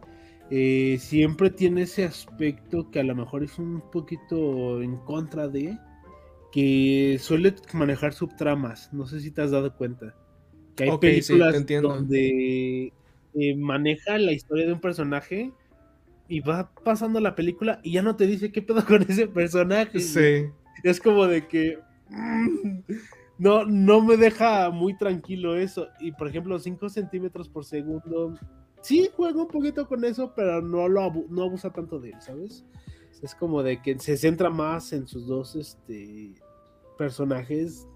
eh, 0.52 0.98
siempre 1.00 1.50
tiene 1.50 1.84
ese 1.84 2.06
aspecto 2.06 2.90
que 2.92 3.00
a 3.00 3.04
lo 3.04 3.16
mejor 3.16 3.44
es 3.44 3.58
un 3.58 3.82
poquito 3.92 4.82
en 4.82 4.98
contra 4.98 5.48
de, 5.48 5.78
que 6.52 7.18
suele 7.20 7.56
manejar 7.74 8.14
subtramas. 8.14 8.94
No 8.94 9.08
sé 9.08 9.20
si 9.20 9.32
te 9.32 9.42
has 9.42 9.52
dado 9.52 9.76
cuenta. 9.76 10.16
Que 10.76 10.86
hay 10.86 10.90
okay, 10.90 11.22
películas 11.22 11.64
sí, 11.68 11.74
donde 11.76 12.94
eh, 13.34 13.56
maneja 13.56 14.18
la 14.18 14.32
historia 14.32 14.66
de 14.66 14.74
un 14.74 14.80
personaje 14.80 15.52
y 16.28 16.40
va 16.40 16.72
pasando 16.84 17.20
la 17.20 17.36
película 17.36 17.80
y 17.84 17.94
ya 17.94 18.02
no 18.02 18.16
te 18.16 18.26
dice 18.26 18.52
qué 18.52 18.62
pedo 18.62 18.86
con 18.88 19.02
ese 19.04 19.28
personaje. 19.28 20.00
Sí. 20.00 20.46
Es 20.84 21.00
como 21.00 21.26
de 21.26 21.48
que 21.48 21.80
mm, 22.10 22.80
no, 23.38 23.66
no 23.66 24.02
me 24.02 24.16
deja 24.18 24.70
muy 24.70 24.96
tranquilo 24.98 25.56
eso. 25.56 25.88
Y 26.00 26.12
por 26.12 26.28
ejemplo, 26.28 26.60
5 26.60 26.90
centímetros 26.90 27.50
por 27.50 27.66
segundo. 27.66 28.38
Sí, 28.86 29.10
juega 29.16 29.42
un 29.42 29.48
poquito 29.48 29.88
con 29.88 30.06
eso, 30.06 30.32
pero 30.36 30.62
no 30.62 30.88
lo 30.88 31.02
abu 31.02 31.26
no 31.32 31.42
abusa 31.42 31.72
tanto 31.72 32.00
de 32.00 32.12
él, 32.12 32.22
¿sabes? 32.22 32.64
Es 33.24 33.34
como 33.34 33.64
de 33.64 33.82
que 33.82 33.98
se 33.98 34.16
centra 34.16 34.52
más 34.52 34.94
en 34.94 35.08
sus 35.08 35.26
dos 35.26 35.56
este, 35.56 36.36
personajes 36.96 37.88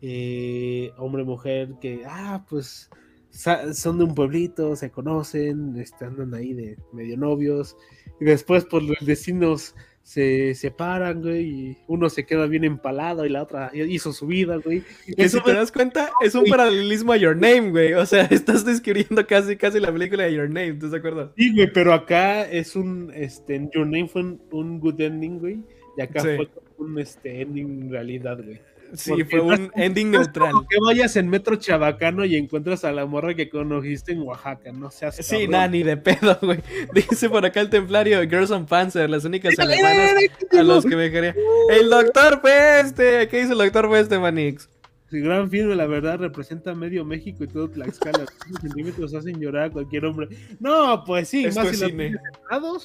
eh, 0.00 0.92
hombre-mujer 0.96 1.74
que, 1.80 2.04
ah, 2.06 2.46
pues 2.48 2.88
son 3.32 3.98
de 3.98 4.04
un 4.04 4.14
pueblito, 4.14 4.76
se 4.76 4.92
conocen, 4.92 5.76
están 5.76 6.32
ahí 6.34 6.54
de 6.54 6.78
medio 6.92 7.16
novios, 7.16 7.76
y 8.20 8.24
después 8.24 8.64
por 8.64 8.84
los 8.84 8.98
destinos 9.04 9.74
se 10.02 10.54
separan, 10.54 11.22
güey, 11.22 11.42
y 11.42 11.78
uno 11.86 12.10
se 12.10 12.26
queda 12.26 12.46
bien 12.46 12.64
empalado 12.64 13.24
y 13.24 13.28
la 13.28 13.42
otra 13.42 13.70
hizo 13.72 14.12
su 14.12 14.26
vida, 14.26 14.56
güey. 14.56 14.82
Que 15.16 15.28
si 15.28 15.40
te 15.40 15.52
das 15.52 15.70
cuenta, 15.70 16.10
es 16.20 16.34
un 16.34 16.44
paralelismo 16.44 17.12
a 17.12 17.16
Your 17.16 17.36
Name, 17.36 17.70
güey. 17.70 17.94
O 17.94 18.04
sea, 18.04 18.22
estás 18.30 18.64
describiendo 18.64 19.26
casi, 19.26 19.56
casi 19.56 19.80
la 19.80 19.92
película 19.92 20.24
de 20.24 20.34
Your 20.34 20.48
Name, 20.48 20.74
¿tú 20.74 20.90
te 20.90 20.96
acuerdas? 20.96 21.30
Sí, 21.36 21.54
güey, 21.54 21.72
pero 21.72 21.94
acá 21.94 22.48
es 22.50 22.74
un, 22.74 23.12
este, 23.14 23.68
Your 23.72 23.86
Name 23.86 24.08
fue 24.08 24.22
un, 24.22 24.42
un 24.50 24.80
good 24.80 25.00
ending, 25.00 25.38
güey, 25.38 25.60
y 25.96 26.02
acá 26.02 26.20
sí. 26.20 26.28
fue 26.36 26.48
un, 26.78 26.98
este, 26.98 27.40
ending 27.40 27.82
en 27.82 27.90
realidad, 27.90 28.42
güey. 28.42 28.60
Sí, 28.94 29.24
fue 29.24 29.40
un 29.40 29.70
ending 29.76 30.10
neutral. 30.10 30.52
que 30.68 30.76
vayas 30.84 31.16
en 31.16 31.28
Metro 31.28 31.56
Chabacano 31.56 32.24
y 32.24 32.36
encuentras 32.36 32.84
a 32.84 32.92
la 32.92 33.06
morra 33.06 33.34
que 33.34 33.48
conociste 33.48 34.12
en 34.12 34.20
Oaxaca, 34.22 34.72
no 34.72 34.90
seas 34.90 35.16
Sí, 35.16 35.48
nada, 35.48 35.68
ni 35.68 35.82
de 35.82 35.96
pedo, 35.96 36.38
güey. 36.42 36.60
Dice 36.94 37.30
por 37.30 37.44
acá 37.44 37.60
el 37.60 37.70
templario 37.70 38.20
Girls 38.22 38.50
on 38.50 38.66
Panzer, 38.66 39.08
las 39.08 39.24
únicas 39.24 39.58
alemanas 39.58 40.12
a 40.50 40.62
los 40.62 40.84
que 40.84 40.96
me 40.96 41.10
quería. 41.10 41.34
¡El 41.70 41.88
doctor 41.90 42.40
Peste! 42.42 43.28
¿Qué 43.28 43.40
dice 43.40 43.52
el 43.52 43.58
doctor 43.58 43.90
Peste, 43.90 44.18
Manix? 44.18 44.68
Sí, 45.10 45.20
gran 45.20 45.50
filme, 45.50 45.74
la 45.76 45.86
verdad, 45.86 46.18
representa 46.18 46.74
medio 46.74 47.04
México 47.04 47.44
y 47.44 47.46
todo 47.46 47.68
Tlaxcala. 47.68 48.24
centímetros 48.62 49.14
hacen 49.14 49.38
llorar 49.38 49.64
a 49.64 49.70
cualquier 49.70 50.06
hombre. 50.06 50.28
No, 50.58 51.04
pues 51.04 51.28
sí, 51.28 51.44
Esto 51.44 51.60
más 51.60 51.76
si 51.76 51.82
los 51.82 51.92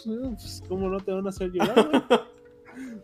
pues, 0.06 0.64
¿cómo 0.68 0.90
no 0.90 1.00
te 1.00 1.12
van 1.14 1.26
a 1.26 1.30
hacer 1.30 1.52
llorar? 1.52 2.04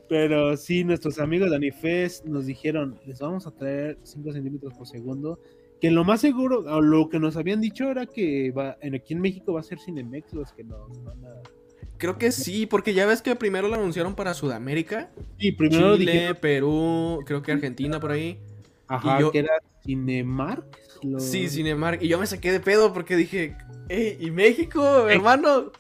Pero 0.10 0.58
sí, 0.58 0.84
nuestros 0.84 1.20
amigos 1.20 1.50
de 1.50 1.56
Anifest 1.56 2.26
nos 2.26 2.46
dijeron, 2.46 3.00
les 3.06 3.20
vamos 3.20 3.48
a 3.48 3.52
traer 3.52 3.98
5 4.04 4.34
centímetros 4.34 4.74
por 4.74 4.88
segundo. 4.88 5.40
Que 5.80 5.92
lo 5.92 6.04
más 6.04 6.22
seguro, 6.22 6.60
o 6.60 6.82
lo 6.82 7.10
que 7.10 7.20
nos 7.20 7.36
habían 7.36 7.60
dicho 7.60 7.90
era 7.90 8.06
que 8.06 8.52
va, 8.52 8.78
aquí 8.82 9.14
en 9.14 9.22
México 9.22 9.54
va 9.54 9.60
a 9.60 9.64
ser 9.64 9.80
Cinemex 9.80 10.34
los 10.34 10.54
que 10.54 10.64
nos 10.64 11.04
van 11.04 11.26
a... 11.26 11.42
Creo 11.98 12.18
que 12.18 12.32
sí, 12.32 12.66
porque 12.66 12.94
ya 12.94 13.06
ves 13.06 13.22
que 13.22 13.36
primero 13.36 13.68
lo 13.68 13.76
anunciaron 13.76 14.16
para 14.16 14.34
Sudamérica. 14.34 15.12
Sí, 15.40 15.52
primero 15.52 15.98
Chile, 15.98 16.12
dijeron... 16.12 16.38
Perú, 16.42 17.20
creo 17.26 17.42
que 17.42 17.52
Argentina 17.52 18.00
por 18.00 18.12
ahí. 18.12 18.40
Ajá, 18.88 19.20
yo... 19.20 19.32
que 19.32 19.40
era 19.40 19.54
Cinemark. 19.84 20.66
Lo... 21.02 21.20
Sí, 21.20 21.50
Cinemark. 21.50 22.02
Y 22.02 22.08
yo 22.08 22.20
me 22.20 22.28
saqué 22.28 22.52
de 22.52 22.60
pedo 22.60 22.94
porque 22.94 23.16
dije, 23.16 23.56
¡Ey, 23.90 24.18
¿y 24.20 24.32
México, 24.32 25.10
hermano? 25.10 25.72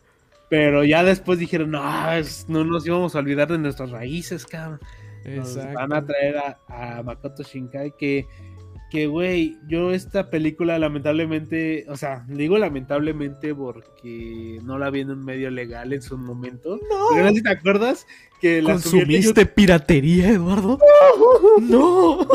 Pero 0.54 0.84
ya 0.84 1.04
después 1.04 1.40
dijeron, 1.40 1.72
no, 1.72 2.12
es, 2.12 2.46
no 2.48 2.64
nos 2.64 2.86
íbamos 2.86 3.16
a 3.16 3.20
olvidar 3.20 3.48
de 3.52 3.58
nuestras 3.58 3.90
raíces, 3.90 4.46
cabrón. 4.46 4.80
Nos 5.26 5.56
van 5.56 5.92
a 5.92 6.06
traer 6.06 6.38
a, 6.38 6.60
a 6.68 7.02
Makoto 7.02 7.42
Shinkai 7.42 7.96
que, 7.98 8.28
que, 8.92 9.08
güey, 9.08 9.58
yo 9.68 9.92
esta 9.94 10.30
película 10.30 10.78
lamentablemente, 10.78 11.86
o 11.90 11.98
sea, 11.98 12.24
digo 12.28 12.60
lamentablemente 12.60 13.56
porque 13.56 14.60
no 14.64 14.78
la 14.78 14.92
vi 14.92 15.00
en 15.00 15.10
un 15.10 15.26
medio 15.26 15.50
legal 15.50 15.92
en 15.92 16.04
su 16.04 16.20
momento. 16.20 16.76
No. 16.88 17.08
Pero 17.14 17.24
no 17.24 17.30
sé 17.30 17.38
si 17.38 17.42
te 17.42 17.50
acuerdas 17.50 18.06
que 18.40 18.62
la 18.62 18.74
¿Consumiste 18.74 19.48
piratería, 19.48 20.30
Eduardo? 20.30 20.78
No. 21.62 22.28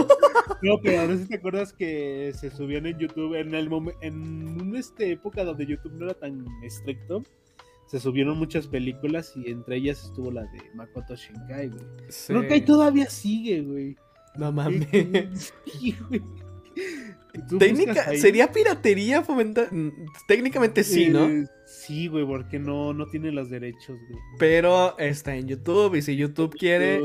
No, 0.61 0.81
pero 0.83 1.07
no 1.07 1.15
sé 1.15 1.23
si 1.23 1.29
te 1.29 1.37
acuerdas 1.37 1.73
que 1.73 2.33
se 2.35 2.51
subían 2.51 2.85
en 2.87 2.99
YouTube 2.99 3.37
en 3.37 3.55
el 3.55 3.71
en 4.01 4.61
una 4.61 4.81
este, 4.81 5.13
época 5.13 5.45
donde 5.45 5.67
YouTube 5.67 5.93
no 5.93 6.07
era 6.07 6.15
tan 6.15 6.45
estricto 6.65 7.23
se 7.89 7.99
subieron 7.99 8.39
muchas 8.39 8.67
películas 8.67 9.33
y 9.35 9.51
entre 9.51 9.77
ellas 9.77 10.05
estuvo 10.05 10.31
la 10.31 10.43
de 10.43 10.61
Makoto 10.75 11.17
Shinkai, 11.17 11.69
güey. 11.69 11.85
Sí. 12.09 12.27
Creo 12.29 12.47
que 12.47 12.55
ahí 12.55 12.61
todavía 12.61 13.09
sigue, 13.09 13.63
güey. 13.63 13.97
No 14.37 14.53
mames. 14.53 14.87
Sí, 15.67 15.97
güey. 16.09 16.23
Técnica, 17.59 18.15
¿Sería 18.17 18.53
piratería 18.53 19.23
fomentar? 19.23 19.71
Técnicamente 20.27 20.85
sí, 20.85 21.09
¿no? 21.09 21.25
Eh, 21.25 21.47
sí, 21.89 22.07
güey, 22.07 22.27
porque 22.27 22.59
no, 22.59 22.93
no 22.93 23.07
tiene 23.07 23.33
los 23.33 23.49
derechos, 23.49 23.99
güey. 24.09 24.21
Pero 24.39 24.97
está 24.99 25.35
en 25.35 25.49
YouTube 25.49 25.95
y 25.95 26.03
si 26.03 26.17
YouTube 26.17 26.55
quiere, 26.55 27.01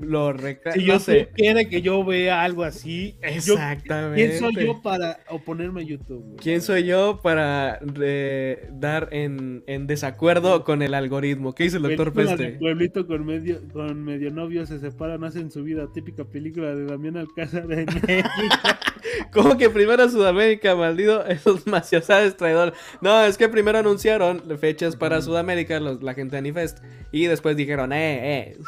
lo 0.00 0.32
reclama. 0.32 0.74
Si 0.74 0.84
YouTube 0.84 1.00
sé. 1.00 1.28
quiere 1.34 1.68
que 1.68 1.82
yo 1.82 2.04
vea 2.04 2.42
algo 2.42 2.62
así, 2.62 3.16
Exactamente. 3.20 4.22
Yo, 4.22 4.28
¿quién 4.28 4.38
soy 4.38 4.64
yo 4.64 4.80
para 4.80 5.18
oponerme 5.28 5.80
a 5.80 5.84
YouTube? 5.84 6.22
Güey? 6.22 6.36
¿Quién 6.36 6.62
soy 6.62 6.84
yo 6.84 7.20
para 7.20 7.80
eh, 8.00 8.68
dar 8.70 9.08
en, 9.10 9.64
en, 9.66 9.88
desacuerdo 9.88 10.62
con 10.62 10.82
el 10.82 10.94
algoritmo? 10.94 11.52
¿Qué 11.52 11.64
dice 11.64 11.78
el 11.78 11.82
doctor 11.82 12.12
Peste? 12.12 12.58
pueblito 12.60 13.08
con 13.08 13.26
medio, 13.26 13.60
con 13.72 14.04
medio 14.04 14.30
novio 14.30 14.66
se 14.66 14.78
separan, 14.78 15.24
hacen 15.24 15.50
su 15.50 15.64
vida. 15.64 15.88
Típica 15.92 16.24
película 16.24 16.74
de 16.76 16.84
Damián 16.84 17.16
Alcázar 17.16 17.66
de 17.66 17.86
¿Cómo 19.32 19.56
que 19.56 19.70
primero 19.70 20.08
Sudamérica, 20.08 20.74
maldito? 20.76 21.24
Esos 21.26 21.66
maciosadas 21.66 22.36
traidor. 22.36 22.72
No, 23.00 23.22
es 23.24 23.36
que 23.38 23.48
primero 23.48 23.78
anunciaron 23.78 24.42
fechas 24.58 24.96
para 24.96 25.20
Sudamérica, 25.22 25.80
los, 25.80 26.02
la 26.02 26.14
gente 26.14 26.32
de 26.32 26.38
Anifest. 26.38 26.78
Y 27.12 27.26
después 27.26 27.56
dijeron, 27.56 27.92
eh, 27.92 28.38
eh. 28.50 28.58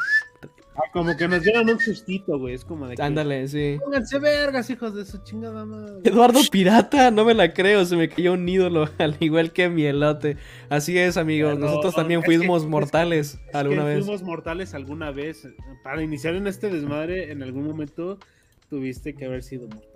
Ah, 0.73 0.89
como 0.93 1.17
que 1.17 1.27
nos 1.27 1.41
dieron 1.43 1.69
un 1.69 1.79
sustito, 1.79 2.39
güey. 2.39 2.53
Es 2.55 2.63
como 2.63 2.87
de 2.87 2.95
que. 2.95 3.01
Ándale, 3.03 3.45
sí. 3.49 3.77
Pónganse 3.83 4.19
vergas, 4.19 4.69
hijos 4.69 4.95
de 4.95 5.03
su 5.03 5.17
chingada 5.17 5.65
madre. 5.65 5.99
Eduardo 6.05 6.39
Pirata, 6.49 7.11
no 7.11 7.25
me 7.25 7.33
la 7.33 7.53
creo, 7.53 7.83
se 7.83 7.97
me 7.97 8.07
cayó 8.07 8.33
un 8.33 8.47
ídolo, 8.47 8.87
al 8.97 9.17
igual 9.19 9.51
que 9.51 9.67
mi 9.67 9.83
elote. 9.83 10.37
Así 10.69 10.97
es, 10.97 11.17
amigos, 11.17 11.55
Pero, 11.55 11.65
nosotros 11.67 11.93
también 11.93 12.23
fuimos 12.23 12.63
que- 12.63 12.69
mortales 12.69 13.37
Es 13.49 13.55
alguna 13.55 13.81
que 13.83 13.89
vez. 13.89 14.05
Fuimos 14.05 14.23
mortales 14.23 14.73
alguna 14.73 15.11
vez. 15.11 15.45
Para 15.83 16.01
iniciar 16.03 16.35
en 16.35 16.47
este 16.47 16.69
desmadre, 16.69 17.31
en 17.33 17.43
algún 17.43 17.67
momento 17.67 18.17
tuviste 18.69 19.13
que 19.13 19.25
haber 19.25 19.43
sido 19.43 19.67
mortal. 19.67 19.90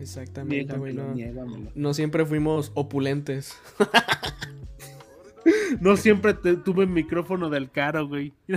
Exactamente, 0.00 0.76
güey. 0.76 0.94
Niégamelo, 0.94 1.70
No, 1.74 1.94
siempre 1.94 2.24
fuimos 2.26 2.72
opulentes. 2.74 3.56
No 5.80 5.96
siempre 5.96 6.34
te- 6.34 6.56
tuve 6.56 6.84
micrófono 6.86 7.48
del 7.48 7.70
caro, 7.70 8.06
güey. 8.06 8.34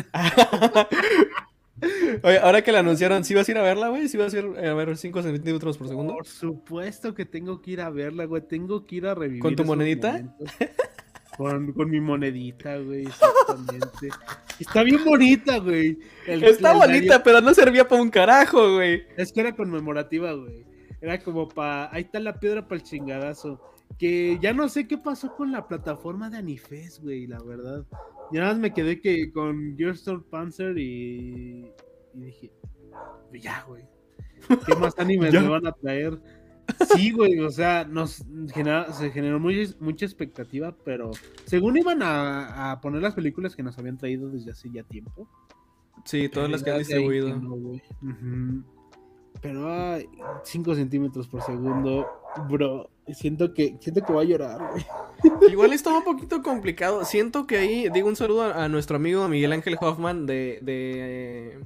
Oye, 2.24 2.38
ahora 2.40 2.62
que 2.62 2.72
la 2.72 2.80
anunciaron, 2.80 3.24
¿sí 3.24 3.34
vas 3.34 3.48
a 3.48 3.52
ir 3.52 3.58
a 3.58 3.62
verla, 3.62 3.90
güey? 3.90 4.08
¿Sí 4.08 4.18
vas 4.18 4.34
a 4.34 4.40
ir 4.40 4.46
a 4.46 4.74
ver 4.74 4.96
5 4.98 5.22
centímetros 5.24 5.78
por 5.78 5.88
segundo? 5.88 6.14
Por 6.14 6.26
supuesto 6.26 7.14
que 7.14 7.26
tengo 7.26 7.62
que 7.62 7.72
ir 7.72 7.82
a 7.82 7.90
verla, 7.90 8.26
güey. 8.26 8.42
Tengo 8.42 8.86
que 8.86 8.98
ir 8.98 9.06
a 9.08 9.16
revivir. 9.16 9.42
¿Con 9.42 9.56
tu 9.56 9.64
monedita? 9.66 10.24
Con, 11.38 11.72
con 11.74 11.90
mi 11.90 12.00
monedita, 12.00 12.78
güey, 12.78 13.04
exactamente. 13.08 14.10
Está 14.60 14.84
bien 14.84 15.04
bonita, 15.04 15.58
güey. 15.58 15.98
El- 16.28 16.44
Está 16.44 16.74
el 16.74 16.78
bonita, 16.78 17.24
pero 17.24 17.42
no 17.42 17.54
servía 17.54 17.88
para 17.88 18.02
un 18.02 18.10
carajo, 18.10 18.76
güey. 18.76 19.04
Es 19.18 19.32
que 19.34 19.40
era 19.42 19.56
conmemorativa, 19.56 20.32
güey. 20.34 20.64
Era 21.04 21.20
como 21.20 21.50
para. 21.50 21.94
Ahí 21.94 22.04
está 22.04 22.20
la 22.22 22.40
piedra 22.40 22.66
para 22.66 22.78
el 22.80 22.84
chingadazo. 22.84 23.60
Que 24.00 24.40
ya 24.42 24.54
no 24.54 24.70
sé 24.70 24.88
qué 24.88 24.98
pasó 24.98 25.36
con 25.36 25.52
la 25.52 25.68
plataforma 25.68 26.30
de 26.30 26.38
Anifest, 26.38 27.02
güey, 27.04 27.28
la 27.28 27.44
verdad. 27.44 27.86
Ya 28.32 28.40
nada 28.40 28.54
más 28.54 28.62
me 28.62 28.74
quedé 28.74 29.02
que 29.02 29.32
con 29.34 29.76
Gearstorm 29.78 30.24
Panzer 30.24 30.78
y. 30.78 31.68
Y 32.16 32.20
dije. 32.20 32.52
Ya, 33.34 33.64
güey. 33.68 33.84
¿Qué 34.66 34.76
más 34.76 34.98
animes 34.98 35.34
me 35.34 35.48
van 35.48 35.68
a 35.68 35.74
traer? 35.74 36.20
Sí, 36.96 37.12
güey, 37.12 37.40
o 37.40 37.50
sea, 37.50 37.84
nos 37.84 38.24
genera- 38.54 38.92
se 38.94 39.12
generó 39.12 39.38
muy- 39.40 39.76
mucha 39.82 40.06
expectativa, 40.06 40.74
pero 40.86 41.12
según 41.46 41.76
iban 41.76 42.02
a, 42.02 42.72
a 42.72 42.80
poner 42.80 43.02
las 43.02 43.14
películas 43.16 43.54
que 43.56 43.64
nos 43.64 43.78
habían 43.78 43.98
traído 43.98 44.30
desde 44.30 44.52
hace 44.52 44.70
ya 44.72 44.84
tiempo. 44.84 45.28
Sí, 46.06 46.30
todas 46.30 46.50
las 46.50 46.64
que 46.64 46.72
han 46.72 46.78
distribuido. 46.80 47.28
que 47.28 47.34
no. 47.34 48.64
Pero 49.44 49.72
ay, 49.72 50.10
5 50.44 50.74
centímetros 50.74 51.28
por 51.28 51.44
segundo, 51.44 52.08
bro. 52.50 52.90
Siento 53.14 53.54
que, 53.54 53.76
siento 53.82 54.02
que 54.02 54.14
voy 54.14 54.26
a 54.26 54.30
llorar, 54.30 54.70
güey. 54.72 55.52
Igual 55.52 55.74
está 55.74 55.96
un 55.96 56.06
poquito 56.06 56.42
complicado. 56.42 57.04
Siento 57.04 57.46
que 57.46 57.58
ahí, 57.58 57.90
digo 57.94 58.08
un 58.08 58.16
saludo 58.16 58.44
a, 58.44 58.64
a 58.64 58.70
nuestro 58.70 58.96
amigo 58.96 59.28
Miguel 59.28 59.52
Ángel 59.52 59.78
Hoffman 59.82 60.26
de, 60.26 60.60
de, 60.62 61.60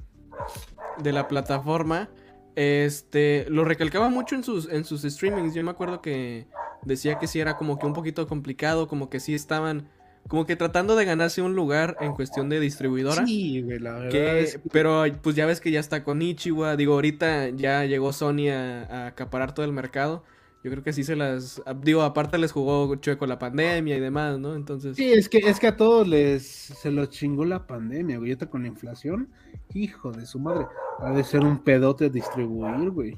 de 1.00 1.12
la 1.12 1.28
plataforma. 1.28 2.10
Este, 2.56 3.46
lo 3.48 3.64
recalcaba 3.64 4.08
mucho 4.08 4.34
en 4.34 4.42
sus, 4.42 4.68
en 4.68 4.84
sus 4.84 5.02
streamings. 5.02 5.54
Yo 5.54 5.62
me 5.62 5.70
acuerdo 5.70 6.02
que 6.02 6.48
decía 6.82 7.16
que 7.20 7.28
sí 7.28 7.38
era 7.38 7.56
como 7.56 7.78
que 7.78 7.86
un 7.86 7.92
poquito 7.92 8.26
complicado, 8.26 8.88
como 8.88 9.08
que 9.08 9.20
sí 9.20 9.32
estaban, 9.32 9.88
como 10.26 10.44
que 10.46 10.56
tratando 10.56 10.96
de 10.96 11.04
ganarse 11.04 11.40
un 11.42 11.54
lugar 11.54 11.96
en 12.00 12.12
cuestión 12.14 12.48
de 12.48 12.60
distribuidora. 12.60 13.24
Sí, 13.26 13.62
güey, 13.62 13.78
la 13.78 13.92
verdad. 13.94 14.10
Que, 14.10 14.40
es 14.40 14.58
que- 14.58 14.68
pero 14.70 15.04
pues 15.22 15.36
ya 15.36 15.46
ves 15.46 15.60
que 15.60 15.70
ya 15.70 15.80
está 15.80 16.04
con 16.04 16.20
Ichiwa. 16.20 16.76
Digo, 16.76 16.94
ahorita 16.94 17.50
ya 17.50 17.84
llegó 17.84 18.12
Sony 18.12 18.48
a, 18.50 18.82
a 18.84 19.06
acaparar 19.08 19.54
todo 19.54 19.64
el 19.64 19.72
mercado. 19.72 20.24
Yo 20.64 20.72
creo 20.72 20.82
que 20.82 20.92
sí 20.92 21.04
se 21.04 21.14
las. 21.14 21.62
Digo, 21.82 22.02
aparte 22.02 22.36
les 22.36 22.50
jugó 22.50 22.94
chueco 22.96 23.26
la 23.26 23.38
pandemia 23.38 23.96
y 23.96 24.00
demás, 24.00 24.38
¿no? 24.40 24.54
Entonces. 24.56 24.96
Sí, 24.96 25.12
es 25.12 25.28
que, 25.28 25.38
es 25.38 25.60
que 25.60 25.68
a 25.68 25.76
todos 25.76 26.06
les 26.08 26.42
se 26.44 26.90
los 26.90 27.10
chingó 27.10 27.44
la 27.44 27.66
pandemia, 27.66 28.18
güey. 28.18 28.30
Ahorita 28.32 28.50
con 28.50 28.62
la 28.62 28.68
inflación, 28.68 29.28
hijo 29.72 30.10
de 30.10 30.26
su 30.26 30.40
madre. 30.40 30.66
Ha 30.98 31.12
de 31.12 31.22
ser 31.22 31.40
un 31.40 31.60
pedote 31.62 32.10
distribuir, 32.10 32.90
güey. 32.90 33.16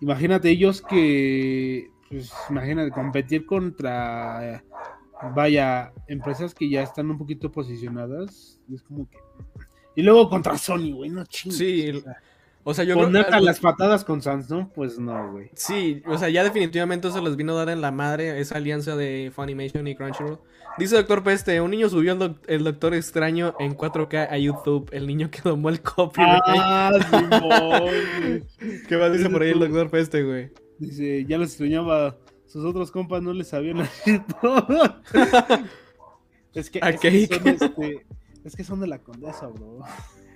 Imagínate 0.00 0.48
ellos 0.48 0.80
que, 0.82 1.90
pues, 2.10 2.32
imagínate, 2.50 2.90
competir 2.90 3.44
contra, 3.46 4.64
vaya, 5.34 5.92
empresas 6.08 6.54
que 6.54 6.68
ya 6.68 6.82
están 6.82 7.10
un 7.10 7.18
poquito 7.18 7.50
posicionadas. 7.52 8.60
Es 8.72 8.82
como 8.82 9.08
que... 9.08 9.18
Y 9.94 10.02
luego 10.02 10.28
contra 10.30 10.56
Sony, 10.56 10.92
güey, 10.92 11.10
no 11.10 11.24
chingues. 11.26 11.58
Sí, 11.58 12.02
o 12.64 12.72
sea, 12.74 12.84
yo 12.84 12.94
creo 12.94 13.06
a 13.06 13.26
algo- 13.34 13.44
las 13.44 13.60
patadas 13.60 14.04
con 14.04 14.22
Samsung, 14.22 14.68
pues 14.74 14.98
no, 14.98 15.32
güey. 15.32 15.50
Sí, 15.54 16.02
o 16.06 16.16
sea, 16.16 16.28
ya 16.30 16.44
definitivamente 16.44 17.10
se 17.10 17.20
les 17.20 17.36
vino 17.36 17.52
a 17.52 17.56
dar 17.64 17.68
en 17.70 17.80
la 17.80 17.90
madre 17.90 18.40
esa 18.40 18.56
alianza 18.56 18.96
de 18.96 19.32
Funimation 19.34 19.86
y 19.88 19.94
Crunchyroll. 19.96 20.38
Dice 20.78 20.96
Doctor 20.96 21.22
Peste, 21.22 21.60
un 21.60 21.70
niño 21.72 21.90
subió 21.90 22.12
el, 22.12 22.36
el 22.46 22.64
Doctor 22.64 22.94
Extraño 22.94 23.54
en 23.58 23.76
4K 23.76 24.28
a 24.30 24.38
YouTube. 24.38 24.88
El 24.92 25.06
niño 25.06 25.30
que 25.30 25.42
tomó 25.42 25.68
el 25.68 25.82
copyright. 25.82 26.40
Ah, 26.46 26.90
güey. 27.80 28.42
¿Qué 28.88 28.96
más 28.96 29.12
dice 29.12 29.28
por 29.28 29.42
ahí 29.42 29.50
el. 29.50 29.58
Doctor 29.58 29.90
Peste, 29.90 30.22
güey? 30.22 30.50
Dice, 30.78 31.26
ya 31.26 31.36
los 31.36 31.48
extrañaba. 31.48 32.16
Sus 32.52 32.66
otros 32.66 32.90
compas 32.90 33.22
no 33.22 33.32
les 33.32 33.48
sabían 33.48 33.80
hacer 33.80 34.20
todo. 34.42 35.00
es 36.54 36.68
que, 36.68 36.80
es 36.82 37.00
que 37.00 37.26
son, 37.26 37.48
este, 37.48 38.06
es 38.44 38.56
que 38.56 38.62
son 38.62 38.80
de 38.80 38.88
la 38.88 38.98
condesa, 38.98 39.46
bro. 39.46 39.78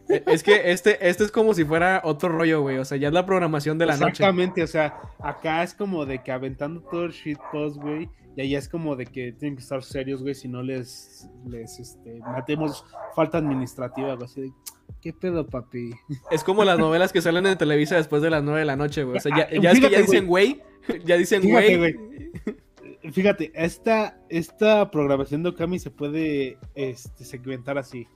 Eh, 0.08 0.22
Es 0.24 0.42
que 0.42 0.72
este, 0.72 1.06
este 1.06 1.24
es 1.24 1.30
como 1.30 1.52
si 1.52 1.66
fuera 1.66 2.00
otro 2.04 2.30
rollo, 2.30 2.62
güey. 2.62 2.78
O 2.78 2.86
sea, 2.86 2.96
ya 2.96 3.08
es 3.08 3.12
la 3.12 3.26
programación 3.26 3.76
de 3.76 3.84
la 3.84 3.98
noche. 3.98 4.08
Exactamente, 4.12 4.62
o 4.62 4.66
sea, 4.66 4.98
acá 5.18 5.62
es 5.62 5.74
como 5.74 6.06
de 6.06 6.22
que 6.22 6.32
aventando 6.32 6.80
todo 6.80 7.04
el 7.04 7.12
shitpost, 7.12 7.76
güey. 7.76 8.08
Y 8.36 8.42
allá 8.42 8.58
es 8.58 8.68
como 8.68 8.96
de 8.96 9.06
que 9.06 9.32
tienen 9.32 9.56
que 9.56 9.62
estar 9.62 9.82
serios, 9.82 10.22
güey, 10.22 10.34
si 10.34 10.46
no 10.46 10.62
les, 10.62 11.26
les 11.48 11.78
este, 11.80 12.20
matemos 12.20 12.84
falta 13.14 13.38
administrativa, 13.38 14.14
güey. 14.14 14.24
Así 14.26 14.40
de, 14.42 14.52
¿qué 15.00 15.14
pedo, 15.14 15.46
papi? 15.46 15.90
Es 16.30 16.44
como 16.44 16.62
las 16.62 16.78
novelas 16.78 17.12
que 17.12 17.22
salen 17.22 17.46
en 17.46 17.56
Televisa 17.56 17.96
después 17.96 18.20
de 18.20 18.28
las 18.28 18.42
9 18.42 18.60
de 18.60 18.66
la 18.66 18.76
noche, 18.76 19.04
güey. 19.04 19.16
O 19.16 19.20
sea, 19.20 19.34
ya, 19.34 19.44
Ah, 19.44 19.60
ya 19.60 19.70
es 19.72 19.80
que 19.80 19.90
ya 19.90 20.00
dicen 20.00 20.26
güey. 20.26 20.60
Ya 21.04 21.16
dicen 21.16 21.42
Fíjate, 21.42 21.78
güey. 21.78 21.96
Fíjate, 23.10 23.52
esta, 23.54 24.20
esta 24.28 24.90
programación 24.90 25.42
de 25.42 25.48
Okami 25.48 25.78
se 25.78 25.90
puede 25.90 26.58
este, 26.74 27.24
segmentar 27.24 27.78
así. 27.78 28.06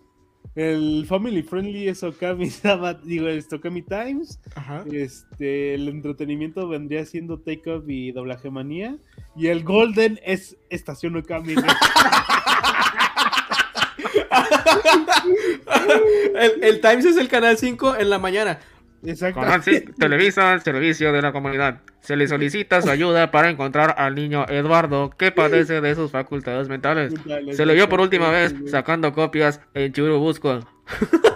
El 0.57 1.07
Family 1.07 1.43
Friendly 1.43 1.89
es 1.89 2.03
Okami, 2.03 2.51
digo, 3.05 3.29
es 3.29 3.53
Okami 3.53 3.83
Times. 3.83 4.41
Ajá. 4.55 4.85
Este, 4.91 5.75
el 5.75 5.89
entretenimiento 5.89 6.67
vendría 6.69 7.05
siendo 7.07 7.39
Take 7.39 7.71
Off 7.71 7.85
y 7.89 8.13
Doblaje 8.13 8.51
Manía. 8.51 8.97
Y 9.37 9.47
el 9.47 9.63
Golden 9.63 10.19
es 10.25 10.57
Estación 10.69 11.17
Okami. 11.17 11.55
el, 16.35 16.65
el 16.65 16.81
Times 16.81 17.05
es 17.05 17.17
el 17.17 17.29
canal 17.29 17.57
5 17.57 17.97
en 17.97 18.11
la 18.11 18.19
mañana. 18.19 18.59
Exacto. 19.05 19.41
Canal 19.41 19.63
5 19.63 19.93
Televisa 19.99 20.59
servicio 20.61 21.13
de 21.13 21.23
la 21.23 21.33
comunidad. 21.33 21.81
Se 22.01 22.17
le 22.17 22.27
solicita 22.27 22.81
su 22.83 22.91
ayuda 22.91 23.31
para 23.31 23.51
encontrar 23.51 23.95
al 23.99 24.15
niño 24.15 24.47
Eduardo 24.49 25.11
que 25.11 25.33
padece 25.33 25.81
de 25.81 25.95
sus 25.95 26.11
facultades 26.11 26.69
mentales. 26.69 27.15
Se 27.53 27.67
le 27.67 27.75
vio 27.75 27.89
por 27.89 28.01
última 28.01 28.31
vez 28.31 28.55
sacando 28.67 29.13
copias 29.13 29.61
en 29.75 29.93
Churubusco. 29.93 30.61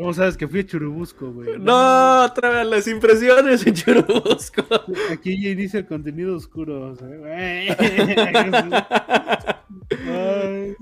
¿Cómo 0.00 0.14
sabes 0.14 0.38
que 0.38 0.48
fui 0.48 0.60
a 0.60 0.66
Churubusco, 0.66 1.30
güey? 1.30 1.50
No, 1.58 2.24
otra 2.24 2.48
vez 2.48 2.66
las 2.66 2.86
impresiones 2.88 3.66
en 3.66 3.74
Churubusco. 3.74 4.64
Aquí 5.12 5.42
ya 5.42 5.50
inicia 5.50 5.80
el 5.80 5.86
contenido 5.86 6.36
oscuro. 6.36 6.92
o 6.92 6.96
sea. 6.96 7.08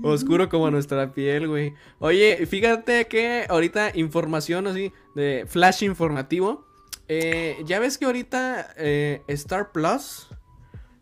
Oscuro 0.01 0.47
como 0.47 0.71
nuestra 0.71 1.11
piel, 1.11 1.49
güey. 1.49 1.73
Oye, 1.97 2.45
fíjate 2.45 3.07
que 3.07 3.45
ahorita 3.49 3.91
información 3.93 4.67
así 4.67 4.93
de 5.15 5.43
flash 5.47 5.83
informativo. 5.83 6.68
Eh, 7.09 7.57
ya 7.65 7.79
ves 7.79 7.97
que 7.97 8.05
ahorita 8.05 8.73
eh, 8.77 9.21
Star 9.27 9.71
Plus 9.71 10.27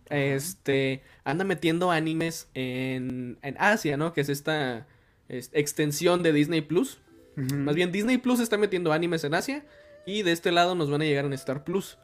este 0.10 1.04
anda 1.26 1.44
metiendo 1.44 1.92
animes 1.92 2.48
en, 2.54 3.38
en 3.42 3.56
Asia, 3.60 3.98
¿no? 3.98 4.14
Que 4.14 4.22
es 4.22 4.30
esta 4.30 4.88
es- 5.28 5.50
extensión 5.54 6.24
de 6.24 6.32
Disney 6.34 6.62
Plus. 6.62 7.00
Más 7.36 7.76
bien, 7.76 7.92
Disney 7.92 8.18
Plus 8.18 8.40
está 8.40 8.58
metiendo 8.58 8.92
animes 8.94 9.24
en 9.24 9.36
Asia. 9.36 9.64
Y 10.08 10.24
de 10.24 10.32
este 10.32 10.52
lado 10.52 10.74
nos 10.74 10.90
van 10.90 11.02
a 11.02 11.06
llegar 11.06 11.26
en 11.26 11.34
Star 11.34 11.64
Plus. 11.66 11.98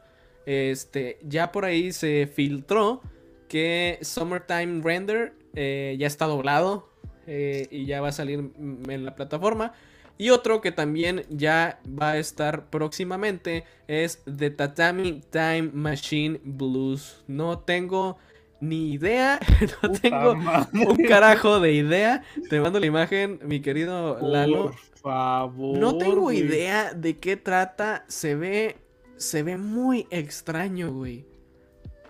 Este, 0.46 1.18
ya 1.24 1.50
por 1.50 1.64
ahí 1.64 1.90
se 1.92 2.30
filtró 2.32 3.00
que 3.48 3.98
Summertime 4.02 4.80
Render 4.84 5.32
eh, 5.54 5.96
ya 5.98 6.06
está 6.06 6.26
doblado. 6.26 6.88
eh, 7.26 7.66
y 7.70 7.86
ya 7.86 8.00
va 8.02 8.08
a 8.08 8.12
salir 8.12 8.50
en 8.58 9.04
la 9.06 9.14
plataforma. 9.16 9.72
Y 10.16 10.30
otro 10.30 10.60
que 10.60 10.70
también 10.72 11.24
ya 11.28 11.80
va 11.88 12.12
a 12.12 12.18
estar 12.18 12.66
próximamente 12.70 13.64
es 13.88 14.22
The 14.24 14.50
Tatami 14.50 15.20
Time 15.30 15.70
Machine 15.72 16.40
Blues. 16.44 17.24
No 17.26 17.58
tengo 17.58 18.16
ni 18.60 18.92
idea. 18.92 19.40
No 19.82 19.92
Puta 19.92 20.00
tengo 20.00 20.34
madre. 20.36 20.86
un 20.86 20.96
carajo 21.04 21.58
de 21.60 21.72
idea. 21.72 22.22
Te 22.48 22.60
mando 22.60 22.78
la 22.80 22.86
imagen, 22.86 23.40
mi 23.44 23.60
querido 23.60 24.18
Lalo. 24.20 24.66
Por 24.70 24.74
favor. 25.02 25.78
No 25.78 25.98
tengo 25.98 26.20
güey. 26.22 26.38
idea 26.38 26.94
de 26.94 27.18
qué 27.18 27.36
trata. 27.36 28.04
Se 28.08 28.34
ve. 28.36 28.76
Se 29.16 29.42
ve 29.42 29.56
muy 29.56 30.06
extraño, 30.10 30.92
güey. 30.92 31.24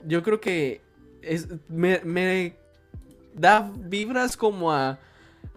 Yo 0.07 0.23
creo 0.23 0.41
que. 0.41 0.83
Es, 1.23 1.49
me, 1.69 2.01
me 2.05 2.55
da 3.35 3.73
vibras 3.77 4.37
como 4.37 4.73
a. 4.73 4.99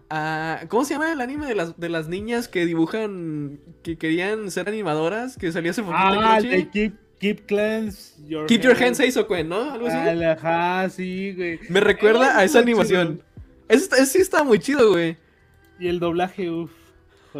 a... 0.09 0.61
¿Cómo 0.69 0.85
se 0.85 0.93
llama 0.93 1.11
el 1.11 1.21
anime 1.21 1.47
de 1.47 1.55
las, 1.55 1.79
de 1.79 1.89
las 1.89 2.07
niñas 2.07 2.47
que 2.47 2.65
dibujan, 2.65 3.59
que 3.83 3.97
querían 3.97 4.51
ser 4.51 4.69
animadoras? 4.69 5.37
Que 5.37 5.51
salía 5.51 5.71
hace 5.71 5.81
poquito. 5.81 5.99
Ah, 5.99 6.39
de 6.41 6.69
Keep, 6.69 6.95
keep 7.19 7.45
Cleanse 7.45 8.13
Your 8.25 8.47
Keep 8.47 8.61
Your 8.61 8.83
Hands 8.83 8.97
Seisokuen, 8.97 9.49
¿no? 9.49 9.71
Algo 9.71 9.87
así. 9.87 10.23
Ajá, 10.23 10.89
sí, 10.89 11.33
güey. 11.35 11.59
Me 11.69 11.79
recuerda 11.79 12.37
a 12.37 12.43
esa 12.43 12.59
animación. 12.59 13.21
Ese, 13.67 14.05
sí 14.05 14.19
está 14.19 14.43
muy 14.43 14.59
chido, 14.59 14.91
güey. 14.91 15.17
Y 15.79 15.87
el 15.87 15.99
doblaje, 15.99 16.49
uff. 16.49 16.71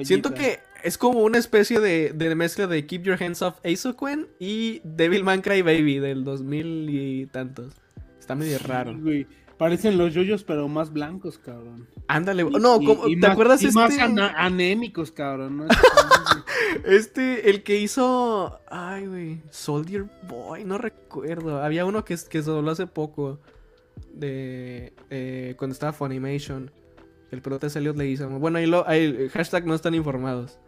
Siento 0.03 0.33
que 0.33 0.59
es 0.83 0.97
como 0.97 1.21
una 1.21 1.37
especie 1.37 1.79
de, 1.79 2.11
de 2.13 2.35
mezcla 2.35 2.67
de 2.67 2.85
Keep 2.85 3.03
Your 3.03 3.23
Hands 3.23 3.41
Off 3.41 3.59
Aizokuen 3.63 4.27
y 4.39 4.81
Devilman 4.83 5.41
Cry 5.41 5.61
Baby 5.61 5.99
del 5.99 6.23
2000 6.23 6.89
y 6.89 7.25
tantos. 7.27 7.73
Está 8.19 8.35
medio 8.35 8.59
raro. 8.59 8.95
Güey. 8.97 9.25
Parecen 9.57 9.97
los 9.97 10.13
yoyos, 10.13 10.43
pero 10.43 10.67
más 10.67 10.93
blancos, 10.93 11.39
cabrón. 11.39 11.87
Ándale, 12.07 12.43
no, 12.43 12.79
¿te 12.79 13.27
acuerdas 13.27 13.63
y 13.63 13.67
este? 13.67 13.79
Más 13.79 13.97
anémicos, 14.35 15.11
cabrón. 15.11 15.67
este, 16.85 17.49
el 17.49 17.63
que 17.63 17.79
hizo. 17.79 18.59
Ay, 18.69 19.07
güey. 19.07 19.41
Soldier 19.49 20.05
Boy, 20.27 20.63
no 20.63 20.77
recuerdo. 20.77 21.63
Había 21.63 21.85
uno 21.85 22.05
que, 22.05 22.15
que 22.29 22.43
se 22.43 22.51
dobló 22.51 22.71
hace 22.71 22.85
poco. 22.85 23.39
De. 24.13 24.93
Eh, 25.09 25.55
cuando 25.57 25.73
estaba 25.73 25.91
Funimation. 25.91 26.71
El 27.31 27.41
prota 27.41 27.69
salió 27.69 27.93
le 27.93 28.07
hizo. 28.07 28.29
Bueno, 28.29 28.59
ahí, 28.59 28.67
lo, 28.67 28.87
ahí 28.87 29.27
hashtag 29.33 29.65
no 29.65 29.73
están 29.73 29.95
informados. 29.95 30.59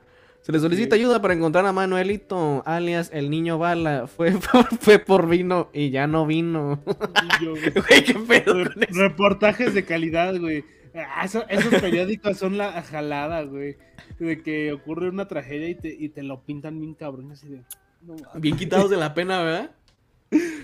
Se 0.41 0.51
le 0.51 0.59
solicita 0.59 0.95
ayuda 0.95 1.21
para 1.21 1.33
encontrar 1.33 1.65
a 1.65 1.73
Manuelito, 1.73 2.63
alias 2.65 3.11
el 3.13 3.29
niño 3.29 3.57
bala. 3.57 4.07
Fue 4.15 4.31
por, 4.31 4.65
fue 4.77 4.99
por 4.99 5.27
vino 5.27 5.69
y 5.73 5.89
ya 5.89 6.07
no 6.07 6.25
vino. 6.25 6.81
güey, 6.85 8.03
qué 8.03 8.13
pedo. 8.27 8.63
reportajes 8.63 9.73
de 9.73 9.85
calidad, 9.85 10.37
güey. 10.39 10.63
Ah, 10.95 11.25
esos 11.25 11.81
periódicos 11.81 12.37
son 12.37 12.57
la 12.57 12.81
jalada, 12.81 13.43
güey. 13.43 13.77
De 14.17 14.41
que 14.41 14.73
ocurre 14.73 15.09
una 15.09 15.27
tragedia 15.27 15.69
y 15.69 15.75
te, 15.75 15.89
y 15.89 16.09
te 16.09 16.23
lo 16.23 16.41
pintan 16.41 16.79
bien 16.79 16.93
cabrón. 16.93 17.31
Así 17.31 17.47
de, 17.47 17.61
bien 18.35 18.57
quitados 18.57 18.89
de 18.89 18.97
la 18.97 19.13
pena, 19.13 19.43
¿verdad? 19.43 19.71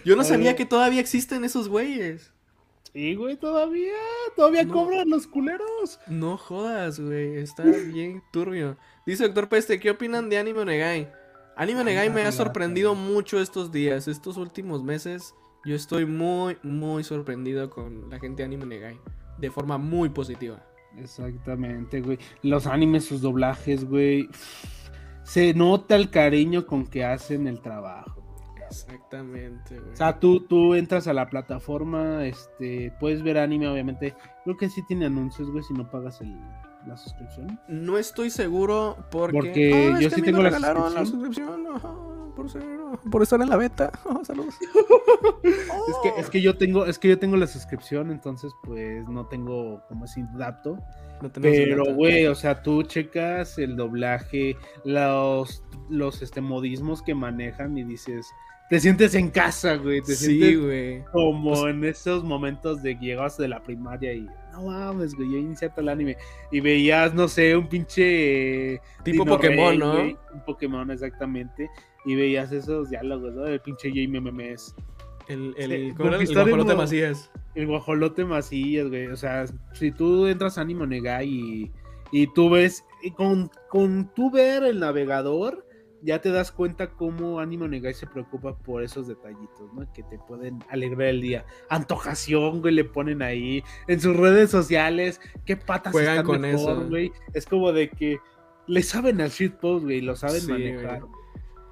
Yo 0.04 0.16
no 0.16 0.24
sabía 0.24 0.56
que 0.56 0.66
todavía 0.66 1.00
existen 1.00 1.44
esos 1.44 1.70
güeyes. 1.70 2.32
Sí, 2.94 3.16
güey, 3.16 3.36
todavía. 3.36 3.94
Todavía 4.36 4.68
cobran 4.68 5.10
los 5.10 5.28
culeros. 5.28 6.00
No 6.08 6.38
jodas, 6.38 7.00
güey. 7.00 7.38
Está 7.38 7.64
bien 7.94 8.24
turbio. 8.32 8.78
Dice 9.06 9.26
Doctor 9.26 9.50
Peste, 9.50 9.80
¿qué 9.80 9.92
opinan 9.92 10.30
de 10.30 10.40
Anime 10.40 10.66
Negai? 10.66 11.12
Anime 11.56 11.84
Negai 11.84 12.10
me 12.10 12.24
ha 12.24 12.32
sorprendido 12.32 12.96
mucho 12.96 13.40
estos 13.40 13.72
días, 13.72 14.08
estos 14.08 14.36
últimos 14.36 14.84
meses. 14.84 15.36
Yo 15.64 15.76
estoy 15.76 16.08
muy, 16.08 16.58
muy 16.64 17.04
sorprendido 17.04 17.70
con 17.70 18.10
la 18.10 18.20
gente 18.20 18.42
de 18.42 18.46
Anime 18.46 18.66
Negai. 18.66 19.00
De 19.38 19.52
forma 19.52 19.78
muy 19.78 20.10
positiva. 20.10 20.66
Exactamente, 20.98 22.02
güey. 22.02 22.18
Los 22.42 22.66
animes, 22.66 23.06
sus 23.06 23.22
doblajes, 23.22 23.88
güey. 23.88 24.28
Se 25.22 25.54
nota 25.54 25.96
el 25.96 26.10
cariño 26.10 26.66
con 26.66 26.88
que 26.88 27.06
hacen 27.06 27.46
el 27.46 27.62
trabajo. 27.62 28.24
Exactamente, 28.68 29.80
güey. 29.80 29.94
O 29.94 29.96
sea, 29.96 30.20
tú, 30.20 30.40
tú 30.40 30.74
entras 30.74 31.08
a 31.08 31.14
la 31.14 31.30
plataforma, 31.30 32.26
este, 32.26 32.92
puedes 33.00 33.22
ver 33.22 33.38
anime, 33.38 33.68
obviamente. 33.68 34.16
Creo 34.44 34.58
que 34.58 34.68
sí 34.68 34.82
tiene 34.88 35.06
anuncios, 35.06 35.52
güey, 35.52 35.64
si 35.64 35.76
no 35.76 35.92
pagas 35.92 36.22
el, 36.22 36.36
la 36.88 36.98
suscripción? 36.98 37.60
No 37.68 37.98
estoy 37.98 38.30
seguro 38.30 38.98
porque, 39.12 39.38
porque 39.38 39.92
ah, 39.96 40.00
yo 40.00 40.10
sí 40.10 40.22
tengo 40.22 40.42
la 40.42 41.06
suscripción. 41.06 41.66
por, 42.36 43.10
por 43.12 43.24
estar 43.24 43.42
en 43.42 43.50
la 43.50 43.58
beta. 43.58 43.92
saludos. 44.24 44.56
es, 45.44 45.96
que, 46.04 46.22
es 46.22 46.30
que 46.30 46.42
yo 46.42 46.58
tengo, 46.58 46.86
es 46.86 47.00
que 47.00 47.10
yo 47.10 47.20
tengo 47.20 47.38
la 47.38 47.48
suscripción, 47.48 48.12
entonces 48.12 48.54
pues 48.64 49.08
no 49.08 49.26
tengo 49.28 49.84
como 49.88 50.06
ese 50.06 50.26
dato. 50.38 50.78
Pero, 51.42 51.96
güey, 51.96 52.28
o 52.28 52.36
sea, 52.36 52.62
tú 52.62 52.84
checas 52.84 53.58
el 53.58 53.78
doblaje, 53.78 54.58
los, 54.84 55.64
los 55.90 56.22
este, 56.22 56.42
modismos 56.42 57.02
que 57.02 57.16
manejan 57.16 57.78
y 57.78 57.84
dices, 57.84 58.28
te 58.70 58.80
sientes 58.80 59.14
en 59.14 59.30
casa, 59.30 59.76
güey. 59.76 60.02
Te 60.02 60.16
sí, 60.16 60.56
güey. 60.56 61.04
Como 61.12 61.54
pues 61.54 61.66
en 61.66 61.84
esos 61.84 62.24
momentos 62.24 62.82
de 62.82 62.98
que 62.98 63.06
llegabas 63.06 63.38
de 63.38 63.48
la 63.48 63.62
primaria 63.62 64.14
y 64.14 64.28
no 64.56 64.64
mames, 64.68 65.16
güey, 65.16 65.32
ya 65.32 65.38
iniciaste 65.38 65.82
el 65.82 65.90
anime. 65.90 66.18
Y 66.52 66.60
veías, 66.60 67.14
no 67.14 67.28
sé, 67.28 67.56
un 67.56 67.68
pinche. 67.68 68.82
Tipo 69.04 69.26
Pokémon, 69.26 69.78
¿no? 69.78 70.02
un 70.02 70.46
Pokémon, 70.46 70.90
exactamente. 70.92 71.70
Y 72.06 72.16
veías 72.16 72.52
esos 72.52 72.90
diálogos, 72.90 73.34
¿no? 73.34 73.46
El 73.46 73.60
pinche 73.60 73.90
Jamie 73.90 74.22
Memes. 74.22 74.76
El, 75.28 75.56
el, 75.58 75.72
el, 75.72 75.94
guajolote 75.96 76.76
Macías. 76.76 77.32
El 77.56 77.68
guajolote 77.68 78.26
Macías, 78.26 78.88
güey. 78.88 79.08
O 79.08 79.16
sea, 79.16 79.46
si 79.74 79.92
tú 79.92 80.28
entras 80.28 80.58
a 80.58 80.62
Anime 80.62 80.86
Negai 80.86 81.28
y, 81.28 81.72
y 82.12 82.28
tú 82.34 82.50
ves, 82.50 82.86
y 83.02 83.12
con, 83.12 83.50
con 83.70 84.12
tú 84.16 84.30
ver 84.30 84.64
el 84.64 84.80
navegador 84.80 85.65
ya 86.06 86.22
te 86.22 86.30
das 86.30 86.52
cuenta 86.52 86.92
cómo 86.92 87.40
Animo 87.40 87.68
Negai 87.68 87.94
se 87.94 88.06
preocupa 88.06 88.56
por 88.56 88.84
esos 88.84 89.08
detallitos, 89.08 89.74
¿no? 89.74 89.92
Que 89.92 90.04
te 90.04 90.20
pueden 90.20 90.64
alegrar 90.70 91.08
el 91.08 91.22
día. 91.22 91.46
Antojación, 91.70 92.62
güey, 92.62 92.76
le 92.76 92.86
ponen 92.86 93.24
ahí. 93.24 93.64
En 93.88 94.00
sus 94.00 94.16
redes 94.16 94.52
sociales, 94.52 95.20
qué 95.46 95.58
patas 95.58 95.92
Juegan 95.92 96.18
están 96.18 96.26
con 96.26 96.42
mejor, 96.42 96.78
eso. 96.78 96.88
güey. 96.90 97.12
Es 97.34 97.48
como 97.48 97.74
de 97.74 97.90
que 97.90 98.20
le 98.68 98.84
saben 98.84 99.20
al 99.20 99.32
shitpost, 99.32 99.84
güey, 99.86 100.02
lo 100.02 100.16
saben 100.16 100.48
manejar. 100.48 101.02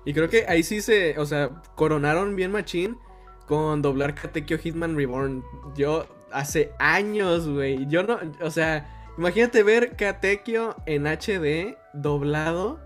Y 0.04 0.14
creo 0.14 0.28
que 0.30 0.46
ahí 0.48 0.64
sí 0.64 0.82
se, 0.82 1.18
o 1.20 1.26
sea, 1.26 1.62
coronaron 1.76 2.36
bien 2.36 2.52
machín 2.52 2.98
con 3.46 3.84
doblar 3.84 4.16
Katekyo 4.16 4.58
Hitman 4.58 4.98
Reborn. 4.98 5.44
Yo 5.76 6.08
hace 6.32 6.72
años, 6.80 7.48
güey. 7.48 7.86
Yo 7.88 8.02
no, 8.02 8.20
o 8.42 8.50
sea, 8.50 9.12
imagínate 9.18 9.62
ver 9.62 9.96
Katekyo 9.96 10.76
en 10.88 11.06
HD 11.06 11.78
doblado 11.94 12.80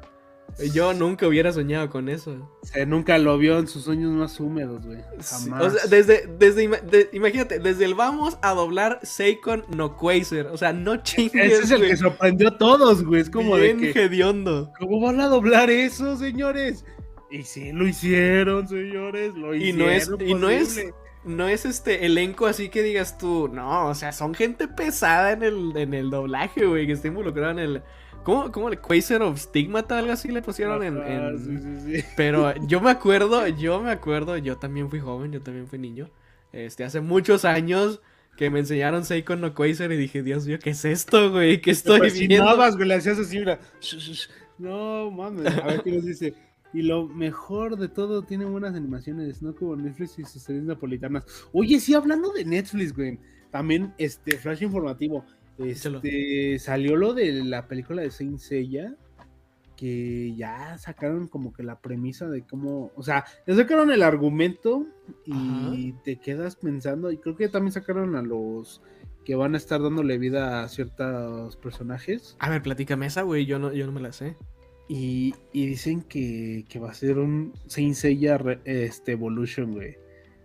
yo 0.74 0.94
nunca 0.94 1.28
hubiera 1.28 1.52
soñado 1.52 1.90
con 1.90 2.10
eso. 2.10 2.50
Nunca 2.88 3.18
lo 3.18 3.38
vio 3.38 3.60
en 3.60 3.68
sus 3.68 3.84
sueños 3.84 4.12
más 4.12 4.40
húmedos, 4.40 4.86
güey. 4.86 5.00
Jamás. 5.24 5.64
o 5.64 5.70
sea, 5.70 5.88
desde, 5.88 6.28
desde 6.40 6.64
imagínate, 7.14 7.60
desde 7.60 7.86
el 7.86 7.94
vamos 7.94 8.38
a 8.42 8.54
doblar 8.54 9.00
Seikon 9.04 9.66
no 9.76 9.98
Quasar. 9.98 10.48
O 10.48 10.58
sea, 10.58 10.74
no 10.74 10.98
chingues. 10.98 11.54
Ese 11.54 11.64
es 11.64 11.72
el 11.72 11.88
que 11.88 11.98
sorprendió 11.98 12.50
a 12.50 12.58
todos, 12.58 13.04
güey. 13.04 13.22
Es 13.22 13.30
como 13.30 13.56
Bien 13.56 13.80
de 13.80 13.94
que. 13.94 14.04
hediondo. 14.06 14.72
¿Cómo 14.80 15.00
van 15.02 15.20
a 15.22 15.28
doblar 15.28 15.70
eso, 15.70 16.18
señores? 16.18 16.84
Y 17.30 17.44
sí, 17.44 17.72
lo 17.72 17.88
hicieron, 17.88 18.68
señores. 18.68 19.34
Lo 19.36 19.54
y 19.54 19.74
no 19.74 19.90
es, 19.90 20.10
y 20.20 20.34
no 20.34 20.50
es, 20.50 20.80
no 21.24 21.48
es 21.48 21.66
este 21.66 22.06
elenco 22.06 22.46
así 22.46 22.70
que 22.70 22.82
digas 22.82 23.18
tú, 23.18 23.50
no, 23.52 23.88
o 23.88 23.96
sea, 23.96 24.14
son 24.14 24.34
gente 24.34 24.68
pesada 24.68 25.34
en 25.34 25.44
el, 25.44 25.76
en 25.76 25.94
el 25.94 26.10
doblaje, 26.10 26.66
güey, 26.66 26.88
que 26.88 26.94
está 26.94 27.10
involucrado 27.10 27.52
en 27.52 27.60
el, 27.60 27.84
¿Cómo, 28.28 28.52
cómo 28.52 28.70
le 28.70 28.76
Quasar 28.76 29.22
of 29.22 29.40
Stigmata? 29.40 29.98
Algo 29.98 30.12
así 30.12 30.28
le 30.28 30.42
pusieron 30.42 30.84
en. 30.84 31.38
Sí, 31.40 31.58
sí, 31.58 32.02
sí. 32.02 32.06
Pero 32.18 32.54
yo 32.68 32.82
me 32.82 32.90
acuerdo, 32.90 33.48
yo 33.48 33.80
me 33.80 33.90
acuerdo, 33.90 34.36
yo 34.36 34.58
también 34.58 34.90
fui 34.90 35.00
joven, 35.00 35.32
yo 35.32 35.42
también 35.42 35.66
fui 35.66 35.80
niño. 35.80 36.10
Este, 36.52 36.84
hace 36.84 37.00
muchos 37.00 37.46
años 37.46 38.02
que 38.36 38.50
me 38.50 38.60
enseñaron 38.60 39.06
Seiko 39.06 39.38
no 39.38 39.54
Quasar 39.54 39.94
y 39.94 39.96
dije, 39.96 40.24
Dios 40.24 40.46
mío, 40.46 40.60
¿qué 40.62 40.72
es 40.72 40.84
esto, 40.84 41.32
güey? 41.32 41.62
¿Qué 41.62 41.72
estoy 41.72 42.12
viendo? 42.12 42.54
güey, 42.54 42.88
le 42.90 42.96
hacías 42.96 43.18
así, 43.18 43.40
mira. 43.40 43.62
No, 44.58 45.10
mames, 45.10 45.48
a 45.48 45.66
ver 45.66 45.82
qué 45.84 45.92
nos 45.94 46.04
dice. 46.04 46.34
Y 46.74 46.82
lo 46.82 47.08
mejor 47.08 47.78
de 47.78 47.88
todo, 47.88 48.24
tiene 48.24 48.44
buenas 48.44 48.76
animaciones, 48.76 49.42
no 49.42 49.56
como 49.56 49.78
Netflix 49.78 50.20
y 50.20 50.26
sus 50.26 50.42
series 50.42 50.66
napolitanas. 50.66 51.24
Oye, 51.54 51.80
sí, 51.80 51.94
hablando 51.94 52.34
de 52.34 52.44
Netflix, 52.44 52.94
güey. 52.94 53.20
También, 53.52 53.94
este, 53.98 54.38
flash 54.38 54.64
informativo. 54.64 55.24
Este, 55.60 56.60
salió 56.60 56.96
lo 56.96 57.14
de 57.14 57.44
la 57.44 57.68
película 57.68 58.02
de 58.02 58.12
Saint 58.12 58.40
Seiya, 58.40 58.96
que 59.76 60.34
ya 60.36 60.78
sacaron 60.78 61.28
como 61.28 61.54
que 61.54 61.64
la 61.64 61.80
premisa 61.80 62.28
de 62.28 62.44
cómo, 62.44 62.92
o 62.96 63.04
sea, 63.04 63.26
ya 63.46 63.56
sacaron 63.56 63.92
el 63.92 64.04
argumento 64.04 64.88
y 65.26 65.94
te 66.04 66.18
quedas 66.18 66.56
pensando, 66.56 67.12
y 67.12 67.18
creo 67.18 67.36
que 67.36 67.48
también 67.48 67.72
sacaron 67.72 68.16
a 68.16 68.22
los 68.22 68.82
que 69.24 69.36
van 69.36 69.56
a 69.56 69.58
estar 69.58 69.82
dándole 69.82 70.18
vida 70.18 70.64
a 70.64 70.70
ciertos 70.70 71.58
personajes. 71.58 72.36
A 72.40 72.50
ver, 72.50 72.62
platícame 72.62 73.06
esa, 73.06 73.24
güey, 73.24 73.46
yo 73.46 73.60
no, 73.60 73.74
yo 73.74 73.86
no 73.86 73.92
me 73.92 74.02
la 74.02 74.12
sé. 74.12 74.36
Y, 74.90 75.34
dicen 75.52 76.02
que, 76.02 76.66
va 76.82 76.92
a 76.92 76.94
ser 76.94 77.20
un 77.20 77.54
Saint 77.68 77.94
Seiya 77.94 78.40
este, 78.64 79.12
Evolution, 79.14 79.74
güey. 79.74 79.98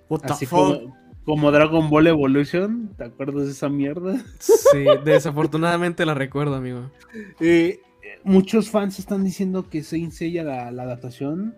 What 0.09 0.23
the 0.23 0.47
fuck? 0.47 0.83
Como 0.83 1.02
Dragon 1.27 1.89
Ball 1.89 2.07
Evolution, 2.09 2.95
¿te 2.97 3.05
acuerdas 3.05 3.47
de 3.47 3.53
esa 3.53 3.69
mierda? 3.69 4.23
Sí, 4.39 4.85
desafortunadamente 5.05 6.05
la 6.05 6.15
recuerdo, 6.15 6.55
amigo. 6.55 6.91
Eh, 7.41 7.81
muchos 8.25 8.71
fans 8.71 8.99
están 8.99 9.23
diciendo 9.25 9.69
que 9.69 9.83
se 9.83 10.11
Seiya, 10.11 10.45
la, 10.45 10.69
adaptación 10.69 11.55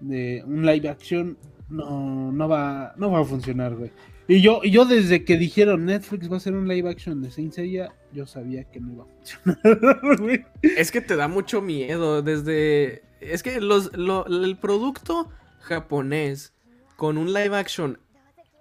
de 0.00 0.42
un 0.46 0.66
live 0.66 0.88
action, 0.88 1.38
no, 1.68 2.32
no, 2.32 2.48
va, 2.48 2.94
no 2.96 3.10
va 3.10 3.20
a 3.20 3.24
funcionar, 3.24 3.76
güey. 3.76 3.92
Y 4.28 4.40
yo, 4.40 4.62
yo 4.64 4.84
desde 4.84 5.24
que 5.24 5.36
dijeron 5.36 5.84
Netflix 5.84 6.30
va 6.30 6.38
a 6.38 6.40
ser 6.40 6.54
un 6.54 6.66
live 6.66 6.88
action 6.90 7.22
de 7.22 7.30
Saint 7.30 7.52
Seiya, 7.52 7.94
yo 8.12 8.26
sabía 8.26 8.64
que 8.64 8.80
no 8.80 8.92
iba 8.92 9.04
a 9.04 9.06
funcionar, 9.06 10.18
güey. 10.18 10.44
Es 10.62 10.90
que 10.90 11.00
te 11.00 11.16
da 11.16 11.28
mucho 11.28 11.62
miedo 11.62 12.22
desde... 12.22 13.02
Es 13.20 13.42
que 13.42 13.60
los, 13.60 13.92
el 13.94 14.58
producto 14.60 15.30
japonés 15.60 16.54
con 16.96 17.18
un 17.18 17.32
live 17.32 17.56
action 17.56 17.98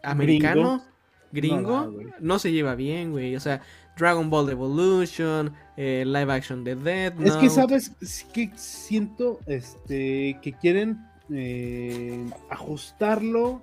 americano, 0.05 0.83
gringo, 1.31 1.91
no, 2.19 2.39
se 2.39 2.51
lleva 2.51 2.75
bien, 2.75 3.11
güey. 3.11 3.35
O 3.35 3.39
sea, 3.39 3.61
Dragon 3.97 4.29
Ball 4.29 4.49
Evolution, 4.49 5.53
eh, 5.77 6.03
live 6.05 6.31
action 6.31 6.63
de 6.63 6.75
Dead 6.75 7.13
Note. 7.13 7.27
Es 7.27 7.35
que 7.37 7.49
sabes 7.49 7.89
que 8.33 8.51
siento 8.55 9.39
este 9.45 10.39
que 10.41 10.53
quieren 10.53 10.99
eh, 11.33 12.25
ajustarlo 12.49 13.61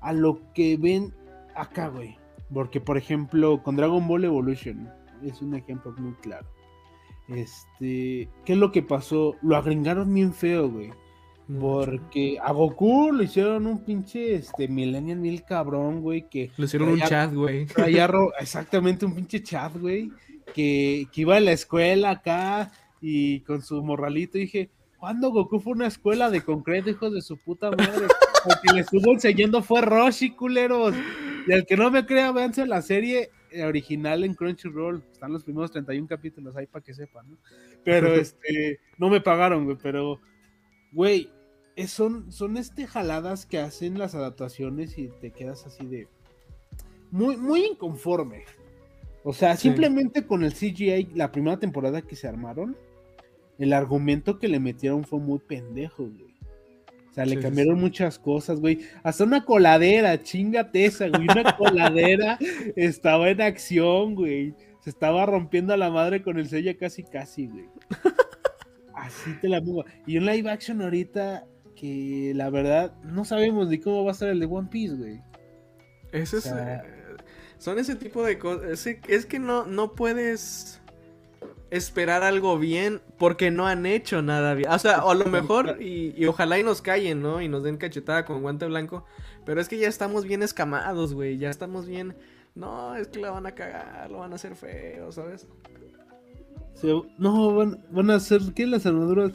a 0.00 0.12
lo 0.12 0.40
que 0.54 0.76
ven 0.76 1.12
acá, 1.54 1.88
güey. 1.88 2.18
Porque, 2.52 2.80
por 2.80 2.96
ejemplo, 2.96 3.62
con 3.62 3.76
Dragon 3.76 4.06
Ball 4.06 4.24
Evolution 4.24 4.88
es 5.22 5.42
un 5.42 5.54
ejemplo 5.54 5.92
muy 5.98 6.14
claro. 6.14 6.46
Este, 7.28 8.28
¿qué 8.44 8.52
es 8.52 8.58
lo 8.58 8.70
que 8.70 8.82
pasó? 8.82 9.34
Lo 9.42 9.56
agringaron 9.56 10.12
bien 10.14 10.32
feo, 10.32 10.70
güey. 10.70 10.92
Porque 11.60 12.38
a 12.42 12.52
Goku 12.52 13.12
le 13.12 13.24
hicieron 13.24 13.66
un 13.66 13.84
pinche 13.84 14.34
este 14.34 14.66
Millennial 14.66 15.18
Mil 15.18 15.44
cabrón, 15.44 16.00
güey, 16.00 16.28
que 16.28 16.50
le 16.56 16.64
hicieron 16.64 16.88
un 16.88 17.00
chat, 17.00 17.32
güey. 17.32 17.66
Exactamente 18.40 19.06
un 19.06 19.14
pinche 19.14 19.42
chat, 19.42 19.76
güey, 19.76 20.10
que, 20.52 21.06
que, 21.12 21.20
iba 21.20 21.36
a 21.36 21.40
la 21.40 21.52
escuela 21.52 22.10
acá 22.10 22.72
y 23.00 23.40
con 23.40 23.62
su 23.62 23.80
morralito 23.84 24.38
dije, 24.38 24.70
¿cuándo 24.98 25.30
Goku 25.30 25.60
fue 25.60 25.74
a 25.74 25.76
una 25.76 25.86
escuela 25.86 26.30
de 26.30 26.40
concreto, 26.40 26.90
hijos 26.90 27.12
de 27.12 27.22
su 27.22 27.36
puta 27.36 27.70
madre? 27.70 28.06
Porque 28.44 28.72
le 28.74 28.80
estuvo 28.80 29.12
enseñando 29.12 29.62
fue 29.62 29.82
Roshi, 29.82 30.30
culeros. 30.30 30.94
Y 31.46 31.52
al 31.52 31.64
que 31.64 31.76
no 31.76 31.90
me 31.92 32.06
crea, 32.06 32.32
véanse 32.32 32.66
la 32.66 32.82
serie 32.82 33.30
original 33.64 34.24
en 34.24 34.34
Crunchyroll. 34.34 35.02
Están 35.12 35.32
los 35.32 35.44
primeros 35.44 35.70
31 35.70 36.06
capítulos 36.08 36.56
ahí 36.56 36.66
para 36.66 36.84
que 36.84 36.94
sepan, 36.94 37.30
¿no? 37.30 37.38
Pero 37.84 38.14
este, 38.14 38.80
no 38.98 39.08
me 39.08 39.20
pagaron, 39.20 39.64
güey, 39.64 39.76
pero, 39.80 40.20
güey, 40.92 41.30
son, 41.86 42.32
son 42.32 42.56
este 42.56 42.86
jaladas 42.86 43.44
que 43.44 43.58
hacen 43.58 43.98
las 43.98 44.14
adaptaciones 44.14 44.96
y 44.98 45.08
te 45.08 45.30
quedas 45.30 45.66
así 45.66 45.86
de 45.86 46.08
muy, 47.10 47.36
muy 47.36 47.64
inconforme. 47.64 48.44
O 49.22 49.32
sea, 49.32 49.56
simplemente 49.56 50.26
con 50.26 50.44
el 50.44 50.52
CGI, 50.52 51.10
la 51.14 51.32
primera 51.32 51.58
temporada 51.58 52.00
que 52.02 52.16
se 52.16 52.28
armaron, 52.28 52.76
el 53.58 53.72
argumento 53.72 54.38
que 54.38 54.48
le 54.48 54.60
metieron 54.60 55.04
fue 55.04 55.18
muy 55.18 55.38
pendejo, 55.38 56.04
güey. 56.04 56.36
O 57.10 57.14
sea, 57.16 57.24
le 57.24 57.40
cambiaron 57.40 57.80
muchas 57.80 58.18
cosas, 58.18 58.60
güey. 58.60 58.80
Hasta 59.02 59.24
una 59.24 59.44
coladera, 59.44 60.22
chingate 60.22 60.84
esa, 60.84 61.08
güey. 61.08 61.22
Una 61.22 61.56
coladera 61.56 62.38
estaba 62.76 63.30
en 63.30 63.40
acción, 63.40 64.14
güey. 64.14 64.54
Se 64.80 64.90
estaba 64.90 65.24
rompiendo 65.24 65.72
a 65.72 65.78
la 65.78 65.90
madre 65.90 66.22
con 66.22 66.38
el 66.38 66.48
sello 66.48 66.76
casi, 66.78 67.02
casi, 67.02 67.46
güey. 67.46 67.68
Así 68.94 69.32
te 69.40 69.48
la 69.48 69.60
pongo. 69.60 69.84
Y 70.06 70.18
un 70.18 70.26
live 70.26 70.50
action 70.50 70.82
ahorita 70.82 71.46
que 71.76 72.32
la 72.34 72.50
verdad 72.50 72.92
no 73.04 73.24
sabemos 73.24 73.68
ni 73.68 73.78
cómo 73.78 74.04
va 74.04 74.10
a 74.10 74.14
ser 74.14 74.30
el 74.30 74.40
de 74.40 74.46
One 74.46 74.68
Piece, 74.68 74.96
güey. 74.96 75.20
Ese 76.10 76.38
es, 76.38 76.46
eh, 76.46 76.82
son 77.58 77.78
ese 77.78 77.94
tipo 77.94 78.24
de 78.24 78.38
cosas. 78.38 78.86
Es, 78.86 79.26
que 79.26 79.38
no, 79.38 79.66
no 79.66 79.92
puedes 79.92 80.80
esperar 81.70 82.22
algo 82.22 82.58
bien 82.58 83.00
porque 83.18 83.50
no 83.50 83.66
han 83.66 83.86
hecho 83.86 84.22
nada 84.22 84.54
bien. 84.54 84.70
O 84.70 84.78
sea, 84.78 85.04
o 85.04 85.10
a 85.10 85.14
lo 85.14 85.26
mejor, 85.26 85.80
y, 85.80 86.24
ojalá 86.26 86.58
y 86.58 86.62
nos 86.62 86.82
callen, 86.82 87.22
¿no? 87.22 87.40
Y 87.40 87.48
nos 87.48 87.62
den 87.62 87.76
cachetada 87.76 88.24
con 88.24 88.42
guante 88.42 88.66
blanco. 88.66 89.04
Pero 89.44 89.60
es 89.60 89.68
que 89.68 89.78
ya 89.78 89.88
estamos 89.88 90.24
bien 90.24 90.42
escamados, 90.42 91.14
güey. 91.14 91.38
Ya 91.38 91.50
estamos 91.50 91.86
bien. 91.86 92.16
No, 92.54 92.96
es 92.96 93.08
que 93.08 93.20
la 93.20 93.30
van 93.30 93.46
a 93.46 93.52
cagar, 93.52 94.10
lo 94.10 94.18
van 94.18 94.32
a 94.32 94.36
hacer 94.36 94.56
feo, 94.56 95.12
¿sabes? 95.12 95.46
no, 97.18 97.54
van, 97.54 98.10
a 98.10 98.14
hacer, 98.14 98.40
¿qué? 98.54 98.66
Las 98.66 98.86
armaduras. 98.86 99.32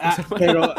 Ah, 0.00 0.16
pero 0.38 0.74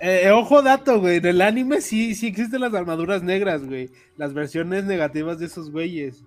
eh, 0.00 0.30
ojo 0.30 0.62
dato, 0.62 1.00
güey. 1.00 1.16
En 1.16 1.26
el 1.26 1.40
anime 1.40 1.80
sí, 1.80 2.14
sí 2.14 2.28
existen 2.28 2.60
las 2.60 2.74
armaduras 2.74 3.22
negras, 3.22 3.64
güey. 3.64 3.90
Las 4.16 4.34
versiones 4.34 4.84
negativas 4.84 5.38
de 5.38 5.46
esos 5.46 5.70
güeyes. 5.70 6.24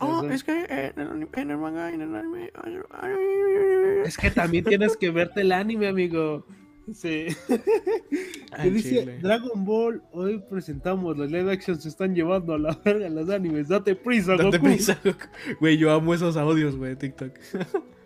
Oh, 0.00 0.24
es 0.24 0.44
que 0.44 0.92
en 0.94 1.50
el, 1.50 1.56
manga, 1.56 1.90
en 1.90 2.02
el 2.02 2.14
anime. 2.14 2.50
Es 4.04 4.18
que 4.18 4.30
también 4.30 4.64
tienes 4.64 4.96
que 4.96 5.10
verte 5.10 5.40
el 5.40 5.52
anime, 5.52 5.88
amigo. 5.88 6.44
Sí. 6.92 7.26
dice 8.62 9.18
Dragon 9.20 9.64
Ball, 9.64 10.02
hoy 10.12 10.38
presentamos 10.48 11.16
los 11.16 11.30
live 11.30 11.50
action 11.50 11.80
se 11.80 11.88
están 11.88 12.14
llevando 12.14 12.54
a 12.54 12.58
la 12.58 12.78
verga 12.84 13.08
los 13.08 13.28
animes. 13.30 13.68
Date 13.68 13.96
prisa, 13.96 14.36
Date 14.36 14.60
prisa, 14.60 15.00
Güey, 15.60 15.78
yo 15.78 15.90
amo 15.90 16.14
esos 16.14 16.36
audios, 16.36 16.76
güey, 16.76 16.94
TikTok. 16.94 17.32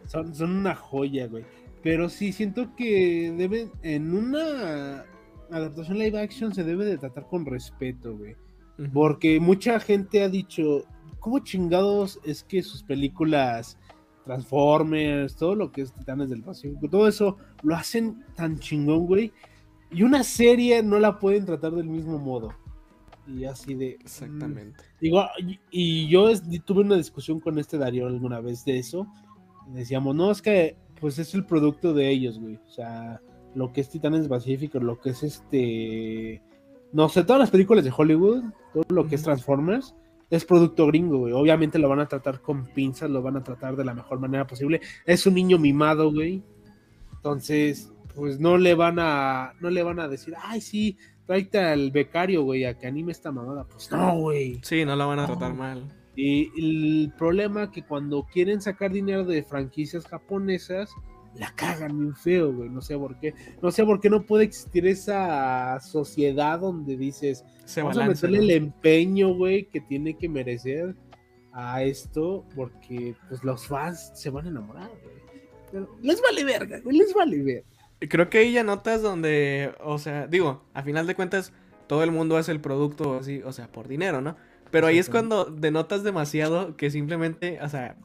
son, 0.06 0.34
son 0.34 0.56
una 0.56 0.74
joya, 0.74 1.26
güey. 1.26 1.44
Pero 1.82 2.08
sí 2.08 2.32
siento 2.32 2.74
que 2.76 3.32
deben, 3.36 3.70
en 3.82 4.14
una 4.14 5.04
adaptación 5.50 5.98
live 5.98 6.20
action 6.20 6.54
se 6.54 6.64
debe 6.64 6.84
de 6.84 6.98
tratar 6.98 7.26
con 7.26 7.46
respeto, 7.46 8.16
güey. 8.16 8.36
Porque 8.92 9.40
mucha 9.40 9.78
gente 9.78 10.22
ha 10.22 10.28
dicho, 10.28 10.84
¿cómo 11.18 11.40
chingados 11.40 12.18
es 12.24 12.42
que 12.42 12.62
sus 12.62 12.82
películas 12.82 13.76
Transformers, 14.24 15.36
todo 15.36 15.54
lo 15.54 15.70
que 15.70 15.82
es 15.82 15.92
Titanes 15.92 16.30
del 16.30 16.42
Pacífico, 16.42 16.88
todo 16.88 17.06
eso 17.08 17.36
lo 17.62 17.74
hacen 17.74 18.24
tan 18.36 18.58
chingón, 18.58 19.06
güey? 19.06 19.32
Y 19.90 20.02
una 20.02 20.22
serie 20.22 20.82
no 20.82 20.98
la 20.98 21.18
pueden 21.18 21.44
tratar 21.44 21.72
del 21.72 21.88
mismo 21.88 22.18
modo. 22.18 22.54
Y 23.26 23.44
así 23.44 23.74
de... 23.74 23.98
Exactamente. 24.00 24.82
digo, 25.00 25.24
y, 25.70 26.08
yo 26.08 26.30
tuve 26.64 26.82
una 26.82 26.96
discusión 26.96 27.40
con 27.40 27.58
este 27.58 27.76
Darío 27.76 28.06
alguna 28.06 28.40
vez 28.40 28.64
de 28.64 28.78
eso. 28.78 29.06
decíamos, 29.68 30.14
no, 30.14 30.30
es 30.30 30.40
que 30.40 30.76
pues 31.00 31.18
es 31.18 31.34
el 31.34 31.44
producto 31.44 31.92
de 31.94 32.10
ellos, 32.10 32.38
güey. 32.38 32.56
O 32.56 32.70
sea, 32.70 33.20
lo 33.54 33.72
que 33.72 33.80
es 33.80 33.88
Titanes 33.88 34.28
Pacífico, 34.28 34.78
lo 34.78 35.00
que 35.00 35.10
es 35.10 35.22
este. 35.22 36.42
No 36.92 37.08
sé, 37.08 37.24
todas 37.24 37.40
las 37.40 37.50
películas 37.50 37.84
de 37.84 37.92
Hollywood, 37.96 38.44
todo 38.72 38.84
lo 38.88 39.06
que 39.06 39.14
es 39.14 39.22
Transformers, 39.22 39.94
es 40.28 40.44
producto 40.44 40.86
gringo, 40.86 41.18
güey. 41.18 41.32
Obviamente 41.32 41.78
lo 41.78 41.88
van 41.88 42.00
a 42.00 42.08
tratar 42.08 42.40
con 42.40 42.66
pinzas, 42.66 43.10
lo 43.10 43.22
van 43.22 43.36
a 43.36 43.42
tratar 43.42 43.76
de 43.76 43.84
la 43.84 43.94
mejor 43.94 44.18
manera 44.18 44.46
posible. 44.46 44.80
Es 45.06 45.26
un 45.26 45.34
niño 45.34 45.58
mimado, 45.58 46.12
güey. 46.12 46.42
Entonces, 47.14 47.92
pues 48.14 48.40
no 48.40 48.58
le 48.58 48.74
van 48.74 48.98
a, 48.98 49.54
no 49.60 49.70
le 49.70 49.82
van 49.82 50.00
a 50.00 50.08
decir, 50.08 50.34
ay, 50.40 50.60
sí, 50.60 50.96
tráete 51.26 51.58
al 51.58 51.90
becario, 51.90 52.42
güey, 52.42 52.64
a 52.64 52.76
que 52.76 52.86
anime 52.86 53.12
esta 53.12 53.30
mamada. 53.30 53.64
Pues 53.64 53.90
no, 53.90 54.18
güey. 54.18 54.60
Sí, 54.62 54.84
no 54.84 54.96
la 54.96 55.06
van 55.06 55.20
a 55.20 55.26
tratar 55.26 55.54
mal. 55.54 55.99
Y 56.22 56.50
el 56.54 57.14
problema 57.16 57.70
que 57.70 57.82
cuando 57.82 58.26
quieren 58.30 58.60
sacar 58.60 58.92
dinero 58.92 59.24
de 59.24 59.42
franquicias 59.42 60.06
japonesas, 60.06 60.90
la 61.34 61.50
cagan 61.54 61.96
muy 61.96 62.12
feo, 62.12 62.52
güey. 62.52 62.68
No 62.68 62.82
sé 62.82 62.98
por 62.98 63.18
qué. 63.18 63.32
No 63.62 63.70
sé 63.70 63.86
por 63.86 64.02
qué 64.02 64.10
no 64.10 64.26
puede 64.26 64.44
existir 64.44 64.86
esa 64.86 65.80
sociedad 65.80 66.60
donde 66.60 66.98
dices, 66.98 67.42
Se 67.64 67.80
vamos 67.80 67.96
a 67.96 68.06
meterle 68.06 68.40
el 68.40 68.50
empeño, 68.50 69.32
güey, 69.32 69.64
que 69.64 69.80
tiene 69.80 70.18
que 70.18 70.28
merecer 70.28 70.94
a 71.54 71.84
esto, 71.84 72.44
porque 72.54 73.14
pues 73.30 73.42
los 73.42 73.66
fans 73.66 74.12
se 74.14 74.28
van 74.28 74.44
a 74.44 74.50
enamorar, 74.50 74.90
güey. 75.02 75.16
Pero 75.72 75.96
les 76.02 76.20
vale 76.20 76.44
verga, 76.44 76.80
güey, 76.80 76.98
les 76.98 77.14
vale 77.14 77.42
verga. 77.42 77.68
Creo 78.00 78.28
que 78.28 78.38
hay 78.38 78.52
ya 78.52 78.62
notas 78.62 79.00
donde, 79.00 79.72
o 79.82 79.96
sea, 79.98 80.26
digo, 80.26 80.64
a 80.74 80.82
final 80.82 81.06
de 81.06 81.14
cuentas, 81.14 81.54
todo 81.86 82.04
el 82.04 82.10
mundo 82.10 82.36
hace 82.36 82.52
el 82.52 82.60
producto 82.60 83.16
así, 83.16 83.40
o 83.42 83.52
sea, 83.52 83.72
por 83.72 83.88
dinero, 83.88 84.20
¿no? 84.20 84.36
Pero 84.70 84.86
ahí 84.86 84.98
es 84.98 85.08
cuando 85.08 85.44
denotas 85.44 86.02
demasiado 86.02 86.76
que 86.76 86.90
simplemente, 86.90 87.58
o 87.60 87.68
sea, 87.68 87.96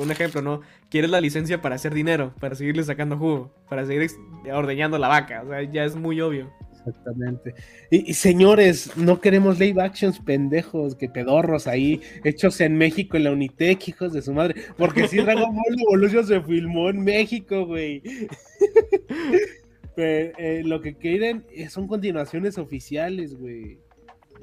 un 0.00 0.10
ejemplo, 0.10 0.42
¿no? 0.42 0.60
Quieres 0.90 1.10
la 1.10 1.20
licencia 1.20 1.62
para 1.62 1.74
hacer 1.74 1.94
dinero, 1.94 2.34
para 2.40 2.54
seguirle 2.54 2.84
sacando 2.84 3.18
jugo, 3.18 3.52
para 3.68 3.86
seguir 3.86 4.10
ordeñando 4.52 4.98
la 4.98 5.08
vaca, 5.08 5.42
o 5.44 5.48
sea, 5.48 5.62
ya 5.62 5.84
es 5.84 5.96
muy 5.96 6.20
obvio. 6.20 6.52
Exactamente. 6.86 7.54
Y, 7.90 8.14
señores, 8.14 8.96
no 8.96 9.20
queremos 9.20 9.58
live 9.58 9.80
actions 9.80 10.18
pendejos, 10.18 10.96
que 10.96 11.08
pedorros 11.08 11.66
ahí, 11.66 12.00
hechos 12.24 12.60
en 12.60 12.76
México, 12.76 13.16
en 13.16 13.24
la 13.24 13.32
Unitec, 13.32 13.86
hijos 13.88 14.12
de 14.12 14.22
su 14.22 14.32
madre. 14.32 14.60
Porque 14.76 15.06
si 15.06 15.16
Dragon 15.22 15.54
Ball 15.54 15.80
Evolution 15.80 16.26
se 16.26 16.40
filmó 16.40 16.90
en 16.90 17.02
México, 17.04 17.66
güey. 17.66 18.02
Pero, 19.94 20.32
eh, 20.38 20.62
lo 20.64 20.80
que 20.80 20.96
quieren 20.96 21.44
son 21.68 21.86
continuaciones 21.86 22.58
oficiales, 22.58 23.34
güey. 23.34 23.78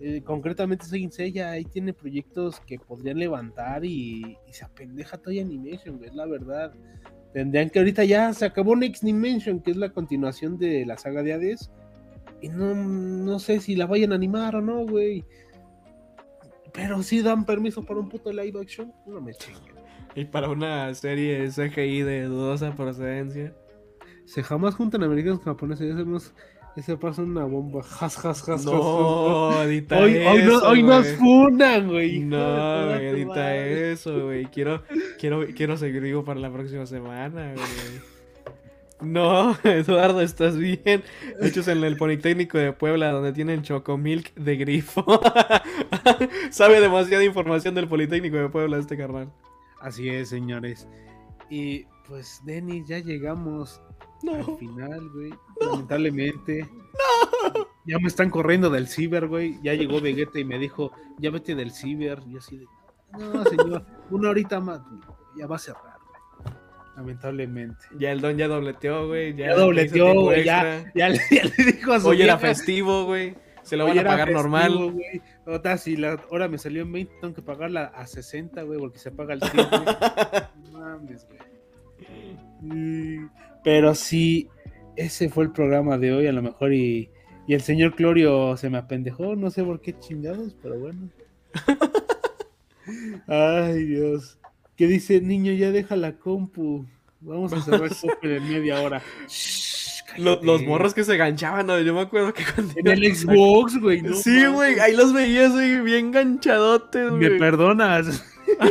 Eh, 0.02 0.22
concretamente 0.24 0.86
Saint 0.86 1.12
Seiya 1.12 1.52
ahí 1.52 1.66
tiene 1.66 1.94
proyectos 1.94 2.62
que 2.62 2.80
podrían 2.80 3.20
levantar 3.20 3.84
y, 3.84 4.38
se 4.50 4.64
apendeja 4.64 5.18
Toy 5.18 5.40
Animation, 5.40 6.02
es 6.04 6.16
la 6.16 6.26
verdad. 6.26 6.74
Tendrían 7.34 7.70
que 7.70 7.80
ahorita 7.80 8.06
ya 8.06 8.34
se 8.34 8.46
acabó 8.46 8.76
Next 8.76 9.04
Dimension, 9.04 9.60
que 9.60 9.72
es 9.72 9.78
la 9.78 9.90
continuación 9.90 10.58
de 10.58 10.86
la 10.86 10.98
saga 10.98 11.22
de 11.22 11.34
Hades. 11.34 11.70
Y 12.42 12.48
no, 12.48 12.74
no 12.74 13.40
sé 13.40 13.60
si 13.60 13.76
la 13.76 13.86
vayan 13.86 14.14
a 14.14 14.16
animar 14.16 14.56
o 14.56 14.62
no, 14.62 14.86
güey. 14.86 15.26
Pero 16.74 17.04
si 17.04 17.22
dan 17.22 17.46
permiso 17.46 17.84
para 17.84 18.00
un 18.00 18.08
puto 18.08 18.32
live 18.32 18.60
action, 18.60 18.94
no 19.06 19.20
me 19.20 19.34
chinguen. 19.34 19.76
Y 20.16 20.26
para 20.26 20.50
una 20.50 20.94
serie 20.96 21.50
CGI 21.50 22.04
de 22.04 22.24
dudosa 22.24 22.74
procedencia. 22.74 23.54
Se 24.26 24.44
jamás 24.44 24.76
juntan 24.76 25.04
americanos 25.04 25.40
con 25.40 25.54
japoneses, 25.54 25.88
ya 25.88 25.94
sabemos 25.94 26.34
ese 26.80 26.98
pasa 26.98 27.22
una 27.22 27.46
bomba. 27.46 27.84
Jas, 27.84 28.18
jas, 28.18 28.42
jas, 28.42 28.66
no, 28.66 29.62
edita 29.64 30.00
hoy, 30.00 30.16
eso. 30.16 30.30
Hoy, 30.30 30.44
no, 30.44 30.60
hoy 30.60 30.84
nos 30.84 31.08
funan, 31.14 31.88
güey. 31.88 32.20
No, 32.20 32.96
edita 32.96 33.56
eso, 33.56 34.26
güey. 34.26 34.46
Quiero, 34.46 34.84
quiero, 35.20 35.46
quiero 35.56 35.78
seguir 35.78 36.02
vivo 36.02 36.24
para 36.24 36.40
la 36.40 36.52
próxima 36.52 36.86
semana, 36.86 37.54
güey. 37.54 38.20
No, 39.02 39.58
Eduardo, 39.64 40.22
¿estás 40.22 40.58
bien? 40.58 41.04
Hechos 41.42 41.68
en 41.68 41.84
el 41.84 41.96
Politécnico 41.98 42.58
de 42.58 42.74
Puebla, 42.74 43.12
donde 43.12 43.32
tienen 43.32 43.62
Chocomilk 43.62 44.34
de 44.36 44.58
grifo. 44.58 45.06
Sabe 46.52 46.82
demasiada 46.82 47.24
información 47.24 47.76
del 47.76 47.88
Politécnico 47.88 48.38
de 48.38 48.50
Puebla 48.50 48.78
este 48.78 48.98
carnal. 48.98 49.32
Así 49.80 50.10
es, 50.10 50.30
señores. 50.30 50.88
Y 51.50 51.86
pues, 52.08 52.42
Denis, 52.46 52.88
ya 52.88 53.00
llegamos 53.00 53.82
al 54.28 54.58
final, 54.58 55.10
güey. 55.10 55.34
Lamentablemente. 55.60 56.62
No. 56.62 57.68
Ya 57.86 57.98
me 58.00 58.08
están 58.08 58.30
corriendo 58.30 58.70
del 58.70 58.88
ciber, 58.88 59.28
güey. 59.28 59.58
Ya 59.64 59.74
llegó 59.74 60.00
Vegeta 60.00 60.40
y 60.40 60.46
me 60.46 60.60
dijo, 60.60 60.92
ya 61.18 61.32
vete 61.32 61.56
del 61.56 61.72
ciber. 61.72 62.20
Y 62.28 62.38
así 62.38 62.58
de, 62.58 62.66
no, 63.18 63.44
señor, 63.46 63.86
una 64.12 64.30
horita 64.30 64.60
más. 64.60 64.82
Ya 65.38 65.48
va 65.48 65.56
a 65.56 65.60
cerrar, 65.60 65.98
güey. 66.08 66.54
Lamentablemente. 66.96 67.86
Ya 67.98 68.12
el 68.12 68.22
don 68.22 68.38
ya 68.38 68.48
dobleteó, 68.48 69.08
güey. 69.08 69.36
Ya, 69.36 69.56
dobleteó, 69.56 70.14
güey. 70.22 70.44
Ya, 70.44 70.92
ya, 70.94 71.10
le 71.10 71.20
dijo 71.58 71.94
a 71.94 72.00
su 72.00 72.10
Hoy 72.10 72.22
era 72.22 72.38
festivo, 72.38 73.06
güey. 73.06 73.36
Se 73.64 73.78
lo 73.78 73.86
van 73.86 74.00
a 74.00 74.04
pagar 74.04 74.32
normal. 74.32 74.92
Güey. 74.92 75.22
si 75.78 75.96
la 75.96 76.20
hora 76.30 76.48
me 76.48 76.58
salió 76.58 76.84
en 76.84 76.92
20, 76.92 77.14
tengo 77.22 77.34
que 77.34 77.42
pagarla 77.42 77.86
a 77.86 78.06
60, 78.06 78.62
güey, 78.64 78.80
porque 78.80 79.00
se 79.00 79.12
paga 79.12 79.34
el 79.34 79.40
tiempo. 79.40 79.78
no 80.72 80.80
mames, 80.80 81.28
güey. 81.28 81.40
Pero 83.64 83.96
sí, 83.96 84.50
ese 84.96 85.30
fue 85.30 85.46
el 85.46 85.52
programa 85.52 85.98
de 85.98 86.14
hoy, 86.14 86.28
a 86.28 86.32
lo 86.32 86.42
mejor, 86.42 86.74
y, 86.74 87.10
y 87.48 87.54
el 87.54 87.62
señor 87.62 87.96
Clorio 87.96 88.58
se 88.58 88.70
me 88.70 88.78
apendejó, 88.78 89.36
no 89.36 89.50
sé 89.50 89.64
por 89.64 89.82
qué 89.82 89.98
chingados, 89.98 90.56
pero 90.62 90.80
bueno. 90.80 91.10
Ay, 93.28 93.84
Dios. 93.86 94.38
¿Qué 94.76 94.88
dice, 94.88 95.20
niño, 95.22 95.52
ya 95.54 95.72
deja 95.72 95.96
la 95.96 96.14
compu. 96.14 96.86
Vamos 97.22 97.52
a 97.52 97.62
cerrar 97.62 97.90
el 98.22 98.32
en 98.32 98.50
media 98.50 98.80
hora. 98.82 99.02
Los, 100.18 100.64
morros 100.64 100.94
que 100.94 101.04
se 101.04 101.18
ganchaban, 101.18 101.68
¿no? 101.68 101.80
yo 101.80 101.94
me 101.94 102.02
acuerdo 102.02 102.34
que 102.34 102.44
cuando 102.46 102.74
En 102.78 102.88
el 102.88 103.16
Xbox, 103.16 103.80
güey. 103.80 104.02
No 104.02 104.16
sí, 104.16 104.46
güey, 104.48 104.80
ahí 104.80 104.96
los 104.96 105.14
veías, 105.14 105.52
güey, 105.52 105.82
bien 105.82 106.12
ganchadotes, 106.12 107.10
güey. 107.10 107.22
Me 107.22 107.32
perdonas. 107.32 108.24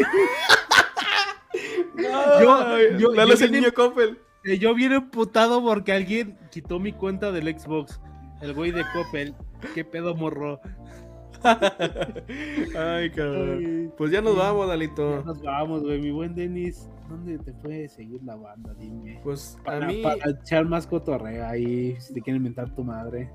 yo, 2.40 2.78
yo, 2.98 3.12
Dale 3.12 3.34
el 3.34 3.52
niño 3.52 3.72
Coppel. 3.72 4.18
Yo 4.56 4.74
viene 4.74 5.00
putado 5.00 5.62
porque 5.62 5.92
alguien 5.92 6.38
quitó 6.50 6.78
mi 6.78 6.92
cuenta 6.92 7.32
del 7.32 7.58
Xbox. 7.58 8.00
El 8.40 8.54
güey 8.54 8.70
de 8.70 8.84
Coppel. 8.92 9.34
¿Qué 9.74 9.84
pedo, 9.84 10.14
morro? 10.14 10.60
Ay, 12.76 13.10
cabrón. 13.10 13.92
Pues 13.96 14.10
ya 14.10 14.20
nos 14.20 14.36
vamos, 14.36 14.68
Dalito. 14.68 15.18
Ya 15.18 15.24
nos 15.24 15.42
vamos, 15.42 15.82
güey. 15.82 16.00
Mi 16.00 16.10
buen 16.10 16.34
Denis, 16.34 16.88
¿dónde 17.08 17.38
te 17.38 17.52
puede 17.52 17.88
seguir 17.88 18.22
la 18.22 18.36
banda? 18.36 18.74
Dime. 18.74 19.20
Pues 19.22 19.58
para, 19.64 19.86
a 19.86 19.88
mí. 19.88 20.02
Para 20.02 20.30
echar 20.30 20.66
más 20.66 20.86
cotorreo 20.86 21.46
ahí, 21.46 21.96
si 22.00 22.14
te 22.14 22.20
quieren 22.20 22.42
inventar 22.42 22.74
tu 22.74 22.84
madre. 22.84 23.30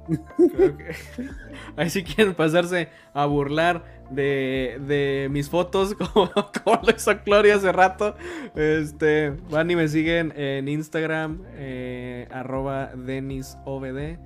Creo 0.55 0.77
que. 0.77 0.91
Ahí 1.75 1.89
si 1.89 2.03
quieren 2.03 2.35
pasarse 2.35 2.89
a 3.13 3.25
burlar 3.25 3.83
de, 4.09 4.79
de 4.87 5.27
mis 5.31 5.49
fotos, 5.49 5.93
como, 6.13 6.29
como 6.63 6.81
lo 6.83 6.95
hizo 6.95 7.11
Gloria 7.25 7.55
hace 7.55 7.71
rato. 7.71 8.15
Este, 8.55 9.31
van 9.49 9.71
y 9.71 9.75
me 9.75 9.87
siguen 9.87 10.33
en 10.35 10.67
Instagram, 10.67 11.43
eh, 11.53 12.27
arroba 12.31 12.91
DenisOBD. 12.95 14.17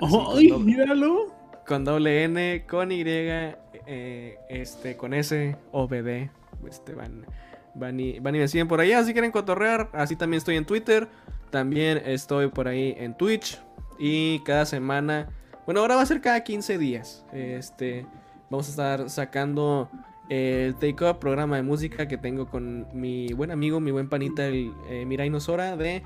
¡Ay, 0.00 0.52
míralo! 0.52 1.34
Con 1.66 1.84
doble 1.84 2.24
N, 2.24 2.64
con 2.68 2.92
Y, 2.92 3.02
eh, 3.06 4.38
este, 4.48 4.96
con 4.96 5.12
S, 5.14 5.56
O, 5.72 5.88
B, 5.88 6.02
D. 6.02 6.30
Este, 6.68 6.94
van, 6.94 7.26
van, 7.74 7.98
y, 8.00 8.18
van 8.20 8.34
y 8.34 8.38
me 8.38 8.48
siguen 8.48 8.68
por 8.68 8.80
ahí. 8.80 8.92
Si 9.04 9.12
quieren 9.12 9.30
cotorrear, 9.32 9.90
así 9.92 10.16
también 10.16 10.38
estoy 10.38 10.56
en 10.56 10.64
Twitter. 10.64 11.08
También 11.50 12.02
estoy 12.04 12.48
por 12.48 12.68
ahí 12.68 12.94
en 12.98 13.16
Twitch. 13.16 13.60
Y 13.98 14.40
cada 14.40 14.66
semana, 14.66 15.28
bueno, 15.64 15.80
ahora 15.80 15.96
va 15.96 16.02
a 16.02 16.06
ser 16.06 16.20
cada 16.20 16.42
15 16.42 16.78
días. 16.78 17.24
Este, 17.32 18.06
vamos 18.50 18.68
a 18.68 18.70
estar 18.70 19.10
sacando 19.10 19.90
el 20.28 20.74
Take 20.76 21.04
Up, 21.04 21.18
programa 21.18 21.56
de 21.56 21.62
música 21.62 22.08
que 22.08 22.18
tengo 22.18 22.46
con 22.48 22.86
mi 22.92 23.32
buen 23.32 23.50
amigo, 23.50 23.80
mi 23.80 23.90
buen 23.90 24.08
panita, 24.08 24.46
el 24.46 24.72
eh, 24.88 25.04
Mirai 25.06 25.30
Nosora 25.30 25.76
de 25.76 26.02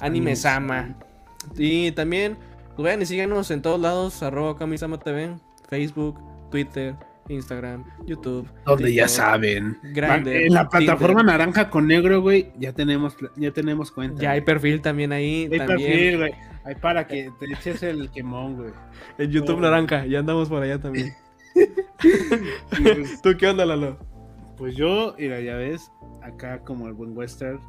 Anime 0.00 0.36
Sama. 0.36 0.96
Y 1.56 1.92
también 1.92 2.36
pues 2.76 2.84
vayan 2.84 3.02
y 3.02 3.06
síganos 3.06 3.50
en 3.50 3.62
todos 3.62 3.80
lados, 3.80 4.22
arroba 4.22 4.56
Kamisama 4.56 4.98
TV, 4.98 5.36
Facebook, 5.68 6.18
Twitter, 6.50 6.96
Instagram, 7.28 7.84
YouTube. 8.06 8.48
Donde 8.66 8.92
ya 8.92 9.08
saben. 9.08 9.78
Grande. 9.82 10.46
En 10.46 10.54
la 10.54 10.68
plataforma 10.68 11.22
naranja 11.22 11.70
con 11.70 11.86
negro, 11.86 12.20
güey, 12.20 12.52
ya 12.58 12.72
tenemos, 12.72 13.16
ya 13.36 13.50
tenemos 13.52 13.90
cuenta. 13.90 14.22
Ya 14.22 14.32
hay 14.32 14.40
perfil 14.40 14.80
también 14.80 15.12
ahí. 15.12 15.48
Hay 15.50 15.58
también. 15.58 15.90
perfil, 15.90 16.18
güey. 16.18 16.34
Hay 16.64 16.74
para 16.76 17.06
que 17.06 17.30
te 17.38 17.46
eches 17.52 17.82
el 17.82 18.10
quemón, 18.10 18.56
güey. 18.56 18.70
En 19.18 19.30
YouTube 19.30 19.60
naranja, 19.60 20.06
ya 20.06 20.20
andamos 20.20 20.48
por 20.48 20.62
allá 20.62 20.80
también. 20.80 21.14
¿Tú 23.22 23.36
qué 23.38 23.48
onda, 23.48 23.64
Lalo? 23.64 23.98
Pues 24.56 24.76
yo, 24.76 25.14
mira, 25.18 25.40
ya 25.40 25.56
ves, 25.56 25.90
acá 26.22 26.60
como 26.60 26.86
el 26.86 26.94
buen 26.94 27.16
western, 27.16 27.60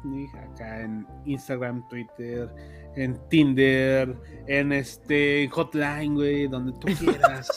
acá 0.52 0.82
en 0.82 1.06
Instagram, 1.24 1.86
Twitter, 1.88 2.48
en 2.96 3.18
Tinder, 3.28 4.16
en 4.46 4.72
este 4.72 5.48
Hotline, 5.52 6.14
güey, 6.14 6.48
donde 6.48 6.72
tú 6.72 6.88
quieras. 6.98 7.48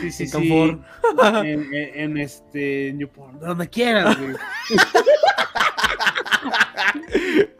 Sí, 0.00 0.10
sí, 0.10 0.26
sí. 0.26 0.80
En, 1.44 1.74
en, 1.74 2.16
este 2.16 2.92
Newport, 2.94 3.40
donde 3.40 3.68
quieras, 3.68 4.18
güey. 4.18 4.36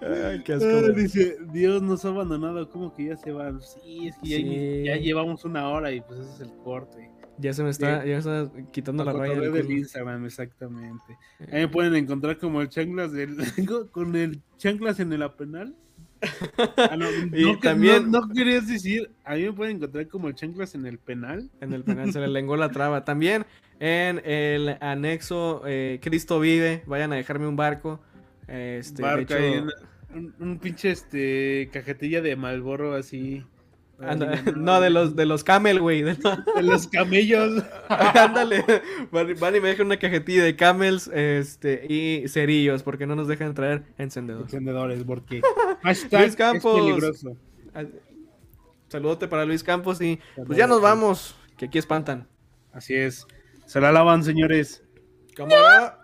Ay, 0.01 0.43
qué 0.45 0.55
asco, 0.55 0.93
dice, 0.93 1.37
Dios 1.53 1.83
nos 1.83 2.05
ha 2.05 2.09
abandonado, 2.09 2.69
como 2.71 2.95
que 2.95 3.07
ya 3.07 3.17
se 3.17 3.33
va. 3.33 3.53
Sí, 3.61 4.09
es 4.09 4.17
que 4.19 4.85
ya, 4.85 4.95
ya, 4.95 5.01
llevamos 5.01 5.45
una 5.45 5.69
hora 5.69 5.91
y 5.93 6.01
pues 6.01 6.21
ese 6.21 6.35
es 6.35 6.41
el 6.41 6.57
corte. 6.63 7.11
Ya 7.39 7.53
se 7.53 7.63
me 7.63 7.71
está, 7.71 8.05
ya 8.07 8.19
está 8.19 8.51
quitando 8.73 9.05
la, 9.05 9.13
raya 9.13 9.39
del, 9.39 9.71
Instagram, 9.71 10.25
exactamente. 10.25 11.19
Eh. 11.41 11.49
Ahí 11.53 11.61
me 11.63 11.69
pueden 11.69 11.95
encontrar 11.95 12.39
como 12.39 12.63
el 12.63 12.69
chanclas 12.69 13.13
del, 13.13 13.37
con 13.93 14.17
el 14.17 14.41
chanclas 14.57 15.01
en 15.01 15.13
el 15.13 15.23
apenal. 15.23 15.77
Ah, 16.77 16.97
no, 16.97 17.07
y 17.33 17.57
también 17.61 18.11
no, 18.11 18.29
querías 18.29 18.67
decir, 18.67 19.11
a 19.25 19.35
mí 19.35 19.43
me 19.43 19.53
pueden 19.53 19.77
encontrar 19.77 20.09
como 20.09 20.29
el 20.29 20.35
chanclas 20.35 20.75
en 20.75 20.87
el 20.87 20.99
penal. 20.99 21.51
En 21.61 21.73
el 21.73 21.85
penal 21.85 22.13
se 22.13 22.21
le 22.21 22.29
lengó 22.29 22.57
la 22.57 22.71
traba. 22.71 23.05
También 23.05 23.47
en 23.81 24.23
el 24.25 24.77
anexo 24.81 25.63
eh, 25.67 25.99
Cristo 26.03 26.41
vive, 26.41 26.83
vayan 26.87 27.13
a 27.13 27.17
dejarme 27.17 27.47
un 27.47 27.57
barco. 27.57 28.01
Este, 28.49 29.03
un, 30.39 30.59
pinche 30.59 30.91
este 30.91 31.69
cajetilla 31.73 32.23
de 32.23 32.37
Malborro 32.37 32.95
así. 32.95 33.45
no, 34.57 34.81
de 34.81 34.91
los, 34.91 35.17
de 35.17 35.27
los 35.27 35.43
camel, 35.43 35.81
güey. 35.81 36.03
De, 36.03 36.17
los 36.63 36.87
camellos. 36.87 37.63
Ándale. 37.89 38.65
Van, 39.11 39.57
y 39.57 39.61
me 39.61 39.69
dejan 39.69 39.87
una 39.87 39.99
cajetilla 39.99 40.45
de 40.45 40.55
camels 40.55 41.09
este, 41.09 41.87
y 41.89 42.29
cerillos, 42.29 42.83
porque 42.83 43.07
no 43.07 43.17
nos 43.17 43.29
dejan 43.29 43.55
traer 43.55 43.85
encendedores. 43.99 44.53
Encendedores, 44.53 45.03
porque 45.05 45.41
Luis 46.13 46.37
Campos. 46.37 46.99
Saludote 48.89 49.27
para 49.27 49.45
Luis 49.45 49.65
Campos 49.65 50.01
y 50.01 50.21
pues 50.47 50.57
ya 50.57 50.67
nos 50.67 50.81
vamos, 50.81 51.37
que 51.57 51.67
aquí 51.67 51.79
espantan. 51.79 52.29
Así 52.73 52.95
es. 52.95 53.27
Se 53.65 53.81
la 53.81 53.91
lavan, 53.91 54.23
señores. 54.23 54.85
Cámara. 55.35 56.03